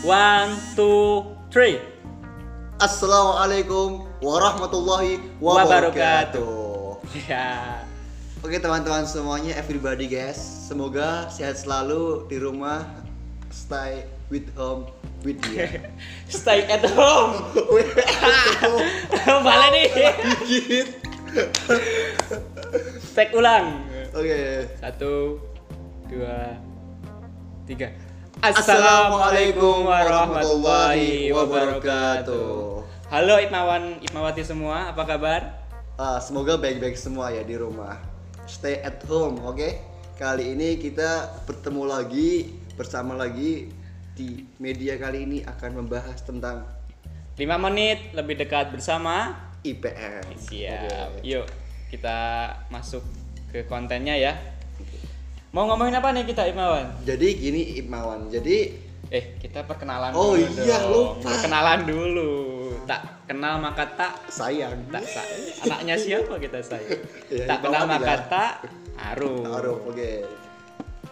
One, 0.00 0.56
two, 0.72 1.28
three. 1.52 1.76
Assalamualaikum 2.80 4.08
warahmatullahi 4.24 5.20
Wabarakatuh. 5.36 7.04
Ya. 7.28 7.84
Oke 8.40 8.56
teman-teman 8.56 9.04
semuanya, 9.04 9.52
everybody 9.60 10.08
guys, 10.08 10.40
semoga 10.40 11.28
sehat 11.28 11.60
selalu 11.60 12.24
di 12.32 12.40
rumah, 12.40 12.88
stay 13.52 14.08
with 14.32 14.48
home 14.56 14.88
with 15.20 15.36
dia. 15.52 15.68
Stay 16.32 16.64
at 16.64 16.80
home. 16.96 17.44
Balik 19.44 19.68
nih. 19.76 19.88
Take 23.12 23.36
ulang. 23.36 23.84
Oke. 24.16 24.64
Satu, 24.80 25.44
dua, 26.08 26.56
tiga. 27.68 28.09
Assalamualaikum 28.40 29.84
warahmatullahi 29.84 31.28
wabarakatuh. 31.28 32.80
Halo 33.12 33.36
Ipmawan, 33.36 34.00
Ipmawati 34.00 34.40
semua, 34.40 34.88
apa 34.88 35.04
kabar? 35.04 35.60
Ah, 36.00 36.16
semoga 36.24 36.56
baik-baik 36.56 36.96
semua 36.96 37.28
ya 37.36 37.44
di 37.44 37.60
rumah. 37.60 38.00
Stay 38.48 38.80
at 38.80 39.04
home, 39.04 39.44
oke? 39.44 39.76
Kali 40.16 40.56
ini 40.56 40.80
kita 40.80 41.44
bertemu 41.44 41.84
lagi 41.84 42.56
bersama 42.80 43.12
lagi 43.12 43.68
di 44.16 44.48
media 44.56 44.96
kali 44.96 45.28
ini 45.28 45.38
akan 45.44 45.84
membahas 45.84 46.24
tentang 46.24 46.64
5 47.36 47.44
menit 47.60 48.16
lebih 48.16 48.40
dekat 48.40 48.72
bersama. 48.72 49.36
IPM. 49.68 50.24
Siap. 50.40 51.20
Oke. 51.20 51.28
Yuk, 51.28 51.44
kita 51.92 52.16
masuk 52.72 53.04
ke 53.52 53.68
kontennya 53.68 54.16
ya. 54.16 54.32
Mau 55.50 55.66
ngomongin 55.66 55.98
apa 55.98 56.14
nih 56.14 56.22
kita 56.24 56.46
Ipmawan? 56.46 57.02
Jadi 57.02 57.28
gini 57.34 57.62
Imawan. 57.76 58.30
Jadi 58.30 58.86
Eh, 59.10 59.34
kita 59.42 59.66
perkenalan 59.66 60.14
Oh 60.14 60.38
dulu 60.38 60.62
iya, 60.62 60.78
dong. 60.86 61.18
lupa. 61.18 61.34
Perkenalan 61.34 61.80
dulu. 61.82 62.30
Tak 62.86 63.26
kenal 63.26 63.58
maka 63.58 63.82
tak 63.98 64.12
sayang. 64.30 64.86
tak 64.86 65.02
sa- 65.02 65.26
anaknya 65.66 65.98
siapa 65.98 66.38
kita 66.38 66.62
saya? 66.62 66.86
Ya, 67.34 67.50
tak 67.50 67.58
kenal 67.60 67.90
maka 67.90 68.14
tak 68.30 68.52
aruh. 69.10 69.42
Taruh, 69.42 69.78
oke. 69.84 70.12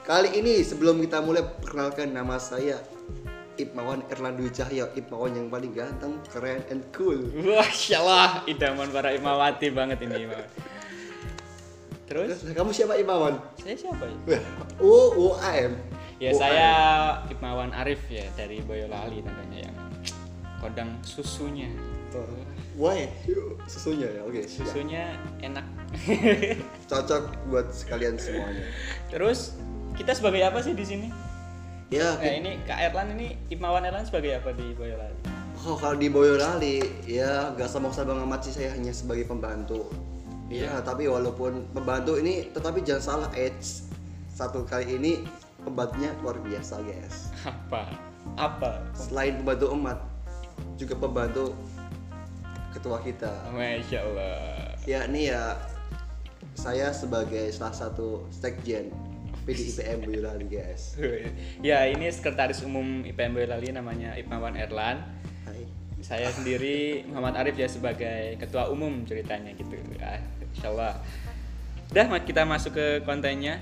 Kali 0.07 0.31
ini 0.33 0.63
sebelum 0.63 1.03
kita 1.03 1.19
mulai 1.19 1.43
perkenalkan 1.43 2.15
nama 2.15 2.39
saya 2.39 2.79
Ipmawan 3.59 4.07
Erlandu 4.07 4.47
Cahyo, 4.47 4.95
Ipmawan 4.95 5.35
yang 5.35 5.51
paling 5.51 5.75
ganteng, 5.75 6.23
keren, 6.31 6.63
and 6.71 6.87
cool. 6.95 7.19
Wah, 7.43 7.67
Allah, 7.93 8.47
idaman 8.47 8.87
para 8.89 9.11
Imawati 9.11 9.75
banget 9.75 9.99
ini 10.01 10.23
Imawan. 10.23 10.47
Terus, 12.09 12.41
Terus 12.41 12.57
kamu 12.57 12.71
siapa 12.73 12.97
Ipmawan? 12.97 13.37
saya 13.61 13.77
siapa 13.77 14.05
ya? 14.05 14.41
U 14.81 14.93
U 15.15 15.27
A 15.37 15.51
M. 15.61 15.77
Ya 16.19 16.33
UAM. 16.33 16.41
saya 16.41 16.69
Ipmawan 17.29 17.71
Arif 17.71 18.01
ya 18.09 18.25
dari 18.35 18.65
Boyolali 18.65 19.21
tentunya 19.21 19.69
yang 19.69 19.77
kodang 20.59 20.91
susunya. 21.05 21.69
Oh, 22.17 22.25
Why? 22.75 23.13
Susunya 23.69 24.09
ya, 24.09 24.21
oke. 24.25 24.41
siap. 24.41 24.65
Susunya 24.67 25.13
enak. 25.39 25.67
Cocok 26.91 27.23
buat 27.47 27.69
sekalian 27.71 28.17
semuanya. 28.17 28.65
Terus 29.13 29.55
kita 29.95 30.17
sebagai 30.17 30.41
apa 30.43 30.65
sih 30.65 30.73
di 30.73 30.87
sini? 30.87 31.09
Ya, 31.89 32.17
Nah 32.17 32.33
ini 32.33 32.61
Kak 32.65 32.79
Erlan 32.79 33.17
ini 33.17 33.37
Ipmawan 33.49 33.85
Erlan 33.85 34.05
sebagai 34.05 34.37
apa 34.37 34.53
di 34.53 34.73
Boyolali? 34.73 35.17
oh, 35.59 35.75
kalau 35.75 35.99
di 35.99 36.07
Boyolali 36.07 36.79
ya 37.05 37.51
nggak 37.53 37.67
sombong-sombong 37.67 38.23
amat 38.25 38.47
sih 38.47 38.55
saya 38.55 38.73
hanya 38.73 38.93
sebagai 38.93 39.27
pembantu. 39.27 39.91
Iya, 40.49 40.81
tapi 40.81 41.05
walaupun 41.05 41.69
pembantu 41.77 42.17
ini 42.17 42.49
tetapi 42.57 42.81
jangan 42.81 43.05
salah 43.05 43.31
Edge 43.37 43.85
satu 44.33 44.65
kali 44.65 44.97
ini 44.97 45.13
pembantunya 45.61 46.15
luar 46.25 46.41
biasa 46.41 46.81
guys. 46.89 47.29
Apa? 47.45 47.93
Apa? 48.41 48.81
Selain 48.97 49.37
pembantu 49.45 49.77
umat 49.77 49.99
juga 50.81 50.95
pembantu 50.97 51.53
ketua 52.73 53.03
kita. 53.05 53.33
Masya 53.53 53.99
Allah. 54.01 54.73
Yakni 54.89 55.29
ya 55.29 55.59
saya 56.57 56.91
sebagai 56.97 57.53
salah 57.53 57.77
satu 57.77 58.25
sekjen 58.33 58.89
PDIPM 59.45 60.07
Boyolali 60.09 60.47
guys. 60.57 60.97
ya 61.61 61.85
ini 61.87 62.09
sekretaris 62.09 62.65
umum 62.65 63.05
IPM 63.05 63.37
Boyolali 63.37 63.69
namanya 63.75 64.17
Ipmawan 64.17 64.57
Erlan. 64.57 65.03
Hai. 65.45 65.67
Saya 65.99 66.31
sendiri 66.31 67.03
Muhammad 67.11 67.43
Arif 67.43 67.59
ya 67.59 67.67
sebagai 67.67 68.39
ketua 68.39 68.71
umum 68.71 69.03
ceritanya 69.03 69.51
gitu. 69.59 69.75
Insya 70.55 70.69
Allah. 70.73 70.95
Udah 71.89 72.07
kita 72.23 72.43
masuk 72.45 72.73
ke 72.77 72.87
kontennya. 73.03 73.61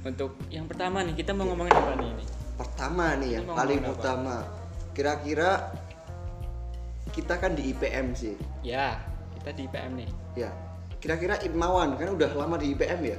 Untuk 0.00 0.32
yang 0.48 0.64
pertama 0.64 1.04
nih 1.04 1.12
kita 1.12 1.36
mau 1.36 1.44
ngomongin 1.52 1.76
apa 1.76 1.92
nih 2.00 2.08
ini? 2.08 2.24
Pertama 2.56 3.04
nih 3.20 3.30
yang 3.40 3.44
paling 3.52 3.80
utama. 3.84 4.36
Kira-kira 4.96 5.70
kita 7.12 7.36
kan 7.36 7.52
di 7.52 7.70
IPM 7.74 8.16
sih. 8.16 8.34
Ya 8.64 9.00
kita 9.40 9.56
di 9.56 9.62
IPM 9.64 9.92
nih. 9.96 10.10
Ya. 10.36 10.50
Kira-kira 11.00 11.40
Ipmawan 11.40 11.96
kan 11.96 12.12
udah 12.12 12.30
lama 12.36 12.60
di 12.60 12.76
IPM 12.76 13.00
ya? 13.08 13.18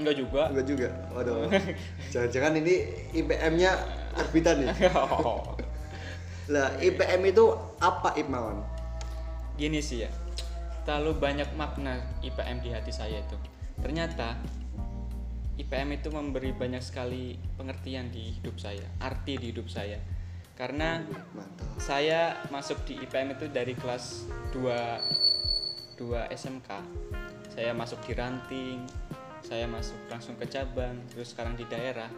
Enggak 0.00 0.14
juga. 0.16 0.42
Enggak 0.48 0.66
juga. 0.66 0.88
Waduh. 1.12 1.52
Jangan-jangan 2.12 2.52
ini 2.64 2.74
IPM-nya 3.12 3.70
arbitan 4.16 4.64
ya? 4.64 4.72
Lah, 6.52 6.76
IPM 6.80 7.20
itu 7.28 7.44
apa 7.80 8.16
Ipmawan? 8.16 8.64
Gini 9.60 9.84
sih 9.84 10.08
ya. 10.08 10.10
Terlalu 10.84 11.16
banyak 11.16 11.48
makna 11.56 12.00
IPM 12.20 12.60
di 12.60 12.70
hati 12.72 12.92
saya 12.92 13.24
itu. 13.24 13.36
Ternyata 13.80 14.36
IPM 15.56 15.96
itu 15.96 16.08
memberi 16.10 16.50
banyak 16.50 16.82
sekali 16.82 17.38
pengertian 17.56 18.10
di 18.10 18.36
hidup 18.36 18.60
saya, 18.60 18.84
arti 19.00 19.38
di 19.38 19.54
hidup 19.54 19.70
saya. 19.70 19.96
Karena 20.54 21.02
saya 21.82 22.46
masuk 22.50 22.86
di 22.86 22.98
IPM 23.02 23.34
itu 23.34 23.50
dari 23.50 23.74
kelas 23.74 24.30
2 24.54 25.98
2 25.98 26.30
SMK. 26.30 26.68
Saya 27.54 27.70
masuk 27.70 28.02
di 28.02 28.12
ranting, 28.18 28.82
saya 29.42 29.70
masuk 29.70 29.98
langsung 30.10 30.34
ke 30.34 30.46
cabang, 30.50 30.98
terus 31.10 31.34
sekarang 31.34 31.54
di 31.54 31.66
daerah. 31.70 32.10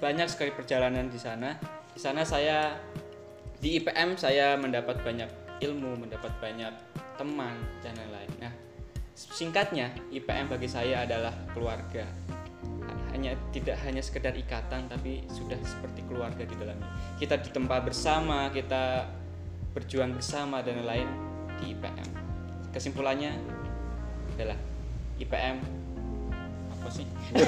Banyak 0.00 0.28
sekali 0.32 0.52
perjalanan 0.52 1.12
di 1.12 1.20
sana. 1.20 1.60
Di 1.92 2.00
sana 2.00 2.24
saya 2.24 2.76
di 3.60 3.78
IPM 3.78 4.16
saya 4.16 4.56
mendapat 4.56 5.04
banyak 5.04 5.28
ilmu, 5.60 6.00
mendapat 6.00 6.32
banyak 6.40 6.72
teman 7.16 7.56
dan 7.84 7.96
lain-lain. 7.96 8.30
Nah, 8.40 8.52
singkatnya 9.14 9.92
IPM 10.10 10.48
bagi 10.48 10.68
saya 10.68 11.04
adalah 11.04 11.32
keluarga. 11.52 12.06
Hanya 13.12 13.36
tidak 13.52 13.76
hanya 13.84 14.00
sekedar 14.00 14.32
ikatan 14.32 14.88
tapi 14.88 15.20
sudah 15.28 15.60
seperti 15.60 16.00
keluarga 16.08 16.42
di 16.48 16.56
dalamnya. 16.56 16.88
Kita 17.20 17.36
ditempa 17.36 17.84
bersama, 17.84 18.48
kita 18.48 19.04
berjuang 19.76 20.16
bersama 20.16 20.64
dan 20.64 20.80
lain-lain 20.80 21.08
di 21.60 21.76
IPM. 21.76 22.08
Kesimpulannya 22.72 23.36
adalah 24.36 24.56
IPM 25.20 25.56
apa 26.72 26.88
sih? 26.90 27.06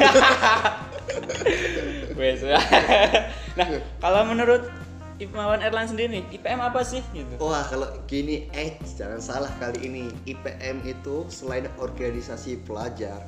Nah, 3.55 3.69
kalau 4.03 4.27
menurut 4.27 4.67
Ipmawan 5.23 5.63
Erlan 5.63 5.87
sendiri 5.87 6.19
nih, 6.19 6.25
IPM 6.43 6.59
apa 6.59 6.83
sih 6.83 6.99
gitu? 7.15 7.39
Wah, 7.39 7.63
kalau 7.71 7.87
gini 8.11 8.51
eh 8.51 8.75
jangan 8.99 9.23
salah 9.23 9.53
kali 9.63 9.87
ini. 9.87 10.11
IPM 10.27 10.83
itu 10.83 11.23
selain 11.31 11.71
organisasi 11.79 12.59
pelajar, 12.67 13.23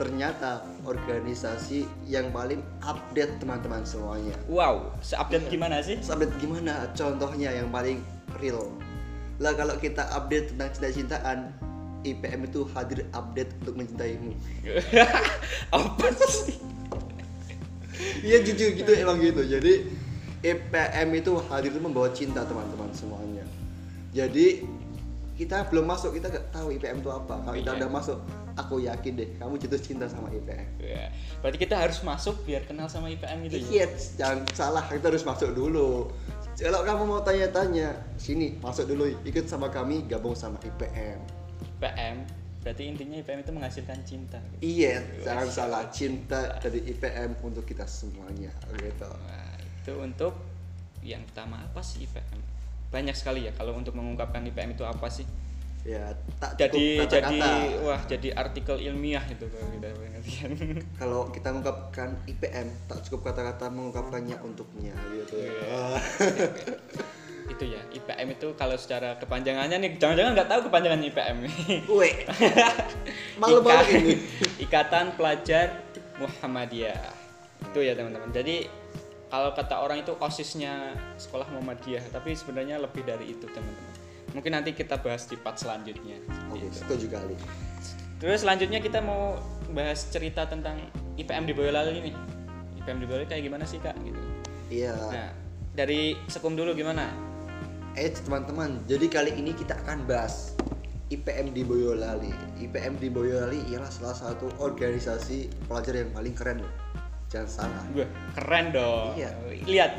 ternyata 0.00 0.64
organisasi 0.88 1.84
yang 2.08 2.32
paling 2.32 2.64
update 2.80 3.36
teman-teman 3.44 3.84
semuanya. 3.84 4.32
Wow, 4.48 4.96
seupdate 5.04 5.52
gimana 5.52 5.84
sih? 5.84 6.00
Terus 6.00 6.16
update 6.16 6.34
gimana? 6.40 6.88
Contohnya 6.96 7.52
yang 7.52 7.68
paling 7.68 8.00
real. 8.40 8.72
Lah 9.36 9.52
kalau 9.52 9.76
kita 9.76 10.08
update 10.16 10.56
tentang 10.56 10.72
cinta-cintaan, 10.72 11.38
IPM 12.08 12.48
itu 12.48 12.64
hadir 12.72 13.04
update 13.12 13.52
untuk 13.60 13.84
mencintaimu. 13.84 14.32
apa 15.76 16.06
sih? 16.24 16.56
Iya 18.24 18.40
jujur 18.48 18.80
gitu 18.80 18.90
emang 18.96 19.20
gitu. 19.20 19.44
Jadi 19.44 20.07
IPM 20.44 21.08
itu 21.18 21.32
hadir 21.50 21.70
itu 21.74 21.80
membawa 21.82 22.08
cinta 22.14 22.46
teman-teman 22.46 22.90
semuanya. 22.94 23.42
Jadi 24.14 24.62
kita 25.38 25.70
belum 25.70 25.86
masuk 25.86 26.18
kita 26.18 26.34
gak 26.34 26.50
tahu 26.50 26.74
IPM 26.74 26.98
itu 26.98 27.10
apa. 27.14 27.38
Kalau 27.42 27.54
kita 27.54 27.70
Iya. 27.74 27.78
udah 27.86 27.90
masuk, 27.94 28.18
aku 28.58 28.82
yakin 28.82 29.12
deh 29.14 29.28
kamu 29.38 29.54
jatuh 29.62 29.78
cinta 29.78 30.06
sama 30.10 30.26
IPM. 30.34 30.66
Ya, 30.82 31.14
berarti 31.38 31.58
kita 31.62 31.78
harus 31.78 32.02
masuk 32.02 32.42
biar 32.42 32.66
kenal 32.66 32.90
sama 32.90 33.06
IPM 33.06 33.46
gitu 33.46 33.62
ya? 33.62 33.66
Iya, 33.70 33.86
jangan 34.18 34.38
salah 34.50 34.82
kita 34.90 35.14
harus 35.14 35.22
masuk 35.22 35.54
dulu. 35.54 36.10
Kalau 36.58 36.82
kamu 36.82 37.02
mau 37.06 37.22
tanya-tanya, 37.22 37.94
sini 38.18 38.58
masuk 38.58 38.90
dulu, 38.90 39.06
ikut 39.22 39.46
sama 39.46 39.70
kami, 39.70 40.02
gabung 40.10 40.34
sama 40.34 40.58
IPM. 40.58 41.22
IPM, 41.78 42.16
berarti 42.66 42.82
intinya 42.82 43.16
IPM 43.22 43.46
itu 43.46 43.52
menghasilkan 43.54 43.98
cinta. 44.02 44.42
Iya, 44.58 45.06
jangan 45.22 45.46
salah 45.54 45.86
cinta 45.94 46.58
dari 46.58 46.82
IPM 46.82 47.38
untuk 47.46 47.62
kita 47.62 47.86
semuanya, 47.86 48.50
gitu. 48.74 49.06
Nah, 49.06 49.47
itu 49.88 49.96
untuk 49.96 50.36
yang 51.00 51.24
pertama 51.24 51.64
apa 51.64 51.80
sih 51.80 52.04
IPM? 52.04 52.40
Banyak 52.92 53.16
sekali 53.16 53.48
ya 53.48 53.52
kalau 53.56 53.72
untuk 53.72 53.96
mengungkapkan 53.96 54.44
IPM 54.44 54.76
itu 54.76 54.84
apa 54.84 55.08
sih? 55.08 55.24
ya 55.86 56.10
tak 56.36 56.58
jadi 56.58 57.00
cukup 57.00 57.08
jadi 57.08 57.38
kata-kata. 57.38 57.80
wah 57.86 58.00
jadi 58.04 58.28
artikel 58.34 58.76
ilmiah 58.76 59.24
itu 59.30 59.46
kalau 59.48 59.70
kita 59.72 59.88
pengertian 59.94 60.50
kalau 61.00 61.20
kita 61.32 61.48
mengungkapkan 61.54 62.10
IPM 62.28 62.66
tak 62.90 62.98
cukup 63.08 63.32
kata-kata 63.32 63.72
mengungkapkannya 63.72 64.36
untuknya 64.42 64.92
gitu 65.16 65.38
Iya. 65.48 65.96
itu 67.56 67.64
ya 67.72 67.80
IPM 67.94 68.36
itu 68.36 68.52
kalau 68.58 68.76
secara 68.76 69.16
kepanjangannya 69.16 69.80
nih 69.80 69.90
jangan-jangan 69.96 70.36
nggak 70.36 70.50
tahu 70.50 70.60
kepanjangan 70.68 71.00
IPM 71.00 71.36
Weh, 71.88 72.14
malu 73.40 73.64
banget 73.64 74.04
ini. 74.04 74.14
Ikatan 74.60 75.16
Pelajar 75.16 75.72
Muhammadiyah 76.20 77.16
itu 77.64 77.78
ya 77.80 77.96
teman-teman 77.96 78.28
jadi 78.34 78.68
kalau 79.28 79.52
kata 79.52 79.76
orang 79.78 80.00
itu 80.02 80.12
osisnya 80.18 80.92
sekolah 81.16 81.48
Muhammadiyah 81.52 82.04
tapi 82.10 82.32
sebenarnya 82.32 82.80
lebih 82.80 83.04
dari 83.04 83.32
itu 83.32 83.44
teman-teman 83.48 83.94
mungkin 84.32 84.52
nanti 84.52 84.76
kita 84.76 85.00
bahas 85.00 85.24
di 85.24 85.36
part 85.36 85.56
selanjutnya 85.56 86.20
Oke, 86.52 86.68
itu. 86.68 86.84
setuju 86.84 87.06
kali. 87.12 87.34
terus 88.20 88.44
selanjutnya 88.44 88.80
kita 88.80 89.00
mau 89.00 89.40
bahas 89.72 90.08
cerita 90.08 90.44
tentang 90.48 90.80
IPM 91.16 91.44
di 91.48 91.54
Boyolali 91.56 92.12
nih 92.12 92.14
IPM 92.82 92.98
di 93.00 93.06
Boyolali 93.08 93.26
kayak 93.28 93.44
gimana 93.44 93.64
sih 93.64 93.80
kak 93.80 93.96
gitu 94.04 94.20
Iya. 94.68 94.92
nah 94.92 95.28
dari 95.72 96.12
sekum 96.28 96.52
dulu 96.52 96.76
gimana 96.76 97.28
Eh 97.98 98.14
teman-teman, 98.14 98.78
jadi 98.86 99.10
kali 99.10 99.34
ini 99.34 99.50
kita 99.50 99.74
akan 99.82 100.06
bahas 100.06 100.54
IPM 101.10 101.50
di 101.50 101.66
Boyolali. 101.66 102.30
IPM 102.62 102.94
di 102.94 103.10
Boyolali 103.10 103.58
ialah 103.74 103.90
salah 103.90 104.14
satu 104.14 104.46
organisasi 104.62 105.50
pelajar 105.66 106.06
yang 106.06 106.14
paling 106.14 106.30
keren 106.30 106.62
loh. 106.62 106.70
Jangan 107.28 107.48
salah. 107.48 107.82
Wah, 107.92 108.08
keren 108.34 108.66
dong 108.72 109.12
Iya. 109.14 109.30
lihat 109.64 109.92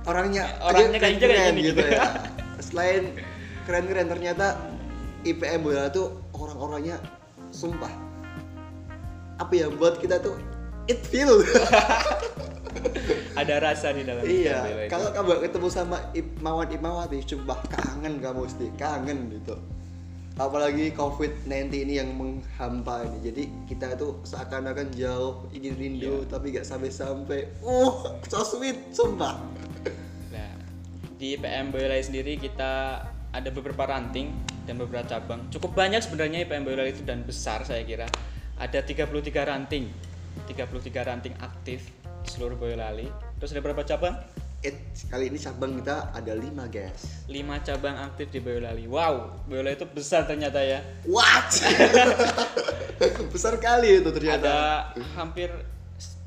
Orangnya, 0.00 0.48
Orangnya 0.64 0.96
juga 0.96 1.04
kayak 1.04 1.18
keren-keren 1.20 1.52
gini. 1.52 1.68
gitu 1.68 1.84
ya. 1.84 2.02
Selain 2.64 3.02
keren-keren 3.68 4.06
ternyata 4.08 4.46
IPM 5.22 5.60
Boyolali 5.60 5.92
tuh 5.92 6.16
orang-orangnya 6.32 6.96
sumpah. 7.52 7.92
Apa 9.36 9.52
ya 9.52 9.68
buat 9.68 10.00
kita 10.00 10.24
tuh 10.24 10.40
it 10.88 11.04
feel. 11.04 11.44
ada 13.40 13.60
rasa 13.60 13.92
di 13.92 14.08
dalam 14.08 14.24
Iya, 14.24 14.88
kalau 14.88 15.12
kamu 15.12 15.44
ketemu 15.44 15.68
sama 15.68 15.98
Imawan 16.16 16.68
Imawati, 16.72 17.20
coba 17.36 17.60
kangen 17.68 18.24
kamu 18.24 18.48
mesti 18.48 18.66
kangen 18.80 19.18
gitu. 19.36 19.54
Apalagi 20.40 20.96
COVID-19 20.96 21.68
ini 21.84 22.00
yang 22.00 22.16
menghampa 22.16 23.04
ini. 23.04 23.18
Jadi 23.28 23.42
kita 23.68 23.92
itu 23.92 24.16
seakan-akan 24.24 24.88
jauh, 24.96 25.44
ingin 25.52 25.76
rindu, 25.76 26.24
Iya. 26.24 26.32
tapi 26.32 26.56
gak 26.56 26.64
sampai-sampai. 26.64 27.60
Uh, 27.60 28.16
so 28.24 28.40
sweet, 28.40 28.88
sumpah. 28.88 29.36
Nah, 30.32 30.52
di 31.20 31.36
IPM 31.36 31.68
Boyolali 31.68 32.00
sendiri 32.00 32.40
kita 32.40 33.04
ada 33.36 33.48
beberapa 33.52 33.84
ranting 33.84 34.32
dan 34.64 34.80
beberapa 34.80 35.04
cabang. 35.04 35.44
Cukup 35.52 35.76
banyak 35.76 36.00
sebenarnya 36.00 36.48
IPM 36.48 36.64
Boyolali 36.64 36.96
itu 36.96 37.04
dan 37.04 37.20
besar 37.20 37.60
saya 37.68 37.84
kira. 37.84 38.08
Ada 38.56 38.80
33 38.80 39.44
ranting. 39.44 39.92
33 40.48 41.04
ranting 41.04 41.36
aktif 41.44 41.92
di 42.24 42.28
seluruh 42.32 42.56
Boyolali. 42.56 43.12
Terus 43.36 43.52
ada 43.52 43.60
berapa 43.60 43.84
cabang? 43.84 44.16
Eh, 44.60 44.76
kali 45.08 45.32
ini 45.32 45.40
cabang 45.40 45.80
kita 45.80 46.12
ada 46.12 46.36
5 46.36 46.68
guys. 46.68 47.24
5 47.24 47.32
cabang 47.64 47.96
aktif 47.96 48.28
di 48.28 48.44
Boyolali. 48.44 48.84
Wow, 48.84 49.40
Boyolali 49.48 49.72
itu 49.72 49.88
besar 49.88 50.28
ternyata 50.28 50.60
ya. 50.60 50.84
What? 51.08 51.48
Besar 53.32 53.56
kali 53.56 54.04
itu 54.04 54.10
ternyata. 54.12 54.36
Ada 54.36 54.56
hampir 55.16 55.48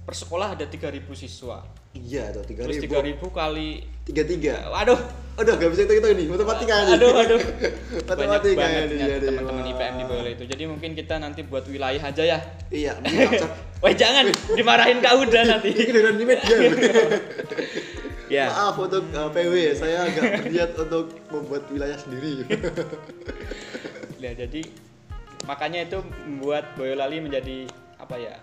per 0.01 0.15
sekolah 0.17 0.57
ada 0.57 0.65
3000 0.65 1.05
siswa. 1.13 1.61
Iya 1.93 2.33
tuh, 2.33 2.41
Terus 2.49 2.81
3000. 2.81 3.21
3000 3.21 3.29
kali 3.29 3.85
Tiga 4.01 4.25
tiga. 4.25 4.65
Waduh, 4.73 4.97
Aduh, 5.37 5.53
gak 5.53 5.69
bisa 5.69 5.85
hitung 5.85 6.17
ini. 6.17 6.25
Matematika 6.25 6.73
nih. 6.89 6.93
aduh 6.97 7.13
aduh 7.13 7.41
Matematika 8.09 8.57
banyak 8.57 8.57
banget 8.57 8.83
ternyata 8.89 9.13
jadi. 9.13 9.27
teman-teman. 9.29 9.63
IPM 9.69 9.93
di 9.93 10.03
Boyolali 10.09 10.31
itu 10.33 10.45
jadi 10.49 10.63
mungkin 10.65 10.91
kita 10.97 11.15
nanti 11.21 11.45
buat 11.45 11.65
wilayah 11.69 12.01
aja 12.01 12.23
ya 12.25 12.39
Iya. 12.73 12.93
Wah 13.85 13.93
jangan 13.93 14.25
dimarahin 14.57 14.97
Kak 15.05 15.13
Uda 15.21 15.41
nanti 15.45 15.69
Ini 15.69 16.01
di 16.17 16.25
media. 16.25 16.57
Ya 18.33 18.49
Maaf 18.49 18.81
untuk 18.81 19.05
uh, 19.13 19.29
PW, 19.29 19.53
saya 19.77 20.09
agak 20.09 20.41
berniat 20.41 20.71
untuk 20.89 21.13
membuat 21.29 21.63
wilayah 21.69 21.97
sendiri. 22.01 22.41
ya 24.23 24.31
jadi 24.33 24.61
makanya 25.45 25.85
itu 25.85 25.99
membuat 26.25 26.73
Boyolali 26.79 27.19
menjadi 27.19 27.67
apa 27.99 28.15
ya 28.15 28.35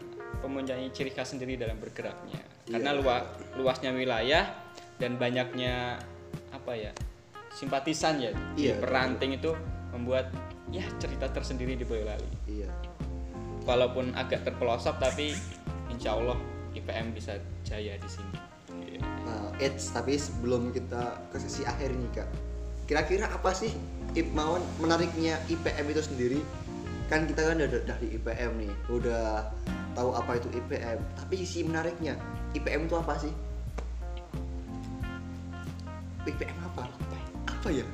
mempunyai 0.45 0.89
ciri 0.93 1.11
khas 1.13 1.33
sendiri 1.33 1.57
dalam 1.57 1.77
bergeraknya 1.81 2.41
karena 2.69 2.93
Iya. 2.95 3.01
luas 3.01 3.23
luasnya 3.57 3.91
wilayah 3.91 4.45
dan 5.01 5.17
banyaknya 5.17 5.97
apa 6.53 6.73
ya 6.77 6.93
simpatisan 7.57 8.21
ya 8.21 8.31
di 8.55 8.69
Iya, 8.69 8.77
peranting 8.79 9.41
itu 9.41 9.57
membuat 9.91 10.29
ya 10.71 10.85
cerita 11.01 11.27
tersendiri 11.33 11.75
di 11.75 11.83
Boyolali 11.89 12.29
iya. 12.47 12.69
walaupun 13.65 14.13
agak 14.15 14.45
terpelosok 14.47 15.01
tapi 15.01 15.33
insya 15.91 16.15
Allah 16.15 16.37
IPM 16.71 17.11
bisa 17.11 17.35
jaya 17.67 17.99
di 17.99 18.07
sini. 18.07 18.30
Nah, 19.01 19.53
Eits, 19.61 19.93
tapi 19.93 20.17
sebelum 20.17 20.73
kita 20.73 21.21
ke 21.33 21.37
sesi 21.41 21.65
akhir 21.65 21.93
nih 21.93 22.11
kak, 22.23 22.29
kira-kira 22.89 23.31
apa 23.31 23.55
sih 23.55 23.73
Ipmawan 24.19 24.63
menariknya 24.83 25.39
IPM 25.47 25.87
itu 25.95 26.03
sendiri? 26.03 26.41
Kan 27.07 27.31
kita 27.31 27.47
kan 27.47 27.59
udah 27.59 27.83
dari 27.87 28.19
IPM 28.19 28.53
nih, 28.59 28.73
udah 28.91 29.47
tahu 29.95 30.11
apa 30.15 30.39
itu 30.39 30.49
IPM. 30.51 30.99
Tapi 31.15 31.35
sisi 31.43 31.65
menariknya, 31.67 32.17
IPM 32.55 32.87
itu 32.91 32.97
apa 32.99 33.19
sih? 33.19 33.33
IPM 36.27 36.59
apa? 36.75 36.85
Apa 37.47 37.69
ya? 37.71 37.85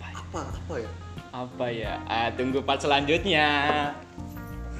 Apa? 0.00 0.40
Apa 0.48 0.74
ya? 0.80 0.90
Apa 1.30 1.70
ya? 1.70 2.00
Ah, 2.08 2.32
tunggu 2.34 2.64
part 2.64 2.80
selanjutnya. 2.80 3.46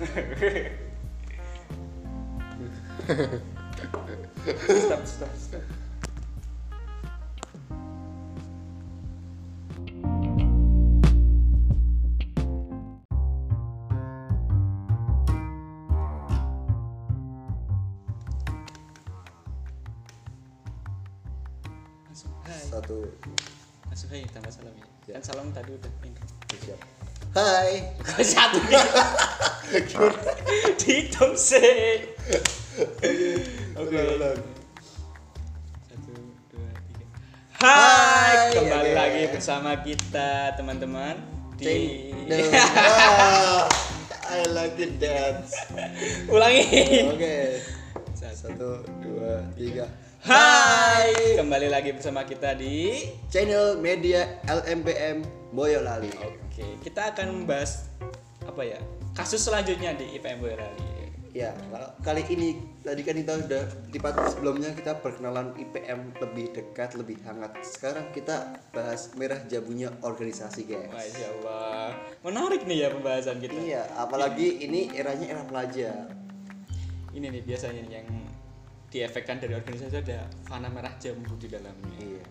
stop, 4.41 5.07
stop, 5.07 5.29
stop. 5.37 5.63
Satu. 22.71 23.03
Langsung 23.91 24.09
hai 24.15 24.23
tambah 24.31 24.53
salam 24.55 24.75
ya. 24.79 24.87
Ya. 25.11 25.19
Kan 25.19 25.23
salam 25.27 25.51
tadi 25.53 25.75
udah 25.75 25.91
intro. 26.07 26.25
Siap. 26.65 26.81
Hai. 27.35 27.83
Satu 28.25 28.59
Dihitung 30.81 31.35
sih. 31.35 32.15
Bersama 39.61 39.85
kita 39.85 40.57
teman-teman 40.57 41.21
di 41.61 42.09
I 44.33 44.41
like 44.57 44.81
it 44.81 44.97
dance. 44.97 45.53
ulangi. 46.33 46.65
Oke. 47.13 47.61
Satu. 48.17 48.57
Satu, 48.57 48.69
dua, 49.05 49.45
tiga. 49.61 49.85
Hai, 50.25 51.37
kembali 51.37 51.69
lagi 51.69 51.93
bersama 51.93 52.25
kita 52.25 52.57
di 52.57 53.05
Channel 53.29 53.77
media 53.77 54.41
LMPM 54.49 55.29
Boyolali. 55.53 56.09
Oke, 56.09 56.81
kita 56.81 57.13
akan 57.13 57.45
membahas 57.45 57.85
apa 58.49 58.65
ya? 58.65 58.81
Kasus 59.13 59.45
selanjutnya 59.45 59.93
di 59.93 60.09
IPM 60.17 60.41
Boyolali. 60.41 60.90
Ya, 61.31 61.55
kali 62.03 62.27
ini 62.27 62.59
tadi 62.83 63.07
kan 63.07 63.15
kita 63.15 63.39
udah 63.47 63.63
di 63.87 64.03
part 64.03 64.19
sebelumnya 64.35 64.75
kita 64.75 64.99
perkenalan 64.99 65.55
IPM 65.55 66.11
lebih 66.19 66.51
dekat, 66.51 66.99
lebih 66.99 67.23
hangat. 67.23 67.55
Sekarang 67.63 68.11
kita 68.11 68.59
bahas 68.75 69.15
merah 69.15 69.39
jabunya 69.47 69.95
organisasi, 70.03 70.67
guys. 70.67 70.91
Masya 70.91 71.27
Allah, 71.39 71.95
menarik 72.27 72.67
nih 72.67 72.83
ya 72.83 72.89
pembahasan 72.91 73.39
kita. 73.39 73.55
Iya, 73.63 73.83
apalagi 73.95 74.67
ini 74.67 74.91
eranya 74.91 75.31
era 75.31 75.43
pelajar. 75.47 76.11
Ini 77.15 77.27
nih 77.31 77.43
biasanya 77.47 77.85
yang 77.87 78.11
diefekkan 78.91 79.39
dari 79.39 79.55
organisasi 79.55 80.03
ada 80.03 80.27
fana 80.51 80.67
merah 80.67 80.99
jambu 80.99 81.39
di 81.39 81.47
dalamnya. 81.47 81.95
Iya. 82.03 82.27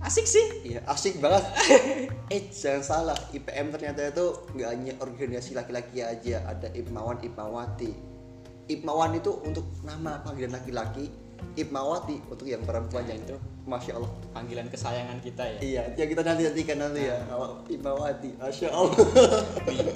Asik 0.00 0.24
sih. 0.24 0.46
Iya, 0.72 0.80
asik 0.88 1.20
banget. 1.20 1.44
eh, 2.32 2.42
jangan 2.48 2.84
salah, 2.84 3.18
IPM 3.32 3.76
ternyata 3.76 4.08
itu 4.08 4.26
nggak 4.56 4.68
hanya 4.72 4.92
organisasi 5.04 5.52
laki-laki 5.56 6.00
aja, 6.00 6.44
ada 6.48 6.68
Ipmawan, 6.72 7.20
Ipmawati. 7.20 8.05
Ipmawan 8.66 9.14
itu 9.14 9.30
untuk 9.46 9.66
nama 9.86 10.18
panggilan 10.26 10.58
laki-laki, 10.58 11.06
Ipmawati 11.54 12.18
untuk 12.26 12.46
yang 12.50 12.64
perempuan 12.66 13.06
Nah, 13.06 13.14
yang 13.14 13.22
itu. 13.22 13.36
Masya 13.66 13.92
Allah. 13.98 14.12
Panggilan 14.30 14.66
kesayangan 14.70 15.18
kita 15.22 15.42
ya. 15.42 15.58
Iya, 15.58 15.82
yang 15.98 16.08
kita 16.10 16.22
nanti 16.22 16.42
nantikan 16.46 16.78
nanti 16.82 17.02
ya, 17.06 17.18
nama 17.30 17.46
Ipmawati. 17.66 18.30
Masya 18.38 18.68
Allah. 18.74 18.98
Nih, 19.70 19.86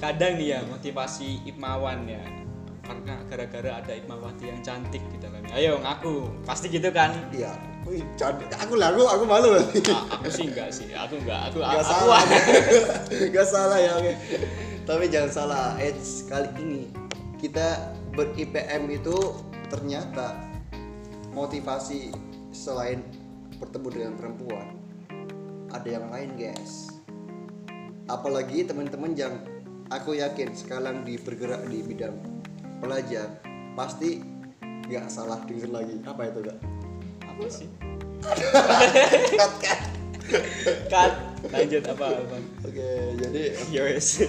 kadang 0.00 0.32
nih 0.40 0.48
ya 0.56 0.58
motivasi 0.68 1.44
Ipmawan 1.48 2.04
ya 2.08 2.20
karena 2.86 3.18
gara-gara 3.26 3.70
ada 3.82 3.92
Ipmawati 3.98 4.44
yang 4.46 4.60
cantik 4.62 5.02
di 5.10 5.18
dalamnya 5.18 5.58
ayo 5.58 5.82
ngaku 5.82 6.30
pasti 6.46 6.70
gitu 6.70 6.86
kan 6.94 7.10
Iya. 7.34 7.50
Wih, 7.86 8.02
canda. 8.18 8.42
Aku 8.66 8.74
lah, 8.74 8.90
aku, 8.90 9.22
malu. 9.30 9.54
Ah, 9.94 10.18
aku 10.18 10.26
sih 10.26 10.50
enggak 10.50 10.74
sih 10.74 10.90
aku 10.90 11.22
enggak 11.22 11.54
aku 11.54 11.62
Gak 11.62 11.70
aku 11.70 11.86
salah. 11.86 12.22
Gak 13.38 13.46
salah 13.46 13.78
ya, 13.78 13.94
oke. 13.94 14.12
Tapi 14.82 15.06
jangan 15.06 15.30
salah, 15.30 15.64
Eits, 15.78 16.26
kali 16.26 16.50
ini 16.58 16.90
kita 17.38 17.94
ber-IPM 18.16 18.88
itu 18.90 19.16
ternyata 19.68 20.40
motivasi 21.36 22.10
selain 22.50 23.04
bertemu 23.60 23.88
dengan 23.92 24.12
perempuan 24.16 24.66
ada 25.76 25.88
yang 26.00 26.06
lain, 26.08 26.30
guys. 26.40 26.88
Apalagi 28.08 28.64
teman-teman 28.64 29.12
yang 29.12 29.34
aku 29.90 30.16
yakin 30.16 30.54
sekarang 30.54 31.02
di 31.04 31.18
bergerak 31.18 31.66
di 31.68 31.82
bidang 31.82 32.16
pelajar 32.80 33.38
pasti 33.76 34.22
nggak 34.86 35.06
salah 35.10 35.42
denger 35.46 35.70
lagi 35.70 35.94
apa 36.06 36.22
itu 36.30 36.40
kak? 36.46 36.58
apa 37.26 37.42
sih 37.50 37.68
Cut, 39.36 39.52
cut. 39.62 39.80
cut 40.90 41.12
lanjut 41.54 41.82
apa 41.86 42.06
apa 42.18 42.36
Oke, 42.66 42.88
jadi 43.18 43.42
ya 43.70 43.82
wes 43.86 44.26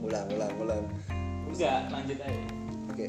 ulang, 0.00 0.28
ulang, 0.32 0.52
ulang. 0.60 0.84
enggak 1.52 1.88
lanjut 1.92 2.18
aja 2.24 2.59
Oke. 3.00 3.08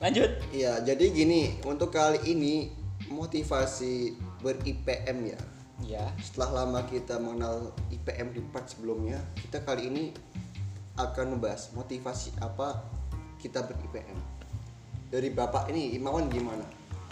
lanjut 0.00 0.30
Iya, 0.52 0.80
jadi 0.80 1.04
gini, 1.12 1.60
untuk 1.68 1.92
kali 1.92 2.20
ini 2.24 2.72
motivasi 3.12 4.16
ber-IPM 4.40 5.18
ya. 5.28 5.40
ya 5.84 6.04
Setelah 6.20 6.64
lama 6.64 6.80
kita 6.88 7.20
mengenal 7.20 7.76
IPM 7.92 8.32
di 8.32 8.40
part 8.48 8.68
sebelumnya, 8.72 9.20
kita 9.36 9.60
kali 9.64 9.88
ini 9.92 10.04
akan 10.96 11.36
membahas 11.36 11.72
motivasi 11.76 12.32
apa 12.40 12.80
kita 13.40 13.60
ber-IPM. 13.64 14.16
Dari 15.12 15.28
Bapak 15.32 15.68
ini, 15.68 15.92
Imawan 15.96 16.32
gimana? 16.32 16.64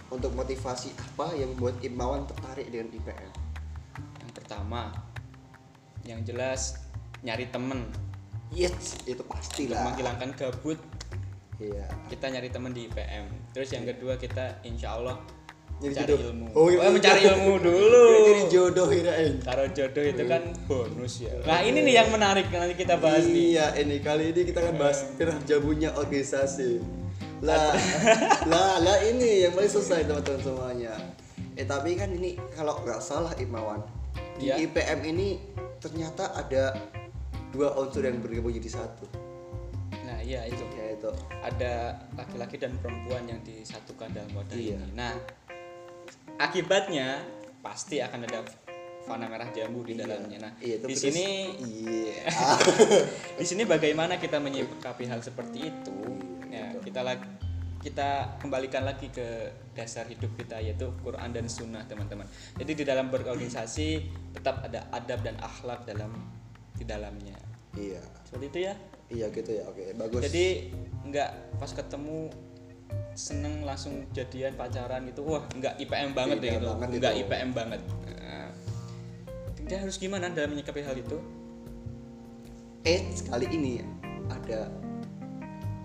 Untuk 0.09 0.33
motivasi 0.33 0.93
apa 0.97 1.37
yang 1.37 1.53
membuat 1.57 1.81
Imawan 1.85 2.25
tertarik 2.25 2.73
dengan 2.73 2.89
IPM? 2.93 3.33
yang 4.25 4.33
pertama 4.33 4.83
yang 6.05 6.21
jelas 6.25 6.81
nyari 7.25 7.49
temen 7.49 7.89
Yes, 8.55 9.03
itu 9.03 9.19
untuk 9.19 9.27
pastilah. 9.29 9.83
menghilangkan 9.85 10.31
gabut 10.33 10.79
Iya. 11.55 11.87
kita 12.09 12.27
nyari 12.29 12.49
temen 12.49 12.71
di 12.71 12.87
IPM 12.87 13.25
terus 13.51 13.71
yang 13.71 13.83
kedua 13.85 14.15
kita 14.15 14.59
insya 14.63 14.95
Allah 14.95 15.19
mencari 15.77 16.07
jodoh. 16.09 16.19
ilmu 16.25 16.47
Oh, 16.51 16.67
iya, 16.67 16.87
mencari 16.87 17.21
iya. 17.25 17.31
ilmu 17.33 17.55
dulu 17.59 18.05
Jadi 18.25 18.43
jodoh 18.49 18.87
kirain. 18.89 19.33
taruh 19.39 19.69
jodoh 19.69 20.03
itu 20.03 20.23
kan 20.25 20.43
bonus 20.65 21.15
ya 21.21 21.31
nah 21.43 21.59
ini 21.61 21.79
nih 21.81 21.95
yang 21.97 22.09
menarik 22.09 22.47
nanti 22.49 22.75
kita 22.77 22.95
bahas 22.97 23.23
nih 23.25 23.55
Iya, 23.55 23.67
ini 23.77 23.97
kali 23.99 24.31
ini 24.31 24.41
kita 24.45 24.59
akan 24.61 24.77
bahas 24.77 24.99
kerah 25.15 25.39
jabunya 25.45 25.91
organisasi. 25.93 26.83
Lah, 27.41 27.71
lah, 28.51 28.81
lah 28.81 28.99
ini 29.05 29.45
yang 29.45 29.53
paling 29.53 29.69
selesai 29.69 30.07
teman-teman 30.07 30.41
semuanya. 30.41 30.95
Eh 31.53 31.63
tapi 31.63 31.93
kan 31.93 32.09
ini 32.09 32.35
kalau 32.51 32.81
nggak 32.81 32.99
salah 32.99 33.31
Imawan 33.37 33.79
di 34.35 34.49
Iya. 34.49 34.59
IPM 34.61 35.01
ini 35.07 35.39
ternyata 35.77 36.33
ada 36.33 36.73
dua 37.55 37.71
unsur 37.79 38.03
yang 38.03 38.19
bergabung 38.19 38.51
jadi 38.51 38.71
satu, 38.75 39.07
nah 40.03 40.19
iya 40.19 40.43
itu. 40.51 40.67
Yaitu 40.75 41.07
ada 41.39 41.95
laki-laki 42.19 42.59
dan 42.59 42.75
perempuan 42.83 43.25
yang 43.25 43.39
disatukan 43.47 44.11
dalam 44.11 44.31
wadah 44.35 44.59
Iya. 44.59 44.75
ini. 44.83 44.91
Nah 44.93 45.15
akibatnya 46.39 47.23
pasti 47.63 48.03
akan 48.03 48.27
ada 48.27 48.43
fana 49.05 49.29
merah 49.29 49.49
jambu 49.53 49.85
di 49.85 49.95
dalamnya. 49.95 50.39
Nah 50.41 50.53
Iya, 50.59 50.81
itu 50.81 50.87
di 50.89 50.97
sini 50.97 51.27
iya. 51.63 52.25
di 53.41 53.45
sini 53.47 53.63
bagaimana 53.65 54.17
kita 54.17 54.41
menyikapi 54.41 55.05
hal 55.07 55.21
seperti 55.21 55.71
itu? 55.71 55.97
Ya 56.51 56.73
kita 56.81 57.05
lagi 57.05 57.29
kita 57.85 58.41
kembalikan 58.41 58.89
lagi 58.89 59.13
ke 59.13 59.53
dasar 59.77 60.09
hidup 60.09 60.33
kita 60.41 60.57
yaitu 60.57 60.89
Quran 61.05 61.37
dan 61.37 61.45
Sunnah 61.45 61.85
teman-teman. 61.85 62.25
Jadi 62.57 62.73
di 62.81 62.85
dalam 62.85 63.13
berorganisasi 63.13 63.89
tetap 64.33 64.65
ada 64.65 64.89
adab 64.89 65.21
dan 65.21 65.37
akhlak 65.37 65.85
dalam 65.85 66.09
di 66.75 66.85
dalamnya. 66.85 67.39
Iya, 67.75 68.03
seperti 68.27 68.47
itu 68.51 68.59
ya? 68.71 68.75
Iya 69.11 69.27
gitu 69.31 69.51
ya. 69.55 69.63
Oke, 69.71 69.95
bagus. 69.95 70.21
jadi 70.31 70.47
nggak 71.05 71.31
pas 71.61 71.71
ketemu 71.71 72.33
seneng 73.15 73.63
langsung 73.63 74.07
jadian 74.11 74.59
pacaran 74.59 75.07
gitu. 75.07 75.23
Wah 75.23 75.45
nggak 75.55 75.79
IPM 75.83 76.11
banget 76.15 76.37
deh 76.43 76.51
gitu. 76.59 76.67
banget 76.67 76.89
nggak 76.99 77.15
itu. 77.15 77.23
IPM 77.27 77.51
banget. 77.55 77.81
Nah, 78.11 78.49
dia 79.65 79.79
harus 79.81 79.97
gimana 79.97 80.31
dalam 80.35 80.55
menyikapi 80.55 80.83
hal 80.83 80.99
itu? 80.99 81.19
Eh, 82.85 83.01
kali 83.31 83.49
ini 83.49 83.81
ada 84.29 84.69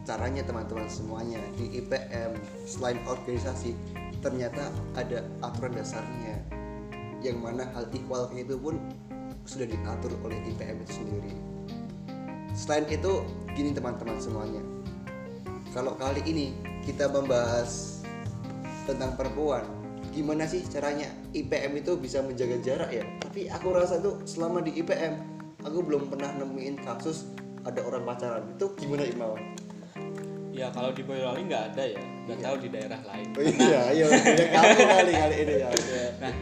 caranya 0.03 0.41
teman-teman 0.43 0.89
semuanya. 0.89 1.39
Di 1.55 1.79
IPM 1.79 2.34
selain 2.65 3.00
organisasi 3.05 3.77
ternyata 4.19 4.74
ada 4.98 5.24
aturan 5.46 5.77
dasarnya. 5.77 6.43
Yang 7.19 7.38
mana 7.39 7.67
hal 7.75 7.88
ikhwal 7.91 8.31
itu 8.36 8.55
pun 8.58 8.79
sudah 9.46 9.67
diatur 9.67 10.12
oleh 10.25 10.38
IPM 10.51 10.84
itu 10.84 10.93
sendiri. 11.03 11.34
Selain 12.55 12.86
itu, 12.89 13.24
gini 13.55 13.72
teman-teman 13.72 14.17
semuanya. 14.19 14.63
Kalau 15.72 15.96
kali 15.96 16.25
ini 16.25 16.55
kita 16.84 17.08
membahas 17.08 18.01
tentang 18.89 19.13
perempuan, 19.13 19.63
gimana 20.10 20.50
sih 20.50 20.65
caranya 20.65 21.08
IPM 21.31 21.77
itu 21.79 21.96
bisa 21.96 22.25
menjaga 22.25 22.58
jarak 22.60 22.89
ya? 22.89 23.05
Tapi 23.22 23.48
aku 23.48 23.67
rasa 23.72 24.01
tuh 24.01 24.25
selama 24.25 24.65
di 24.65 24.75
IPM, 24.81 25.13
aku 25.62 25.86
belum 25.86 26.10
pernah 26.10 26.34
nemuin 26.36 26.81
kasus 26.84 27.29
ada 27.63 27.86
orang 27.86 28.03
pacaran. 28.03 28.43
Itu 28.58 28.74
gimana 28.75 29.05
Imawan? 29.05 29.60
ya 30.60 30.67
kalau 30.75 30.91
di 30.91 31.08
Boyolali 31.08 31.48
nggak 31.48 31.63
ada 31.74 31.84
ya 31.88 32.03
nggak 32.27 32.39
tahu 32.43 32.55
di 32.60 32.67
daerah 32.67 33.00
lain 33.08 33.27
Oh 33.31 33.43
iya, 33.48 33.81
iya, 33.96 34.05
iya 34.12 34.46
kamu 34.51 34.79
kali 34.84 35.13
kali 35.15 35.36
ini 35.39 35.53
ya. 35.55 35.69
Nah 36.19 36.34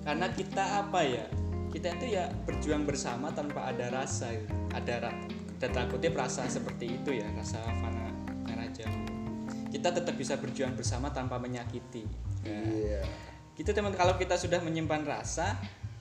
karena 0.00 0.26
kita 0.32 0.64
apa 0.80 1.00
ya 1.04 1.24
kita 1.70 1.94
itu 1.96 2.18
ya 2.18 2.26
berjuang 2.44 2.82
bersama 2.84 3.30
tanpa 3.30 3.70
ada 3.70 3.88
rasa 3.90 4.30
gitu. 4.34 4.50
ada 4.74 4.94
dan 5.06 5.16
tanda 5.58 5.86
kutip 5.86 6.14
rasa 6.14 6.46
seperti 6.46 6.98
itu 6.98 7.10
ya 7.14 7.26
rasa 7.36 7.60
fana 7.78 8.10
merah 8.44 8.66
jambu 8.74 9.10
kita 9.70 9.94
tetap 9.94 10.18
bisa 10.18 10.34
berjuang 10.34 10.74
bersama 10.74 11.14
tanpa 11.14 11.38
menyakiti. 11.38 12.02
Nah, 12.42 12.66
Iya. 12.66 13.06
gitu 13.54 13.70
teman. 13.70 13.94
Kalau 13.94 14.18
kita 14.18 14.34
sudah 14.34 14.58
menyimpan 14.58 15.06
rasa 15.06 15.54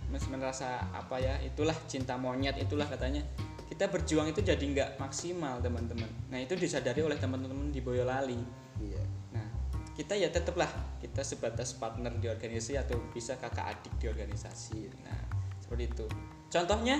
mas- 0.09 0.25
merasa 0.25 0.89
apa 0.89 1.21
ya 1.21 1.38
itulah 1.45 1.77
cinta 1.85 2.17
monyet 2.17 2.57
itulah 2.57 2.89
katanya 2.89 3.21
kita 3.69 3.85
berjuang 3.85 4.25
itu 4.33 4.41
jadi 4.41 4.57
nggak 4.57 4.89
maksimal 4.97 5.61
teman-teman. 5.61 6.09
Nah 6.33 6.41
itu 6.41 6.57
disadari 6.57 7.05
oleh 7.05 7.21
teman-teman 7.21 7.69
di 7.69 7.77
Boyolali. 7.79 8.41
Iya. 8.81 9.03
nah 9.29 9.45
kita 9.93 10.17
ya 10.17 10.33
tetaplah 10.33 10.71
kita 10.97 11.21
sebatas 11.21 11.77
partner 11.77 12.15
di 12.17 12.25
organisasi 12.25 12.73
atau 12.73 12.97
bisa 13.13 13.38
kakak 13.38 13.77
adik 13.77 13.93
di 14.01 14.09
organisasi. 14.09 14.89
Nah 15.05 15.38
seperti 15.69 15.85
itu 15.85 16.05
contohnya 16.49 16.97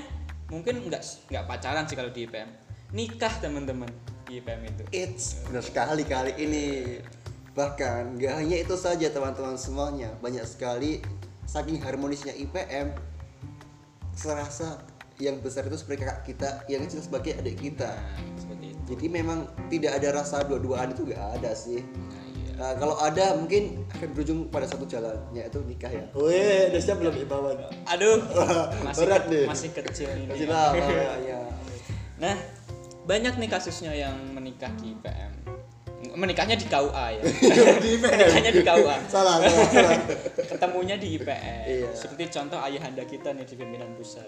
mungkin 0.54 0.86
nggak 0.86 1.02
nggak 1.34 1.44
pacaran 1.50 1.90
sih 1.90 1.98
kalau 1.98 2.14
di 2.14 2.30
IPM 2.30 2.50
nikah 2.94 3.34
teman-teman 3.42 3.90
di 4.30 4.38
IPM 4.38 4.62
itu 4.70 4.84
It's 4.94 5.42
benar 5.50 5.66
sekali 5.66 6.06
kali 6.06 6.38
ini. 6.38 6.66
Bahkan 7.58 8.22
gak 8.22 8.34
hanya 8.46 8.58
itu 8.62 8.78
saja 8.78 9.10
teman-teman 9.10 9.58
semuanya, 9.58 10.14
banyak 10.22 10.46
sekali 10.46 11.02
saking 11.50 11.82
harmonisnya 11.82 12.38
IPM 12.38 12.94
serasa 14.14 14.86
yang 15.18 15.42
besar 15.42 15.68
itu 15.68 15.76
seperti 15.76 16.06
kakak 16.06 16.22
kita, 16.24 16.50
yang 16.72 16.86
kecil 16.86 17.02
sebagai 17.04 17.36
adik 17.42 17.58
kita. 17.60 17.92
nah 17.92 18.38
seperti 18.40 18.66
itu 18.72 18.82
Jadi 18.96 19.06
memang 19.12 19.50
tidak 19.68 20.00
ada 20.00 20.24
rasa 20.24 20.46
dua-duaan 20.46 20.94
itu 20.94 21.10
gak 21.10 21.42
ada 21.42 21.52
sih. 21.58 21.82
nah. 21.84 22.29
Nah, 22.60 22.76
kalau 22.76 23.00
ada 23.00 23.34
mungkin 23.34 23.88
akan 23.90 24.08
berujung 24.12 24.40
pada 24.52 24.68
satu 24.68 24.84
jalan, 24.84 25.16
yaitu 25.32 25.64
nikah 25.64 25.88
ya. 25.88 26.04
Wih, 26.12 26.68
udah 26.70 26.82
siap 26.84 27.00
belum 27.00 27.16
Imawan? 27.16 27.56
aduh 27.88 28.20
masih 28.86 29.00
Berat 29.00 29.24
ke- 29.24 29.32
nih. 29.32 29.46
masih 29.48 29.70
kecil 29.72 30.08
ini 30.14 30.26
Masih 30.28 30.46
lama 30.46 30.86
ya. 31.00 31.14
ya. 31.24 31.42
Nah, 32.20 32.36
banyak 33.06 33.40
nih 33.40 33.48
kasusnya 33.48 33.96
yang 33.96 34.12
menikah 34.30 34.68
di 34.76 34.92
IPM. 34.92 35.34
Menikahnya 36.10 36.56
di 36.56 36.68
KUA 36.68 37.06
ya. 37.16 37.22
Di 37.84 37.90
IPM. 37.96 38.12
Menikahnya 38.12 38.52
di 38.52 38.62
KUA. 38.62 38.96
Salah, 39.08 39.36
salah, 39.40 39.68
salah. 39.70 40.00
Ketemunya 40.36 40.96
di 40.96 41.16
IPM. 41.16 41.64
Iya. 41.64 41.90
Seperti 41.92 42.28
contoh 42.30 42.60
ayahanda 42.60 43.04
kita 43.04 43.32
nih 43.32 43.44
di 43.44 43.56
pimpinan 43.56 43.96
pusat. 43.96 44.28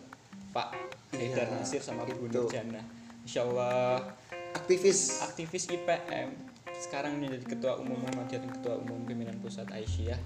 Pak 0.51 0.71
Haidar 1.11 1.47
Iya, 1.47 1.57
Nasir 1.57 1.79
sama 1.79 2.03
Bu. 2.03 2.27
Nurjana. 2.27 2.79
Insya 3.21 3.43
Allah 3.43 4.03
Aktivis 4.51 5.19
aktivis 5.21 5.67
IPM. 5.67 6.50
Sekarang 6.81 7.21
menjadi 7.21 7.45
ketua 7.45 7.77
umum 7.77 7.93
Muhammadiyah 8.01 8.41
dan 8.41 8.51
ketua 8.57 8.73
umum 8.81 9.05
pimpinan 9.05 9.37
pusat 9.37 9.69
Aisyah. 9.69 10.17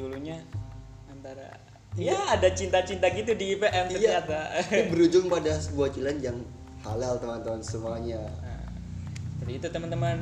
Dulunya 0.00 0.40
antara 1.12 1.52
Ya 1.98 2.16
ada 2.30 2.48
cinta-cinta 2.54 3.10
gitu 3.12 3.34
di 3.34 3.58
IPM 3.58 3.92
Iya. 3.92 4.22
ternyata. 4.22 4.40
Tapi 4.64 4.88
berujung 4.88 5.26
pada 5.28 5.52
sebuah 5.58 5.92
jalan 5.92 6.16
yang 6.22 6.36
halal 6.86 7.18
teman-teman 7.18 7.60
semuanya. 7.60 8.22
Nah, 8.40 8.64
seperti 9.36 9.52
itu 9.58 9.68
teman-teman. 9.68 10.16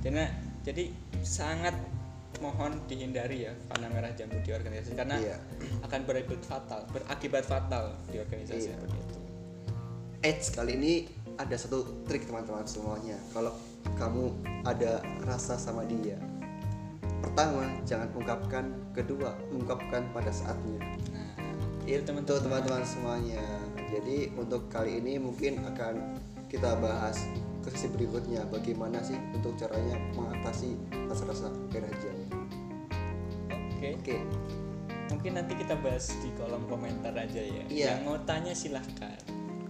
Jadi, 0.00 0.22
jadi 0.62 0.84
sangat 1.26 1.74
mohon 2.38 2.78
dihindari 2.86 3.48
ya 3.48 3.52
panah 3.66 3.88
merah 3.90 4.12
jambu 4.12 4.38
di 4.40 4.52
organisasi 4.54 4.92
karena 4.94 5.16
Iya. 5.18 5.36
akan 5.82 6.00
berakibat 6.04 6.44
fatal, 6.46 6.80
berakibat 6.94 7.44
fatal 7.44 7.84
di 8.06 8.16
organisasi 8.22 8.70
Iya. 8.70 8.76
seperti 8.76 8.96
itu. 9.02 9.16
Eits 10.22 10.48
kali 10.54 10.72
ini 10.78 10.92
ada 11.36 11.56
satu 11.58 12.06
trik 12.06 12.24
teman-teman 12.24 12.64
semuanya. 12.64 13.18
Kalau 13.34 13.50
kamu 13.94 14.34
ada 14.66 14.98
rasa 15.22 15.54
sama 15.54 15.86
dia, 15.86 16.18
pertama 17.22 17.62
jangan 17.86 18.10
ungkapkan. 18.16 18.64
Kedua 18.96 19.36
ungkapkan 19.52 20.08
pada 20.10 20.32
saatnya. 20.32 20.80
Nah. 21.12 21.36
Itu 21.86 22.02
teman-teman. 22.08 22.82
Semuanya. 22.82 23.44
Jadi 23.92 24.34
untuk 24.34 24.66
kali 24.66 24.98
ini 24.98 25.22
mungkin 25.22 25.62
akan 25.62 26.18
kita 26.50 26.74
bahas 26.82 27.22
ke 27.62 27.70
sesi 27.70 27.92
berikutnya. 27.94 28.42
Bagaimana 28.50 28.98
sih 29.04 29.20
untuk 29.36 29.54
caranya 29.60 29.94
mengatasi 30.16 30.74
rasa-rasa 31.06 31.52
kerajaan 31.70 32.26
oke. 33.76 33.88
Oke. 34.00 34.16
Mungkin 35.12 35.32
nanti 35.38 35.54
kita 35.54 35.78
bahas 35.78 36.10
di 36.18 36.30
kolom 36.34 36.66
komentar 36.66 37.14
aja 37.14 37.40
ya. 37.40 37.64
Iya. 37.70 37.86
yang 37.94 38.00
mau 38.08 38.18
tanya 38.26 38.52
silahkan. 38.56 39.20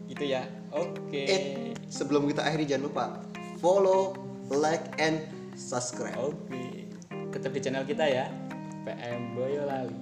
Gitu 0.08 0.25
ya. 0.25 0.46
Oke. 0.73 1.23
Eh 1.26 1.42
sebelum 1.90 2.25
kita 2.30 2.46
akhiri 2.46 2.64
jangan 2.64 2.85
lupa 2.88 3.04
follow 3.59 4.15
like 4.49 4.97
and 5.01 5.25
subscribe. 5.57 6.17
Oke. 6.21 6.87
Tetap 7.33 7.51
di 7.53 7.61
channel 7.61 7.85
kita 7.85 8.05
ya. 8.07 8.27
PM 8.87 9.35
Boyolali. 9.35 9.99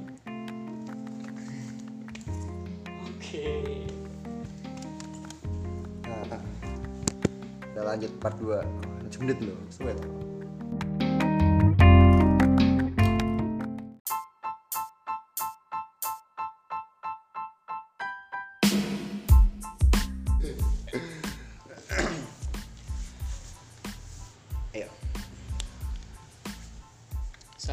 Oke. 3.09 3.49
Nah, 6.05 6.39
udah 7.75 7.85
lanjut 7.91 8.13
part 8.23 8.37
2 8.39 8.61
7 9.11 9.23
menit 9.27 9.39
loh 9.43 9.59
sweat 9.67 9.99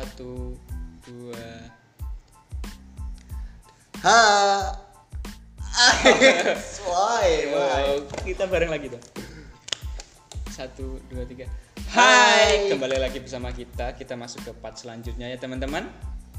satu 0.02 0.58
dua 1.06 1.46
Ha. 4.02 4.18
Why? 6.90 7.30
Why? 7.54 7.86
Kita 8.26 8.50
bareng 8.50 8.74
lagi 8.74 8.90
dong. 8.90 9.06
Satu, 10.50 10.98
dua, 11.06 11.22
tiga. 11.30 11.46
Hai. 11.94 12.66
Hai, 12.66 12.74
kembali 12.74 12.98
lagi 12.98 13.22
bersama 13.22 13.54
kita. 13.54 13.94
Kita 13.94 14.18
masuk 14.18 14.50
ke 14.50 14.52
part 14.58 14.74
selanjutnya 14.82 15.30
ya 15.30 15.38
teman-teman. 15.38 15.86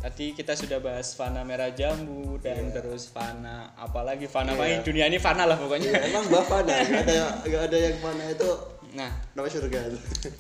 Tadi 0.03 0.35
kita 0.35 0.59
sudah 0.59 0.83
bahas 0.83 1.15
fana 1.15 1.47
merah 1.47 1.71
jambu 1.71 2.43
dan 2.43 2.75
Iya. 2.75 2.83
terus 2.83 3.07
fana 3.15 3.71
apalagi 3.79 4.27
fana 4.27 4.59
main 4.59 4.83
dunia 4.83 5.07
ini 5.07 5.23
fana 5.23 5.47
lah 5.47 5.55
pokoknya. 5.55 5.95
Ya, 5.95 6.11
emang 6.11 6.27
ada, 6.35 6.75
nggak 6.83 7.03
ada, 7.07 7.15
nggak 7.47 7.63
ada 7.71 7.77
yang 7.79 7.97
mana 8.03 8.27
itu 8.27 8.51
Nah, 8.93 9.09
namanya 9.33 9.57
surga. 9.57 9.81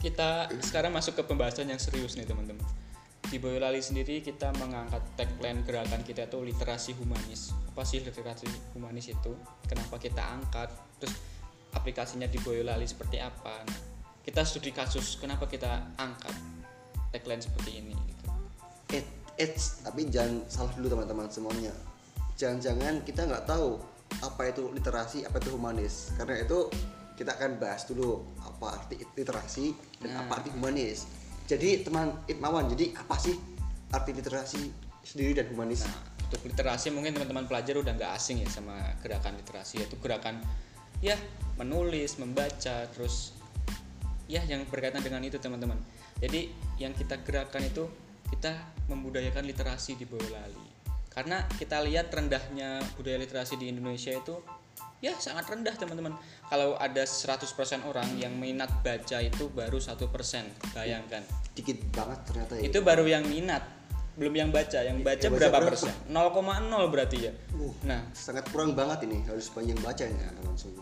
kita 0.05 0.52
sekarang 0.61 0.93
masuk 0.93 1.17
ke 1.17 1.23
pembahasan 1.25 1.73
yang 1.73 1.81
serius 1.81 2.21
nih 2.21 2.29
teman-teman. 2.29 2.61
Di 3.33 3.41
Boyolali 3.41 3.81
sendiri 3.81 4.21
kita 4.21 4.53
mengangkat 4.61 5.01
tagline 5.17 5.65
gerakan 5.65 6.05
kita 6.05 6.29
itu 6.29 6.45
literasi 6.45 6.93
humanis. 7.01 7.57
Apa 7.73 7.81
sih 7.81 8.05
literasi 8.05 8.45
humanis 8.77 9.09
itu? 9.09 9.33
Kenapa 9.65 9.97
kita 9.97 10.21
angkat? 10.21 10.69
Terus 11.01 11.17
aplikasinya 11.73 12.29
di 12.29 12.37
Boyolali 12.45 12.85
seperti 12.85 13.25
apa? 13.25 13.65
Nah, 13.65 13.81
kita 14.21 14.45
studi 14.45 14.69
kasus 14.69 15.17
kenapa 15.17 15.49
kita 15.49 15.97
angkat 15.97 16.37
tagline 17.09 17.41
seperti 17.41 17.81
ini 17.81 17.97
gitu. 17.97 18.25
Eh, 19.01 19.05
eits, 19.41 19.81
tapi 19.81 20.12
jangan 20.12 20.45
salah 20.53 20.77
dulu 20.77 20.93
teman-teman 20.93 21.33
semuanya. 21.33 21.73
Jangan-jangan 22.37 23.01
kita 23.01 23.25
nggak 23.25 23.49
tahu 23.49 23.81
apa 24.21 24.53
itu 24.53 24.69
literasi, 24.77 25.25
apa 25.25 25.41
itu 25.41 25.57
humanis. 25.57 26.12
Karena 26.21 26.37
itu 26.37 26.69
kita 27.17 27.33
akan 27.41 27.57
bahas 27.57 27.89
dulu 27.89 28.29
apa 28.45 28.77
arti 28.77 29.01
literasi 29.17 29.73
dan 30.05 30.21
Nah. 30.21 30.29
apa 30.29 30.45
arti 30.45 30.53
humanis. 30.53 31.22
Jadi 31.53 31.85
teman 31.85 32.17
Ibmawan, 32.25 32.73
jadi 32.73 32.97
apa 32.97 33.21
sih 33.21 33.37
arti 33.93 34.17
literasi 34.17 34.73
sendiri 35.05 35.37
dan 35.37 35.53
humanis? 35.53 35.85
Nah, 35.85 36.01
untuk 36.33 36.49
literasi 36.49 36.89
mungkin 36.89 37.13
teman-teman 37.13 37.45
pelajar 37.45 37.77
udah 37.77 37.93
nggak 37.93 38.13
asing 38.17 38.41
ya 38.41 38.49
sama 38.49 38.81
gerakan 39.05 39.37
literasi 39.37 39.85
yaitu 39.85 40.01
gerakan 40.01 40.41
ya 41.05 41.13
menulis, 41.61 42.17
membaca, 42.17 42.89
terus 42.89 43.37
ya 44.33 44.41
yang 44.49 44.65
berkaitan 44.65 45.05
dengan 45.05 45.21
itu 45.21 45.37
teman-teman. 45.37 45.77
Jadi 46.25 46.49
yang 46.81 46.97
kita 46.97 47.21
gerakan 47.21 47.69
itu 47.69 47.85
kita 48.33 48.57
membudayakan 48.88 49.45
literasi 49.45 50.01
di 50.01 50.09
Boyolali. 50.09 50.73
Karena 51.12 51.45
kita 51.61 51.85
lihat 51.85 52.09
rendahnya 52.09 52.81
budaya 52.97 53.21
literasi 53.21 53.61
di 53.61 53.69
Indonesia 53.69 54.09
itu 54.09 54.41
ya 55.03 55.19
sangat 55.19 55.51
rendah 55.51 55.75
teman-teman. 55.75 56.15
Kalau 56.47 56.79
ada 56.79 57.03
100% 57.03 57.43
orang 57.91 58.07
yang 58.17 58.33
minat 58.38 58.71
baca 58.87 59.19
itu 59.19 59.51
baru 59.51 59.83
satu 59.83 60.07
persen, 60.09 60.47
bayangkan. 60.71 61.27
Dikit 61.53 61.83
banget 61.91 62.23
ternyata 62.23 62.53
ya. 62.57 62.71
Itu 62.71 62.87
baru 62.87 63.05
yang 63.11 63.27
minat, 63.27 63.67
belum 64.15 64.31
yang 64.33 64.51
baca. 64.55 64.79
Yang 64.79 65.03
baca 65.03 65.19
Yang 65.27 65.35
baca 65.35 65.38
berapa 65.43 65.59
berapa? 65.59 65.69
persen? 65.75 65.93
0,0 66.07 66.95
berarti 66.95 67.19
ya. 67.29 67.33
Uh, 67.59 67.75
Nah, 67.83 68.01
sangat 68.15 68.47
kurang 68.55 68.79
banget 68.79 69.11
ini 69.11 69.27
harus 69.27 69.51
banyak 69.51 69.77
bacanya 69.83 70.31
langsung. 70.47 70.79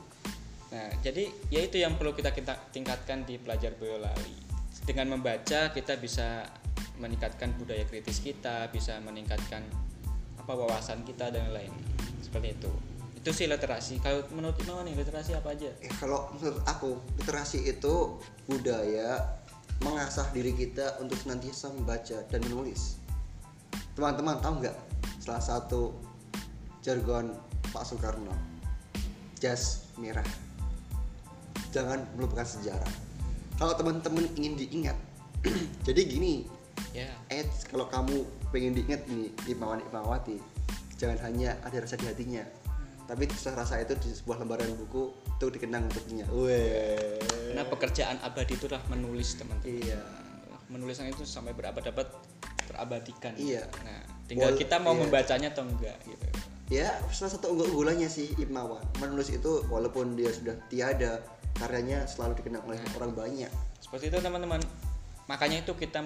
Nah, 0.71 0.87
jadi 1.03 1.27
ya 1.51 1.65
itu 1.65 1.81
yang 1.81 1.97
perlu 1.97 2.13
kita, 2.15 2.31
kita 2.31 2.71
tingkatkan 2.71 3.25
di 3.25 3.41
pelajar 3.41 3.73
Boyolali. 3.75 4.37
Dengan 4.85 5.17
membaca 5.19 5.73
kita 5.73 5.97
bisa 5.97 6.45
meningkatkan 7.01 7.57
budaya 7.57 7.89
kritis 7.89 8.21
kita, 8.21 8.69
bisa 8.69 9.01
meningkatkan 9.01 9.65
apa 10.37 10.53
wawasan 10.53 11.03
kita 11.09 11.33
dan 11.33 11.51
lain 11.57 11.73
seperti 12.21 12.55
itu. 12.55 12.71
Itu 13.21 13.31
sih 13.37 13.47
literasi. 13.47 14.01
Kalau 14.01 14.25
menurut 14.33 14.57
Imawan 14.65 14.89
nih 14.89 14.97
literasi 14.97 15.37
apa 15.37 15.53
aja? 15.53 15.69
Eh, 15.85 15.93
kalau 16.01 16.33
menurut 16.37 16.61
aku 16.65 16.97
literasi 17.21 17.69
itu 17.69 18.17
budaya 18.49 19.41
mengasah 19.85 20.29
diri 20.33 20.57
kita 20.57 21.01
untuk 21.01 21.21
senantiasa 21.21 21.73
membaca 21.73 22.25
dan 22.29 22.41
menulis. 22.49 22.97
Teman-teman 23.93 24.41
tahu 24.41 24.65
nggak 24.65 24.77
salah 25.21 25.45
satu 25.45 25.93
jargon 26.81 27.37
Pak 27.71 27.85
Soekarno 27.85 28.33
jas 29.37 29.89
merah 30.01 30.25
jangan 31.73 32.03
melupakan 32.17 32.45
sejarah 32.45 32.93
kalau 33.61 33.77
teman-teman 33.77 34.27
ingin 34.37 34.57
diingat 34.57 34.97
jadi 35.87 36.03
gini 36.09 36.49
Ya, 36.91 37.07
eh 37.31 37.47
kalau 37.71 37.87
kamu 37.87 38.25
pengen 38.51 38.75
diingat 38.75 39.07
nih 39.07 39.31
Imawan 39.47 39.85
Imawati 39.93 40.43
jangan 40.99 41.23
hanya 41.23 41.55
ada 41.63 41.79
rasa 41.79 41.95
di 41.95 42.09
hatinya 42.09 42.43
tapi 43.11 43.27
rasa 43.27 43.83
itu 43.83 43.99
di 43.99 44.15
sebuah 44.15 44.39
lembaran 44.47 44.71
buku 44.79 45.11
itu 45.35 45.47
dikenang 45.51 45.91
untuknya 45.91 46.23
Weh. 46.31 47.19
karena 47.51 47.67
pekerjaan 47.67 48.23
abadi 48.23 48.55
itu 48.55 48.71
adalah 48.71 48.87
menulis 48.87 49.35
teman-teman. 49.35 49.83
iya 49.83 49.99
Menulisan 50.71 51.11
itu 51.11 51.27
sampai 51.27 51.51
berabad-abad 51.51 52.07
terabadikan. 52.71 53.35
Iya. 53.35 53.67
Nah, 53.83 54.07
tinggal 54.31 54.55
Wal- 54.55 54.61
kita 54.63 54.79
mau 54.79 54.95
iya. 54.95 55.03
membacanya 55.03 55.49
atau 55.51 55.67
enggak 55.67 55.99
gitu. 56.07 56.27
ya 56.71 56.87
salah 57.11 57.35
satu 57.35 57.51
unggulannya 57.51 58.07
sih 58.07 58.31
Imawan 58.39 58.79
menulis 59.03 59.35
itu 59.35 59.67
walaupun 59.67 60.15
dia 60.15 60.31
sudah 60.31 60.55
tiada 60.71 61.19
karyanya 61.59 62.07
selalu 62.07 62.39
dikenang 62.39 62.63
oleh 62.63 62.79
orang 62.95 63.11
banyak 63.11 63.51
Seperti 63.83 64.15
itu 64.15 64.23
teman-teman. 64.23 64.63
Makanya 65.27 65.67
itu 65.67 65.75
kita 65.75 65.99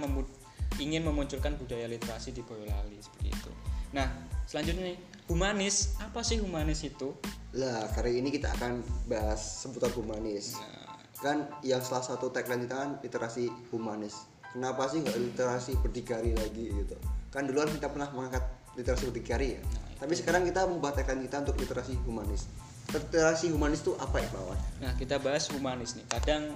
ingin 0.81 1.05
memunculkan 1.05 1.61
budaya 1.61 1.85
literasi 1.85 2.33
di 2.33 2.41
Boyolali 2.41 2.97
seperti 2.97 3.29
itu. 3.29 3.53
Nah, 3.95 4.11
selanjutnya 4.51 4.93
nih, 4.93 4.99
humanis. 5.31 5.95
Apa 6.03 6.27
sih 6.27 6.43
humanis 6.43 6.83
itu? 6.83 7.15
lah 7.55 7.87
kali 7.95 8.19
ini 8.19 8.35
kita 8.35 8.51
akan 8.59 8.83
bahas 9.07 9.63
seputar 9.63 9.91
humanis 9.95 10.59
Nah, 10.59 10.99
kan 11.23 11.37
yang 11.63 11.79
salah 11.81 12.03
satu 12.03 12.29
tagline 12.35 12.67
kita 12.67 12.75
kan 12.75 12.91
literasi 13.01 13.47
humanis 13.71 14.27
kenapa 14.51 14.91
sih 14.91 15.01
nggak 15.01 15.15
literasi 15.15 15.79
berdikari 15.79 16.35
lagi 16.35 16.75
gitu 16.75 16.99
kan 17.31 17.47
duluan 17.47 17.71
kita 17.71 17.89
pernah 17.89 18.11
mengangkat 18.11 18.43
literasi 18.75 19.09
berdikari 19.09 19.57
ya 19.57 19.63
tapi 20.03 20.19
sekarang 20.19 20.43
kita 20.43 20.67
membuat 20.67 20.99
tagline 20.99 21.23
kita 21.31 21.47
untuk 21.47 21.57
literasi 21.63 21.95
humanis 22.05 22.51
literasi 22.91 23.55
humanis 23.55 23.81
itu 23.81 23.95
apa 23.97 24.19
ya 24.21 24.29
Bawan? 24.35 24.59
nah, 24.83 24.93
kita 24.99 25.17
bahas 25.17 25.49
humanis 25.49 25.97
nih. 25.97 26.05
Kadang 26.11 26.53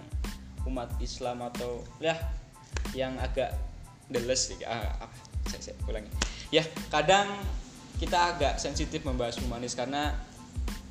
umat 0.69 0.93
Islam 1.01 1.41
atau 1.41 1.81
ya 2.05 2.15
yang 2.93 3.17
agak 3.17 3.57
deles 4.13 4.53
sih. 4.53 4.61
Ah, 4.69 4.93
ah, 5.03 5.11
saya, 5.49 5.73
saya 5.73 5.75
ulangi. 5.89 6.13
Ya, 6.49 6.65
kadang 6.89 7.29
kita 8.01 8.35
agak 8.35 8.57
sensitif 8.57 9.05
membahas 9.05 9.37
humanis 9.43 9.77
karena 9.77 10.17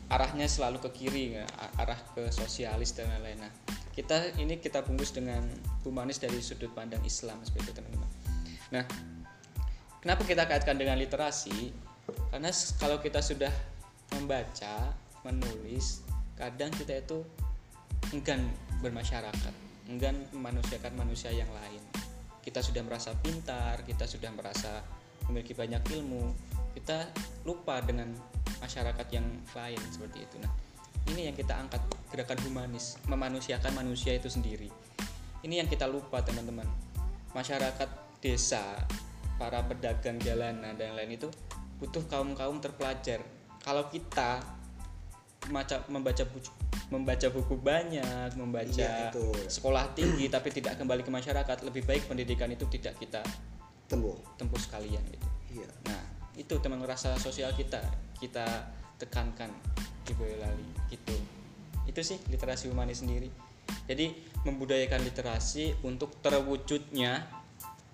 arahnya 0.08 0.46
selalu 0.46 0.80
ke 0.86 0.90
kiri 1.04 1.34
arah 1.82 2.00
ke 2.14 2.30
sosialis 2.30 2.94
dan 2.94 3.10
lain-lain. 3.10 3.42
Nah, 3.42 3.52
kita 3.98 4.38
ini 4.38 4.62
kita 4.62 4.86
bungkus 4.86 5.12
dengan 5.16 5.42
humanis 5.82 6.22
dari 6.22 6.38
sudut 6.40 6.70
pandang 6.78 7.02
Islam 7.02 7.42
seperti 7.42 7.72
itu 7.72 7.74
teman-teman. 7.74 8.10
Nah, 8.70 8.84
kenapa 10.04 10.22
kita 10.24 10.46
kaitkan 10.46 10.78
dengan 10.78 11.02
literasi? 11.02 11.74
Karena 12.30 12.54
kalau 12.78 13.02
kita 13.02 13.20
sudah 13.20 13.52
membaca, 14.16 14.94
menulis, 15.28 16.06
kadang 16.40 16.72
kita 16.72 17.04
itu 17.04 17.26
enggan 18.14 18.48
bermasyarakat, 18.80 19.54
enggan 19.92 20.16
memanusiakan 20.32 20.94
manusia 20.96 21.34
yang 21.34 21.50
lain. 21.52 21.82
Kita 22.46 22.64
sudah 22.64 22.80
merasa 22.86 23.12
pintar, 23.20 23.84
kita 23.84 24.08
sudah 24.08 24.32
merasa 24.32 24.80
memiliki 25.30 25.54
banyak 25.54 25.82
ilmu, 25.94 26.32
kita 26.76 27.08
lupa 27.44 27.80
dengan 27.84 28.12
masyarakat 28.60 29.08
yang 29.14 29.26
lain 29.54 29.80
seperti 29.92 30.24
itu. 30.24 30.36
Nah, 30.42 30.52
ini 31.12 31.32
yang 31.32 31.36
kita 31.36 31.56
angkat 31.56 31.82
gerakan 32.12 32.40
humanis, 32.48 33.00
memanusiakan 33.08 33.72
manusia 33.76 34.16
itu 34.16 34.28
sendiri. 34.28 34.68
Ini 35.44 35.64
yang 35.64 35.70
kita 35.70 35.86
lupa 35.88 36.20
teman-teman. 36.24 36.66
Masyarakat 37.32 37.90
desa 38.20 38.76
para 39.38 39.62
pedagang 39.70 40.18
jalanan 40.18 40.74
dan 40.74 40.98
lain 40.98 41.14
itu 41.14 41.30
butuh 41.78 42.02
kaum 42.10 42.34
kaum 42.34 42.58
terpelajar 42.58 43.22
kalau 43.62 43.86
kita 43.94 44.42
maca- 45.54 45.86
membaca 45.94 46.26
buku 46.26 46.50
membaca 46.90 47.28
buku 47.30 47.56
banyak 47.60 48.34
membaca 48.34 48.66
Iya, 48.82 49.14
itu. 49.14 49.28
sekolah 49.46 49.94
tinggi 49.94 50.26
tapi 50.32 50.50
tidak 50.50 50.82
kembali 50.82 51.06
ke 51.06 51.12
masyarakat 51.14 51.58
lebih 51.62 51.86
baik 51.86 52.10
pendidikan 52.10 52.50
itu 52.50 52.66
tidak 52.74 52.98
kita 52.98 53.22
Tembo. 53.88 54.20
tempuh 54.36 54.60
sekalian 54.60 55.02
gitu 55.08 55.28
Iya. 55.58 55.70
Nah, 55.88 56.02
itu 56.36 56.54
teman 56.60 56.84
rasa 56.84 57.16
sosial 57.18 57.56
kita 57.56 57.80
kita 58.20 58.46
tekankan 59.00 59.50
di 60.04 60.12
Boyolali 60.14 60.68
gitu. 60.92 61.16
Itu 61.88 62.04
sih 62.04 62.20
literasi 62.28 62.68
humanis 62.68 63.02
sendiri. 63.02 63.32
Jadi 63.88 64.12
membudayakan 64.44 65.04
literasi 65.08 65.72
untuk 65.88 66.20
terwujudnya 66.20 67.24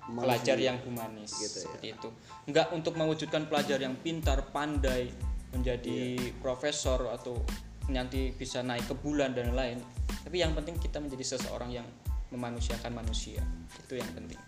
pelajar 0.03 0.57
yang 0.59 0.81
humanis 0.83 1.31
Gitu 1.37 1.61
ya. 1.61 1.63
seperti 1.69 1.87
itu. 1.95 2.09
Enggak 2.49 2.73
untuk 2.73 2.97
mewujudkan 2.97 3.47
pelajar 3.47 3.79
yang 3.79 3.95
pintar, 4.01 4.49
pandai, 4.51 5.13
menjadi 5.53 6.17
Iya. 6.17 6.33
profesor 6.41 7.13
atau 7.13 7.37
nanti 7.87 8.33
bisa 8.33 8.65
naik 8.65 8.89
ke 8.89 8.95
bulan 8.97 9.37
dan 9.37 9.53
lain. 9.53 9.79
Tapi 10.25 10.41
yang 10.41 10.57
penting 10.57 10.79
kita 10.81 10.97
menjadi 10.97 11.37
seseorang 11.37 11.69
yang 11.71 11.87
memanusiakan 12.33 12.91
manusia. 12.91 13.39
Itu 13.77 13.95
yang 13.95 14.09
penting. 14.17 14.39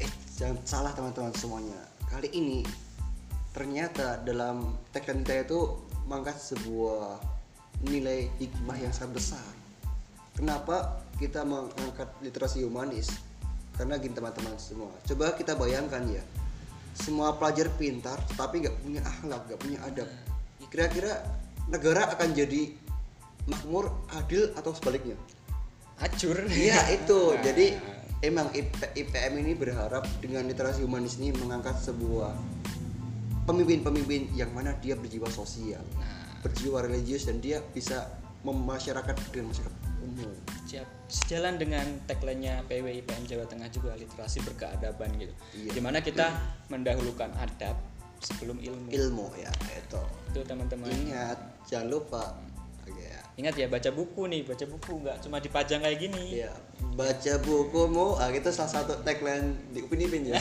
Eh, 0.00 0.10
jangan 0.36 0.56
salah 0.66 0.92
teman-teman 0.92 1.32
semuanya. 1.36 1.78
Kali 2.08 2.28
ini 2.32 2.60
ternyata 3.56 4.20
dalam 4.20 4.76
tagline 4.92 5.24
kita 5.24 5.48
itu 5.48 5.60
mengangkat 6.06 6.36
sebuah 6.36 7.18
nilai 7.84 8.28
hikmah 8.40 8.76
yang 8.76 8.92
sangat 8.92 9.20
besar. 9.20 9.46
Kenapa 10.36 11.00
kita 11.16 11.44
mengangkat 11.48 12.12
literasi 12.20 12.64
humanis? 12.64 13.08
Karena 13.76 13.96
gini 13.96 14.12
teman-teman 14.12 14.56
semua. 14.60 14.92
Coba 15.04 15.32
kita 15.36 15.56
bayangkan 15.56 16.04
ya. 16.08 16.24
Semua 16.96 17.36
pelajar 17.36 17.68
pintar 17.76 18.16
tapi 18.36 18.64
nggak 18.64 18.76
punya 18.80 19.00
akhlak, 19.04 19.42
nggak 19.48 19.60
punya 19.60 19.78
adab. 19.84 20.08
Kira-kira 20.72 21.12
negara 21.68 22.08
akan 22.12 22.32
jadi 22.32 22.72
makmur, 23.48 23.92
adil 24.16 24.52
atau 24.56 24.72
sebaliknya? 24.72 25.16
Hancur. 26.00 26.36
Iya 26.48 26.92
itu. 26.92 27.20
Nah. 27.36 27.42
Jadi 27.44 27.66
emang 28.24 28.48
IP- 28.56 28.92
IPM 28.96 29.32
ini 29.44 29.52
berharap 29.52 30.04
dengan 30.20 30.48
literasi 30.48 30.84
humanis 30.84 31.20
ini 31.20 31.32
mengangkat 31.36 31.76
sebuah 31.80 32.32
pemimpin-pemimpin 33.46 34.34
yang 34.34 34.50
mana 34.50 34.74
dia 34.82 34.98
berjiwa 34.98 35.30
sosial, 35.30 35.82
Nah. 35.96 36.42
berjiwa 36.42 36.82
religius 36.82 37.30
dan 37.30 37.38
dia 37.38 37.62
bisa 37.62 38.10
memasyarakat 38.42 39.14
dengan 39.30 39.50
masyarakat 39.50 39.80
umum. 40.02 40.32
Siap. 40.66 40.86
Sejalan 41.10 41.58
dengan 41.58 41.86
tagline-nya 42.06 42.62
PW 42.66 43.02
IPM 43.02 43.26
Jawa 43.26 43.46
Tengah 43.46 43.70
juga 43.70 43.94
literasi 43.98 44.42
berkeadaban 44.42 45.10
gitu. 45.18 45.34
Iya. 45.54 45.70
Di 45.74 45.80
mana 45.82 45.98
kita 46.02 46.30
mendahulukan 46.70 47.30
adab 47.38 47.78
sebelum 48.22 48.58
ilmu. 48.62 48.90
Ilmu 48.90 49.26
ya 49.38 49.50
itu. 49.74 50.02
Itu 50.30 50.40
teman-teman. 50.46 50.90
Ingat 50.90 51.38
jangan 51.66 51.88
lupa. 51.90 52.38
Oke 52.86 52.94
ya. 53.02 53.22
Ingat 53.36 53.52
ya 53.52 53.68
baca 53.68 53.92
buku 53.92 54.32
nih, 54.32 54.48
baca 54.48 54.64
buku 54.64 54.92
nggak 55.04 55.20
cuma 55.20 55.36
dipajang 55.44 55.84
kayak 55.84 55.98
gini. 56.00 56.40
Iya. 56.40 56.52
Baca 56.96 57.32
bukumu, 57.44 58.16
ah, 58.16 58.32
itu 58.32 58.48
salah 58.48 58.72
satu 58.80 58.96
tagline 59.04 59.52
di 59.76 59.84
Upin 59.84 60.00
Ipin 60.00 60.32
ya. 60.32 60.40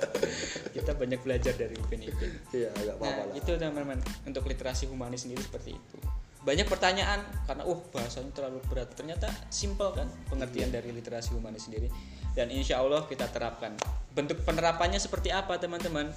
Kita 0.76 0.96
banyak 0.96 1.20
belajar 1.20 1.52
dari 1.52 1.76
Upin 1.76 2.00
Ipin. 2.00 2.32
Iya, 2.52 2.72
agak 2.72 2.96
apa-apa 2.96 3.20
Nah, 3.20 3.26
lah. 3.28 3.36
itu 3.36 3.50
teman-teman 3.60 3.98
untuk 4.24 4.48
literasi 4.48 4.88
humanis 4.88 5.28
sendiri 5.28 5.44
seperti 5.44 5.76
itu. 5.76 5.96
Banyak 6.40 6.64
pertanyaan 6.70 7.20
karena 7.44 7.66
uh 7.68 7.80
bahasanya 7.92 8.32
terlalu 8.32 8.64
berat. 8.70 8.88
Ternyata 8.96 9.28
simpel 9.52 9.92
kan 9.92 10.08
pengertian 10.30 10.72
Iya. 10.72 10.80
dari 10.80 10.96
literasi 10.96 11.36
humanis 11.36 11.68
sendiri. 11.68 11.92
Dan 12.32 12.48
insya 12.48 12.80
Allah 12.80 13.04
kita 13.04 13.28
terapkan. 13.28 13.76
Bentuk 14.16 14.40
penerapannya 14.46 14.96
seperti 14.96 15.28
apa 15.28 15.60
teman-teman? 15.60 16.08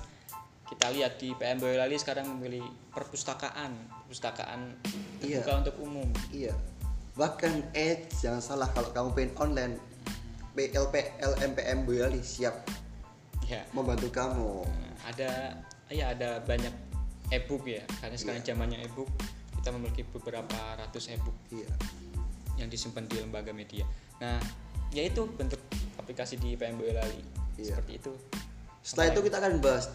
Kita 0.70 0.94
lihat 0.94 1.18
di 1.18 1.34
PM 1.34 1.58
Boyolali 1.58 1.98
sekarang 1.98 2.30
memilih 2.30 2.62
perpustakaan, 2.94 3.74
perpustakaan 4.06 4.78
Iya. 5.18 5.42
terbuka 5.42 5.66
untuk 5.66 5.76
umum. 5.82 6.06
Iya. 6.30 6.54
Bahkan 7.18 7.74
eh 7.74 8.06
jangan 8.22 8.38
salah 8.40 8.70
kalau 8.70 8.94
kamu 8.94 9.10
pengen 9.18 9.34
online 9.42 9.74
PLP 10.54 11.18
LMPM 11.20 11.90
Boyolali 11.90 12.22
siap 12.22 12.70
Ya. 13.50 13.66
membantu 13.74 14.14
kamu. 14.14 14.62
Nah, 14.70 14.94
ada 15.10 15.58
ya 15.90 16.14
ada 16.14 16.38
banyak 16.46 16.72
e-book 17.34 17.66
ya 17.66 17.82
karena 17.98 18.14
sekarang 18.14 18.46
Iya. 18.46 18.54
zamannya 18.54 18.78
e-book 18.86 19.10
kita 19.58 19.74
memiliki 19.74 20.06
beberapa 20.06 20.58
ratus 20.78 21.10
e-book 21.10 21.34
Iya. 21.50 21.70
yang 22.62 22.70
disimpan 22.70 23.10
di 23.10 23.18
lembaga 23.18 23.50
media. 23.50 23.90
Nah, 24.22 24.38
yaitu 24.94 25.26
bentuk 25.34 25.58
aplikasi 25.98 26.38
di 26.38 26.54
PM 26.54 26.78
Boyolali. 26.78 27.26
Iya. 27.58 27.74
Seperti 27.74 27.92
itu. 27.98 28.14
Setelah 28.86 29.18
itu 29.18 29.20
kita 29.26 29.38
akan 29.42 29.54
bahas 29.66 29.90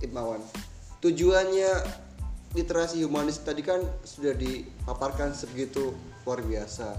Ibmawan. 0.00 0.40
Tujuannya 1.00 1.72
literasi 2.56 3.00
humanis 3.06 3.40
tadi 3.40 3.62
kan 3.62 3.80
sudah 4.04 4.34
dipaparkan 4.34 5.32
sebegitu 5.32 5.94
luar 6.26 6.42
biasa. 6.44 6.94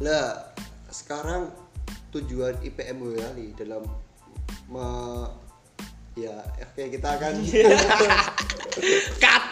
Lah, 0.00 0.54
sekarang 0.90 1.52
tujuan 2.10 2.58
IPM 2.64 2.96
Boyolali 2.98 3.54
dalam 3.54 3.86
me- 4.66 5.30
ya 6.18 6.42
oke 6.42 6.82
kita 6.90 7.08
akan 7.16 7.32
Cut. 9.22 9.42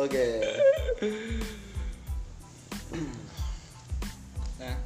oke 0.00 0.26
nah, 4.56 4.76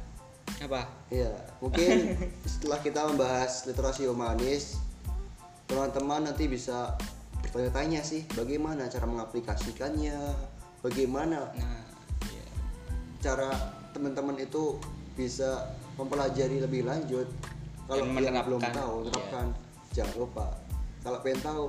apa? 0.59 0.81
ya 1.07 1.31
mungkin 1.63 2.19
setelah 2.43 2.79
kita 2.83 3.07
membahas 3.07 3.63
literasi 3.63 4.11
humanis 4.11 4.75
teman-teman 5.65 6.29
nanti 6.29 6.45
bisa 6.45 6.93
bertanya-tanya 7.41 8.01
sih 8.01 8.25
bagaimana 8.33 8.89
cara 8.89 9.05
mengaplikasikannya? 9.05 10.17
Bagaimana 10.85 11.49
Nah, 11.57 11.81
iya. 12.29 12.45
cara 13.21 13.49
teman-teman 13.93 14.37
itu 14.37 14.77
bisa 15.17 15.73
mempelajari 15.97 16.61
lebih 16.61 16.85
lanjut? 16.85 17.25
Kalau 17.85 18.05
yang 18.17 18.37
belum 18.45 18.61
tahu 18.61 18.95
iya. 19.01 19.09
terapkan 19.09 19.47
jangan 19.93 20.15
lupa. 20.17 20.47
Kalau 21.05 21.17
pengen 21.21 21.41
tahu 21.41 21.63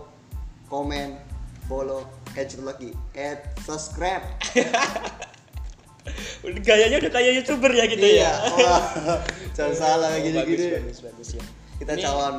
komen 0.68 1.08
follow 1.68 2.04
add 2.34 2.48
satu 2.48 2.64
lagi. 2.66 2.90
Add 3.16 3.40
subscribe. 3.64 4.24
Udah 6.46 6.62
Gayanya 6.62 7.02
udah 7.02 7.10
kayak 7.10 7.42
youtuber 7.42 7.72
ya 7.74 7.84
gitu 7.90 8.06
iya. 8.06 8.30
Ya. 8.54 8.76
jangan 9.58 9.74
salah 9.74 10.14
Oh, 10.14 10.22
gini-gini. 10.22 10.78
Bagus, 10.78 10.78
bagus, 10.78 10.98
bagus 11.02 11.28
ya. 11.34 11.44
kita 11.82 11.92
Ini 11.98 12.02
cawan 12.06 12.34